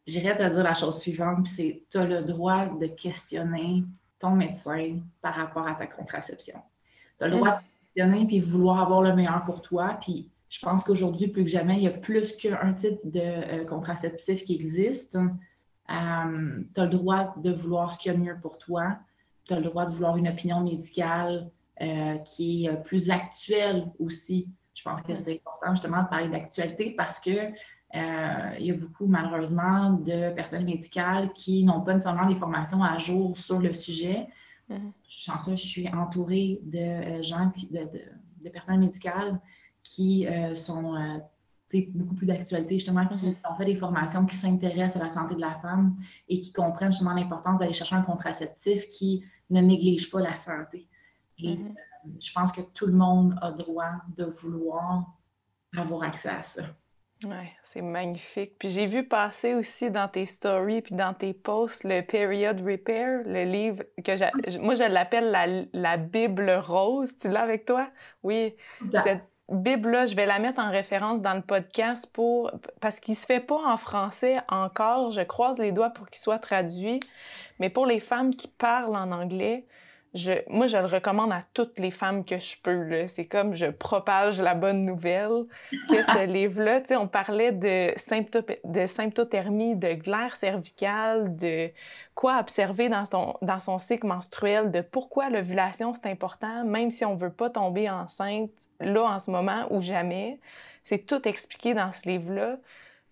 te 0.05 0.49
dire 0.49 0.63
la 0.63 0.73
chose 0.73 0.99
suivante, 0.99 1.47
c'est 1.47 1.83
tu 1.89 1.97
as 1.97 2.05
le 2.05 2.21
droit 2.21 2.67
de 2.67 2.87
questionner 2.87 3.83
ton 4.19 4.31
médecin 4.31 4.99
par 5.21 5.35
rapport 5.35 5.67
à 5.67 5.73
ta 5.73 5.87
contraception. 5.87 6.59
Tu 7.19 7.25
as 7.25 7.27
le 7.27 7.37
droit 7.37 7.51
de 7.51 7.63
questionner 7.93 8.25
puis 8.25 8.39
vouloir 8.39 8.81
avoir 8.81 9.01
le 9.01 9.13
meilleur 9.13 9.43
pour 9.45 9.61
toi. 9.61 9.97
Puis 10.01 10.29
je 10.49 10.59
pense 10.59 10.83
qu'aujourd'hui, 10.83 11.27
plus 11.27 11.45
que 11.45 11.49
jamais, 11.49 11.77
il 11.77 11.83
y 11.83 11.87
a 11.87 11.91
plus 11.91 12.35
qu'un 12.35 12.73
type 12.73 12.99
de 13.05 13.63
contraceptif 13.63 14.43
qui 14.43 14.55
existe. 14.55 15.17
Euh, 15.89 16.63
tu 16.73 16.79
as 16.79 16.83
le 16.83 16.89
droit 16.89 17.33
de 17.37 17.51
vouloir 17.51 17.91
ce 17.91 17.97
qu'il 17.97 18.11
y 18.11 18.15
a 18.15 18.17
de 18.17 18.23
mieux 18.23 18.37
pour 18.41 18.57
toi. 18.57 18.97
Tu 19.45 19.53
as 19.53 19.57
le 19.57 19.65
droit 19.65 19.85
de 19.85 19.91
vouloir 19.91 20.15
une 20.15 20.27
opinion 20.27 20.61
médicale 20.61 21.49
euh, 21.81 22.17
qui 22.19 22.65
est 22.65 22.69
euh, 22.69 22.75
plus 22.75 23.09
actuelle 23.09 23.91
aussi. 23.99 24.49
Je 24.73 24.83
pense 24.83 25.01
que 25.01 25.13
c'est 25.15 25.31
important 25.31 25.75
justement 25.75 26.03
de 26.03 26.09
parler 26.09 26.29
d'actualité 26.29 26.93
parce 26.97 27.19
que 27.19 27.51
il 27.95 28.65
y 28.65 28.71
a 28.71 28.73
beaucoup, 28.73 29.05
malheureusement, 29.05 29.91
de 29.91 30.33
personnel 30.33 30.65
médical 30.65 31.31
qui 31.33 31.63
n'ont 31.63 31.81
pas 31.81 31.93
nécessairement 31.93 32.27
des 32.27 32.39
formations 32.39 32.81
à 32.81 32.97
jour 32.97 33.37
sur 33.37 33.59
le 33.59 33.71
sujet. 33.71 34.27
Mm-hmm. 34.67 34.91
Je 35.07 35.13
suis 35.13 35.31
chanceuse, 35.31 35.61
je 35.61 35.67
suis 35.67 35.87
entourée 35.89 36.59
de 36.63 37.21
gens, 37.21 37.51
de, 37.69 37.87
de, 38.43 38.49
personnel 38.49 38.79
médical 38.79 39.39
qui 39.83 40.25
sont 40.55 40.95
beaucoup 41.81 42.15
plus 42.15 42.27
d'actualité, 42.27 42.75
justement, 42.75 43.05
qui 43.07 43.25
mhm. 43.25 43.35
ont 43.49 43.55
fait 43.55 43.65
des 43.65 43.75
formations 43.75 44.25
qui 44.25 44.35
s'intéressent 44.35 44.97
à 44.97 45.05
la 45.05 45.09
santé 45.09 45.35
de 45.35 45.41
la 45.41 45.55
femme 45.61 45.95
et 46.29 46.41
qui 46.41 46.51
comprennent 46.53 46.91
justement 46.91 47.13
l'importance 47.13 47.57
d'aller 47.57 47.73
chercher 47.73 47.95
un 47.95 48.01
contraceptif 48.01 48.87
qui 48.89 49.23
ne 49.49 49.61
néglige 49.61 50.09
pas 50.09 50.21
la 50.21 50.35
santé. 50.35 50.87
Et 51.43 51.57
mhm. 51.57 51.67
euh, 51.67 52.09
je 52.19 52.31
pense 52.33 52.51
que 52.51 52.61
tout 52.61 52.87
le 52.87 52.93
monde 52.93 53.37
a 53.41 53.51
droit 53.51 53.91
de 54.15 54.25
vouloir 54.25 55.05
avoir 55.75 56.03
accès 56.03 56.29
à 56.29 56.41
ça. 56.41 56.63
Ouais, 57.23 57.53
c'est 57.63 57.81
magnifique. 57.81 58.57
Puis 58.59 58.69
j'ai 58.69 58.85
vu 58.85 59.07
passer 59.07 59.53
aussi 59.53 59.89
dans 59.89 60.09
tes 60.09 60.25
stories 60.25 60.81
puis 60.81 60.95
dans 60.95 61.13
tes 61.13 61.33
posts 61.33 61.85
le 61.85 62.01
Period 62.01 62.59
Repair, 62.59 63.21
le 63.25 63.45
livre 63.45 63.83
que 64.03 64.59
moi 64.59 64.75
je 64.75 64.83
l'appelle 64.83 65.31
la, 65.31 65.45
la, 65.71 65.97
Bible 65.97 66.49
rose. 66.51 67.15
Tu 67.15 67.29
l'as 67.29 67.41
avec 67.43 67.65
toi? 67.65 67.87
Oui. 68.23 68.55
Cette 69.03 69.23
Bible-là, 69.49 70.05
je 70.05 70.15
vais 70.15 70.25
la 70.25 70.39
mettre 70.39 70.59
en 70.59 70.71
référence 70.71 71.21
dans 71.21 71.33
le 71.33 71.41
podcast 71.41 72.11
pour 72.13 72.51
parce 72.81 72.99
qu'il 72.99 73.15
se 73.15 73.25
fait 73.25 73.39
pas 73.39 73.61
en 73.65 73.77
français 73.77 74.39
encore. 74.49 75.11
Je 75.11 75.21
croise 75.21 75.59
les 75.59 75.71
doigts 75.71 75.91
pour 75.91 76.09
qu'il 76.09 76.19
soit 76.19 76.39
traduit. 76.39 76.99
Mais 77.59 77.69
pour 77.69 77.85
les 77.85 77.99
femmes 77.99 78.35
qui 78.35 78.47
parlent 78.47 78.95
en 78.95 79.11
anglais, 79.11 79.65
moi, 80.47 80.67
je 80.67 80.77
le 80.77 80.85
recommande 80.85 81.31
à 81.31 81.41
toutes 81.53 81.79
les 81.79 81.89
femmes 81.89 82.23
que 82.23 82.37
je 82.37 82.55
peux. 82.61 83.07
C'est 83.07 83.25
comme 83.25 83.53
je 83.55 83.65
propage 83.65 84.39
la 84.39 84.53
bonne 84.53 84.85
nouvelle 84.85 85.45
que 85.89 86.03
ce 86.03 86.25
livre-là, 86.31 86.81
tu 86.81 86.87
sais, 86.87 86.95
on 86.95 87.07
parlait 87.07 87.51
de, 87.51 87.93
de 88.65 88.85
symptothermie, 88.85 89.75
de 89.75 89.93
glaire 89.93 90.35
cervicale, 90.35 91.35
de 91.35 91.71
quoi 92.13 92.39
observer 92.39 92.89
dans 92.89 93.05
son, 93.05 93.35
dans 93.41 93.59
son 93.59 93.79
cycle 93.79 94.05
menstruel, 94.05 94.69
de 94.69 94.81
pourquoi 94.81 95.29
l'ovulation, 95.31 95.93
c'est 95.93 96.07
important, 96.07 96.63
même 96.63 96.91
si 96.91 97.05
on 97.05 97.15
veut 97.15 97.33
pas 97.33 97.49
tomber 97.49 97.89
enceinte 97.89 98.51
là 98.79 99.03
en 99.03 99.19
ce 99.19 99.31
moment 99.31 99.65
ou 99.71 99.81
jamais. 99.81 100.39
C'est 100.83 101.07
tout 101.07 101.27
expliqué 101.27 101.73
dans 101.73 101.91
ce 101.91 102.07
livre-là. 102.07 102.57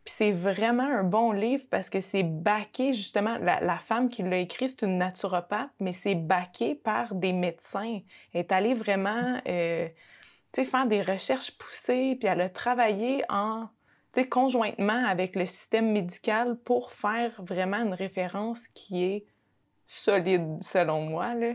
Puis 0.04 0.16
c'est 0.16 0.32
vraiment 0.32 0.88
un 0.88 1.04
bon 1.04 1.32
livre 1.32 1.64
parce 1.70 1.90
que 1.90 2.00
c'est 2.00 2.24
baqué, 2.24 2.94
justement, 2.94 3.38
la, 3.38 3.78
femme 3.78 4.10
qui 4.10 4.24
l'a 4.24 4.38
écrit, 4.38 4.70
c'est 4.70 4.82
une 4.82 4.98
naturopathe, 4.98 5.70
mais 5.80 5.94
c'est 5.94 6.16
baqué 6.16 6.74
par 6.74 7.14
des 7.14 7.34
médecins. 7.34 8.00
Elle 8.34 8.42
est 8.42 8.52
allée 8.52 8.74
vraiment, 8.74 9.40
euh, 9.48 9.88
faire 10.54 10.88
des 10.88 11.04
recherches 11.04 11.52
poussées, 11.52 12.18
puis 12.20 12.28
elle 12.28 12.42
a 12.42 12.50
travaillé 12.50 13.24
en, 13.30 13.68
conjointement 14.30 15.06
avec 15.06 15.36
le 15.36 15.46
système 15.46 15.92
médical 15.92 16.58
pour 16.58 16.92
faire 16.92 17.32
vraiment 17.44 17.78
une 17.78 17.94
référence 17.94 18.68
qui 18.68 19.04
est 19.04 19.26
solide, 19.88 20.62
selon 20.62 21.02
moi, 21.02 21.34
là. 21.36 21.54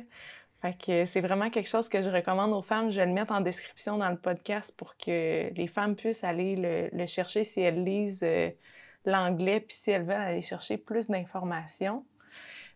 Fait 0.62 0.76
que 0.76 1.04
c'est 1.04 1.20
vraiment 1.20 1.50
quelque 1.50 1.68
chose 1.68 1.88
que 1.88 2.00
je 2.00 2.08
recommande 2.08 2.52
aux 2.52 2.62
femmes. 2.62 2.90
Je 2.90 2.98
vais 2.98 3.06
le 3.06 3.12
mettre 3.12 3.32
en 3.32 3.40
description 3.40 3.98
dans 3.98 4.08
le 4.08 4.16
podcast 4.16 4.74
pour 4.76 4.96
que 4.96 5.52
les 5.52 5.66
femmes 5.66 5.96
puissent 5.96 6.24
aller 6.24 6.90
le, 6.92 7.06
chercher 7.06 7.44
si 7.44 7.60
elles 7.60 7.84
lisent 7.84 8.22
euh, 8.22 8.50
l'anglais, 9.04 9.60
puis 9.60 9.76
si 9.76 9.90
elles 9.90 10.04
veulent 10.04 10.16
aller 10.16 10.40
chercher 10.40 10.78
plus 10.78 11.08
d'informations. 11.08 12.04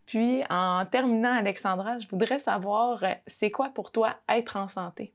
Puis, 0.04 0.42
en 0.50 0.84
terminant, 0.86 1.32
Alexandra, 1.32 1.96
je 1.98 2.08
voudrais 2.08 2.38
savoir, 2.38 3.02
euh, 3.04 3.14
c'est 3.26 3.50
quoi 3.50 3.70
pour 3.70 3.90
toi 3.90 4.16
être 4.28 4.56
en 4.56 4.66
santé? 4.66 5.14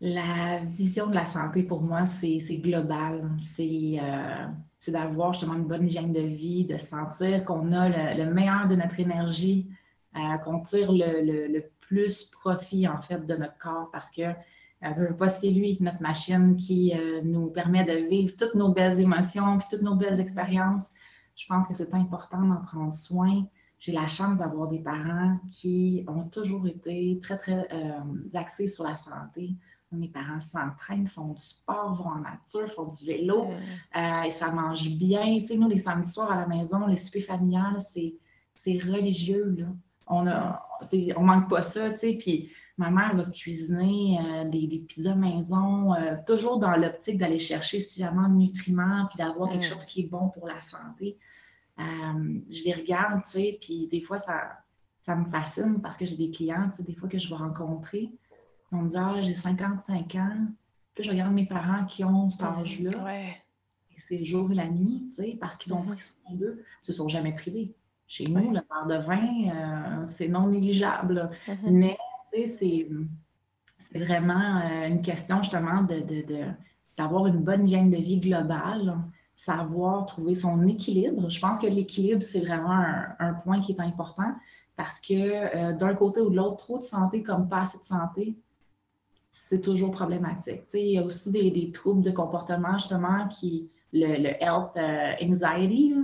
La 0.00 0.58
vision 0.58 1.06
de 1.06 1.14
la 1.14 1.24
santé, 1.24 1.62
pour 1.62 1.80
moi, 1.80 2.06
c'est 2.06 2.38
global. 2.56 3.30
Euh, 3.58 4.46
c'est 4.78 4.92
d'avoir 4.92 5.32
justement 5.32 5.54
une 5.54 5.64
bonne 5.64 5.86
hygiène 5.86 6.12
de 6.12 6.20
vie, 6.20 6.66
de 6.66 6.76
sentir 6.76 7.42
qu'on 7.44 7.72
a 7.72 8.14
le 8.14 8.34
meilleur 8.34 8.68
de 8.68 8.74
notre 8.74 9.00
énergie, 9.00 9.70
qu'on 10.44 10.60
tire 10.60 10.92
le, 10.92 11.60
plus 11.80 12.24
profit 12.24 12.88
en 12.88 13.00
fait 13.02 13.26
de 13.26 13.36
notre 13.36 13.58
corps 13.58 13.90
parce 13.92 14.10
que 14.10 14.22
euh, 14.22 15.28
c'est 15.28 15.50
lui, 15.50 15.78
notre 15.80 16.02
machine 16.02 16.56
qui 16.56 16.92
euh, 16.94 17.20
nous 17.22 17.48
permet 17.48 17.84
de 17.84 18.08
vivre 18.08 18.34
toutes 18.36 18.54
nos 18.54 18.72
belles 18.72 19.00
émotions 19.00 19.58
puis 19.58 19.66
toutes 19.70 19.82
nos 19.82 19.94
belles 19.94 20.20
expériences. 20.20 20.92
Je 21.36 21.46
pense 21.46 21.66
que 21.68 21.74
c'est 21.74 21.92
important 21.94 22.42
d'en 22.42 22.60
prendre 22.62 22.92
soin. 22.92 23.46
J'ai 23.78 23.92
la 23.92 24.06
chance 24.06 24.38
d'avoir 24.38 24.68
des 24.68 24.78
parents 24.78 25.38
qui 25.50 26.04
ont 26.06 26.24
toujours 26.24 26.66
été 26.66 27.18
très, 27.22 27.38
très 27.38 27.68
euh, 27.72 28.38
axés 28.38 28.66
sur 28.66 28.84
la 28.84 28.96
santé. 28.96 29.54
Mes 29.92 30.08
parents 30.08 30.40
s'entraînent, 30.40 31.06
font 31.06 31.34
du 31.34 31.42
sport, 31.42 31.94
vont 31.94 32.10
en 32.10 32.20
nature, 32.20 32.68
font 32.68 32.88
du 32.88 33.06
vélo, 33.06 33.46
et 33.94 34.30
ça 34.32 34.50
mange 34.50 34.88
bien. 34.90 35.38
Tu 35.38 35.46
sais, 35.46 35.56
nous, 35.56 35.68
les 35.68 35.78
samedis 35.78 36.10
soirs 36.10 36.32
à 36.32 36.40
la 36.40 36.46
maison, 36.48 36.88
les 36.88 36.96
soupers 36.96 37.22
familiales, 37.22 37.80
c'est 37.80 38.18
religieux. 38.66 39.54
Là. 39.56 39.66
On 40.06 40.26
a, 40.26 40.62
on 41.16 41.22
manque 41.22 41.48
pas 41.48 41.62
ça, 41.62 41.90
tu 41.92 41.98
sais. 41.98 42.12
Puis 42.14 42.50
ma 42.76 42.90
mère 42.90 43.14
va 43.14 43.24
cuisiner 43.24 44.18
euh, 44.20 44.44
des, 44.44 44.66
des, 44.66 44.80
pizzas 44.80 45.14
maison, 45.14 45.94
euh, 45.94 46.16
toujours 46.26 46.58
dans 46.58 46.76
l'optique 46.76 47.18
d'aller 47.18 47.38
chercher 47.38 47.80
suffisamment 47.80 48.28
de 48.28 48.34
nutriments 48.34 49.06
puis 49.08 49.18
d'avoir 49.18 49.50
quelque 49.50 49.64
chose 49.64 49.86
qui 49.86 50.02
est 50.02 50.08
bon 50.08 50.28
pour 50.28 50.48
la 50.48 50.60
santé. 50.60 51.18
Euh, 51.78 52.40
je 52.50 52.64
les 52.64 52.72
regarde, 52.72 53.22
tu 53.24 53.32
sais, 53.32 53.58
puis 53.60 53.88
des 53.88 54.00
fois, 54.00 54.18
ça, 54.18 54.58
ça 55.02 55.16
me 55.16 55.24
fascine 55.24 55.80
parce 55.80 55.96
que 55.96 56.06
j'ai 56.06 56.16
des 56.16 56.30
clients, 56.30 56.68
tu 56.70 56.76
sais, 56.76 56.82
des 56.82 56.94
fois 56.94 57.08
que 57.08 57.18
je 57.18 57.28
vais 57.28 57.36
rencontrer. 57.36 58.10
On 58.72 58.78
me 58.78 58.88
dit, 58.88 58.96
ah, 58.98 59.14
j'ai 59.22 59.34
55 59.34 60.14
ans. 60.16 60.46
Puis 60.94 61.04
je 61.04 61.10
regarde 61.10 61.32
mes 61.32 61.46
parents 61.46 61.84
qui 61.84 62.04
ont 62.04 62.28
cet 62.28 62.42
âge-là. 62.42 63.04
Ouais. 63.04 63.36
C'est 63.98 64.18
le 64.18 64.24
jour 64.24 64.50
et 64.52 64.54
la 64.54 64.68
nuit, 64.68 65.06
tu 65.08 65.14
sais, 65.14 65.38
parce 65.40 65.56
qu'ils 65.56 65.72
ont 65.74 65.82
pris 65.82 66.02
soin 66.02 66.34
d'eux. 66.34 66.62
Ils 66.82 66.86
se 66.86 66.92
sont 66.92 67.08
jamais 67.08 67.32
privés. 67.32 67.74
Chez 68.06 68.26
nous, 68.28 68.50
le 68.50 68.60
verre 68.60 68.86
de 68.86 69.04
vin, 69.04 70.02
euh, 70.02 70.06
c'est 70.06 70.28
non 70.28 70.48
négligeable. 70.48 71.30
Mm-hmm. 71.48 71.70
Mais, 71.70 71.96
tu 72.32 72.46
sais, 72.46 72.88
c'est 73.78 73.98
vraiment 73.98 74.60
euh, 74.60 74.88
une 74.88 75.02
question 75.02 75.42
justement 75.42 75.86
d'avoir 76.96 77.26
une 77.26 77.38
bonne 77.38 77.66
hygiène 77.66 77.90
de 77.90 77.96
vie 77.96 78.18
globale, 78.18 78.98
savoir 79.34 80.06
trouver 80.06 80.34
son 80.34 80.66
équilibre. 80.66 81.28
Je 81.30 81.40
pense 81.40 81.58
que 81.58 81.66
l'équilibre, 81.66 82.22
c'est 82.22 82.40
vraiment 82.40 82.84
un, 83.18 83.34
point 83.34 83.58
qui 83.58 83.72
est 83.72 83.80
important 83.80 84.32
parce 84.76 85.00
que 85.00 85.14
euh, 85.14 85.72
d'un 85.72 85.94
côté 85.94 86.20
ou 86.20 86.30
de 86.30 86.36
l'autre, 86.36 86.56
trop 86.56 86.78
de 86.78 86.84
santé 86.84 87.22
comme 87.22 87.48
pas 87.48 87.62
assez 87.62 87.78
de 87.78 87.84
santé, 87.84 88.36
c'est 89.30 89.60
toujours 89.60 89.90
problématique. 89.90 90.62
Il 90.74 90.92
y 90.92 90.98
a 90.98 91.02
aussi 91.02 91.32
des, 91.32 91.72
troubles 91.72 92.02
de 92.02 92.10
comportement, 92.10 92.74
justement, 92.74 93.26
qui, 93.28 93.68
le, 93.92 94.30
health 94.40 94.76
anxiety, 95.20 95.94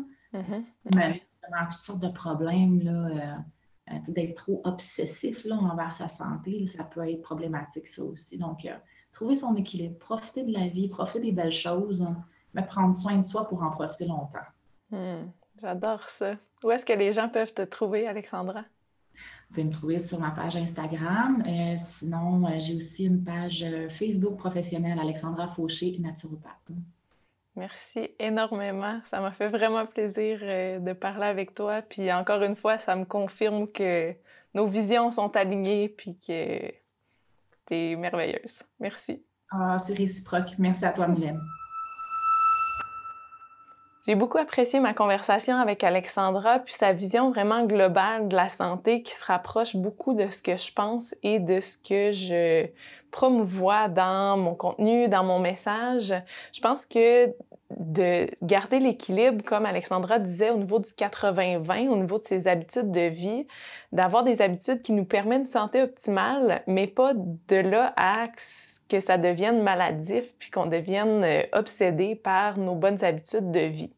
toutes 1.71 1.81
sortes 1.81 2.03
de 2.03 2.09
problèmes, 2.09 2.81
là, 2.83 2.93
euh, 2.93 3.95
euh, 3.95 4.13
d'être 4.13 4.37
trop 4.37 4.61
obsessif 4.65 5.45
là, 5.45 5.57
envers 5.57 5.95
sa 5.95 6.09
santé, 6.09 6.67
ça 6.67 6.85
peut 6.85 7.09
être 7.09 7.23
problématique, 7.23 7.89
ça 7.89 8.05
aussi. 8.05 8.39
Donc, 8.39 8.65
euh, 8.65 8.75
trouver 9.13 9.35
son 9.35 9.55
équilibre, 9.57 9.99
profiter 9.99 10.45
de 10.45 10.53
la 10.53 10.69
vie, 10.69 10.89
profiter 10.89 11.21
des 11.21 11.33
belles 11.33 11.53
choses, 11.53 12.03
hein, 12.03 12.25
mais 12.55 12.65
prendre 12.65 12.95
soin 12.95 13.17
de 13.17 13.25
soi 13.25 13.49
pour 13.49 13.63
en 13.63 13.71
profiter 13.71 14.07
longtemps. 14.07 14.39
Hmm, 14.91 15.31
j'adore 15.61 16.09
ça. 16.09 16.37
Où 16.63 16.71
est-ce 16.71 16.85
que 16.85 16.93
les 16.93 17.13
gens 17.13 17.29
peuvent 17.29 17.55
te 17.55 17.63
trouver, 17.63 18.07
Alexandra? 18.07 18.63
Vous 18.63 19.55
pouvez 19.55 19.65
me 19.65 19.73
trouver 19.73 19.99
sur 19.99 20.21
ma 20.21 20.31
page 20.31 20.57
Instagram. 20.57 21.43
sinon, 21.77 22.47
j'ai 22.61 22.77
aussi 22.77 23.07
une 23.07 23.25
page 23.25 23.67
Facebook 23.89 24.37
professionnelle, 24.37 24.99
Alexandra 24.99 25.49
Fauché, 25.49 25.99
naturopathe. 25.99 26.71
Merci 27.57 28.11
énormément. 28.19 29.01
Ça 29.05 29.21
m'a 29.21 29.33
fait 29.33 29.49
vraiment 29.49 29.85
plaisir 29.87 30.39
euh, 30.43 30.79
de 30.79 30.93
parler 30.93 31.27
avec 31.27 31.53
toi. 31.53 31.83
Puis 31.83 32.13
encore 32.13 32.43
une 32.43 32.57
fois, 32.57 32.79
ça 32.79 32.95
me 32.97 33.05
confirme 33.05 33.67
que 33.69 34.15
nos 34.55 34.67
visions 34.67 35.11
sont 35.11 35.35
alignées 35.37 35.89
puis 35.89 36.17
que 36.19 36.71
tu 37.67 37.75
es 37.75 37.97
merveilleuse. 37.97 38.63
Merci. 38.79 39.25
Ah, 39.51 39.79
c'est 39.79 39.95
réciproque. 39.95 40.51
Merci 40.59 40.85
à 40.85 40.93
toi, 40.93 41.09
Mylène. 41.09 41.41
J'ai 44.07 44.15
beaucoup 44.15 44.39
apprécié 44.39 44.81
ma 44.81 44.95
conversation 44.95 45.57
avec 45.57 45.85
Alexandra, 45.85 46.59
puis 46.61 46.73
sa 46.75 46.93
vision 46.93 47.31
vraiment 47.31 47.65
globale 47.67 48.29
de 48.29 48.35
la 48.35 48.49
santé 48.49 49.03
qui 49.03 49.13
se 49.13 49.25
rapproche 49.25 49.77
beaucoup 49.77 50.15
de 50.15 50.31
ce 50.31 50.43
que 50.43 50.57
je 50.57 50.73
pense 50.73 51.15
et 51.23 51.39
de 51.39 51.61
ce 51.61 51.77
que 51.77 52.11
je 52.11 52.67
promouvois 53.11 53.89
dans 53.89 54.39
mon 54.39 54.55
contenu, 54.55 55.09
dans 55.09 55.23
mon 55.23 55.39
message. 55.39 56.15
Je 56.53 56.61
pense 56.61 56.87
que 56.87 57.27
de 57.79 58.27
garder 58.43 58.81
l'équilibre, 58.81 59.45
comme 59.45 59.67
Alexandra 59.67 60.19
disait, 60.19 60.51
au 60.51 60.57
niveau 60.57 60.79
du 60.79 60.91
80-20, 60.91 61.89
au 61.89 61.97
niveau 61.97 62.19
de 62.19 62.25
ses 62.25 62.49
habitudes 62.49 62.91
de 62.91 63.03
vie, 63.03 63.47
d'avoir 63.93 64.25
des 64.25 64.43
habitudes 64.43 64.83
qui 64.83 64.93
nous 64.93 65.05
permettent 65.05 65.43
une 65.43 65.47
santé 65.47 65.83
optimale, 65.83 66.63
mais 66.67 66.87
pas 66.87 67.13
de 67.15 67.57
là 67.57 67.93
à 67.97 68.25
que 68.91 69.01
ça 69.01 69.17
devienne 69.17 69.63
maladif, 69.63 70.35
puis 70.39 70.51
qu'on 70.51 70.67
devienne 70.67 71.25
euh, 71.25 71.43
obsédé 71.53 72.15
par 72.15 72.59
nos 72.59 72.75
bonnes 72.75 73.03
habitudes 73.05 73.51
de 73.51 73.61
vie. 73.61 73.93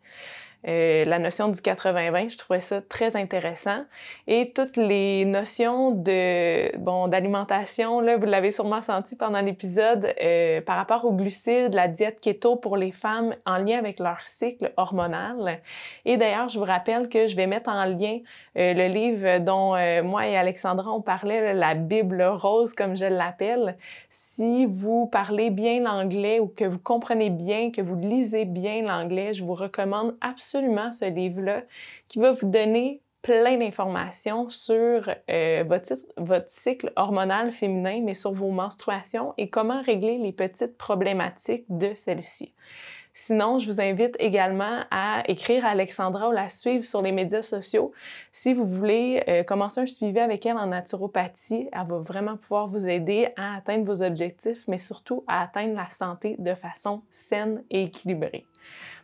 Euh, 0.68 1.04
la 1.04 1.18
notion 1.18 1.48
du 1.48 1.58
80-20, 1.58 2.30
je 2.30 2.38
trouvais 2.38 2.60
ça 2.60 2.80
très 2.80 3.16
intéressant. 3.16 3.84
Et 4.28 4.52
toutes 4.54 4.76
les 4.76 5.24
notions 5.24 5.90
de 5.90 6.76
bon 6.78 7.08
d'alimentation, 7.08 8.00
là, 8.00 8.16
vous 8.16 8.26
l'avez 8.26 8.52
sûrement 8.52 8.80
senti 8.80 9.16
pendant 9.16 9.40
l'épisode, 9.40 10.14
euh, 10.22 10.60
par 10.60 10.76
rapport 10.76 11.04
aux 11.04 11.12
glucides, 11.12 11.74
la 11.74 11.88
diète 11.88 12.20
keto 12.20 12.56
pour 12.56 12.76
les 12.76 12.92
femmes 12.92 13.34
en 13.44 13.58
lien 13.58 13.78
avec 13.78 13.98
leur 13.98 14.24
cycle 14.24 14.72
hormonal. 14.76 15.60
Et 16.04 16.16
d'ailleurs, 16.16 16.48
je 16.48 16.58
vous 16.58 16.64
rappelle 16.64 17.08
que 17.08 17.26
je 17.26 17.34
vais 17.34 17.46
mettre 17.46 17.70
en 17.70 17.84
lien 17.84 18.18
euh, 18.56 18.74
le 18.74 18.86
livre 18.86 19.38
dont 19.40 19.72
moi 20.04 20.26
et 20.26 20.36
Alexandra 20.36 20.92
on 20.92 21.00
parlait, 21.00 21.54
la 21.54 21.74
Bible 21.74 22.22
rose 22.22 22.72
comme 22.72 22.96
je 22.96 23.04
l'appelle. 23.04 23.76
Si 24.08 24.66
vous 24.66 25.06
parlez 25.06 25.50
bien 25.50 25.80
l'anglais 25.80 26.38
ou 26.40 26.46
que 26.46 26.64
vous 26.64 26.78
comprenez 26.78 27.30
bien, 27.30 27.70
que 27.70 27.80
vous 27.80 27.96
lisez 27.96 28.44
bien 28.44 28.82
l'anglais, 28.82 29.34
je 29.34 29.44
vous 29.44 29.54
recommande 29.54 30.14
absolument 30.20 30.51
absolument 30.52 30.92
ce 30.92 31.06
livre-là 31.06 31.62
qui 32.08 32.18
va 32.18 32.32
vous 32.32 32.46
donner 32.46 33.00
plein 33.22 33.56
d'informations 33.56 34.48
sur 34.48 35.08
euh, 35.30 35.64
votre, 35.66 35.94
votre, 36.16 36.50
cycle 36.50 36.92
hormonal 36.96 37.52
féminin, 37.52 38.00
mais 38.02 38.14
sur 38.14 38.32
vos 38.32 38.50
menstruations 38.50 39.32
et 39.38 39.48
comment 39.48 39.80
régler 39.80 40.18
les 40.18 40.32
petites 40.32 40.76
problématiques 40.76 41.64
de 41.68 41.94
celles-ci. 41.94 42.52
Sinon, 43.14 43.58
je 43.58 43.66
vous 43.66 43.80
invite 43.80 44.16
également 44.18 44.84
à 44.90 45.22
écrire 45.28 45.66
à 45.66 45.70
Alexandra 45.70 46.30
ou 46.30 46.32
la 46.32 46.48
suivre 46.48 46.84
sur 46.84 47.02
les 47.02 47.12
médias 47.12 47.42
sociaux. 47.42 47.92
Si 48.30 48.54
vous 48.54 48.66
voulez 48.66 49.22
euh, 49.28 49.42
commencer 49.42 49.82
un 49.82 49.86
suivi 49.86 50.18
avec 50.18 50.46
elle 50.46 50.56
en 50.56 50.66
naturopathie, 50.66 51.68
elle 51.72 51.86
va 51.86 51.98
vraiment 51.98 52.38
pouvoir 52.38 52.68
vous 52.68 52.86
aider 52.86 53.28
à 53.36 53.56
atteindre 53.56 53.84
vos 53.84 54.02
objectifs, 54.02 54.66
mais 54.66 54.78
surtout 54.78 55.24
à 55.26 55.42
atteindre 55.42 55.74
la 55.74 55.90
santé 55.90 56.36
de 56.38 56.54
façon 56.54 57.02
saine 57.10 57.62
et 57.70 57.82
équilibrée. 57.82 58.46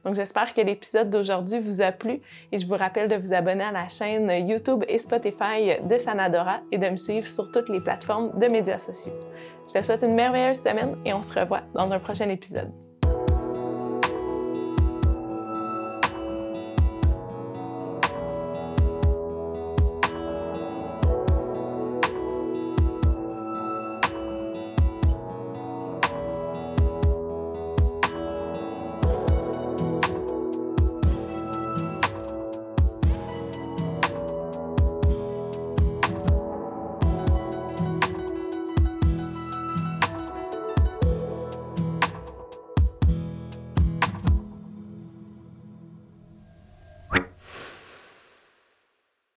Donc 0.04 0.14
j'espère 0.14 0.54
que 0.54 0.60
l'épisode 0.62 1.10
d'aujourd'hui 1.10 1.58
vous 1.58 1.82
a 1.82 1.92
plu 1.92 2.20
et 2.52 2.58
je 2.58 2.66
vous 2.66 2.76
rappelle 2.76 3.08
de 3.08 3.16
vous 3.16 3.34
abonner 3.34 3.64
à 3.64 3.72
la 3.72 3.88
chaîne 3.88 4.30
YouTube 4.48 4.84
et 4.88 4.96
Spotify 4.96 5.82
de 5.82 5.98
Sanadora 5.98 6.60
et 6.72 6.78
de 6.78 6.88
me 6.88 6.96
suivre 6.96 7.26
sur 7.26 7.50
toutes 7.50 7.68
les 7.68 7.80
plateformes 7.80 8.38
de 8.38 8.46
médias 8.46 8.78
sociaux. 8.78 9.18
Je 9.68 9.74
te 9.78 9.84
souhaite 9.84 10.02
une 10.02 10.14
merveilleuse 10.14 10.60
semaine 10.60 10.96
et 11.04 11.12
on 11.12 11.22
se 11.22 11.38
revoit 11.38 11.62
dans 11.74 11.92
un 11.92 11.98
prochain 11.98 12.28
épisode. 12.30 12.87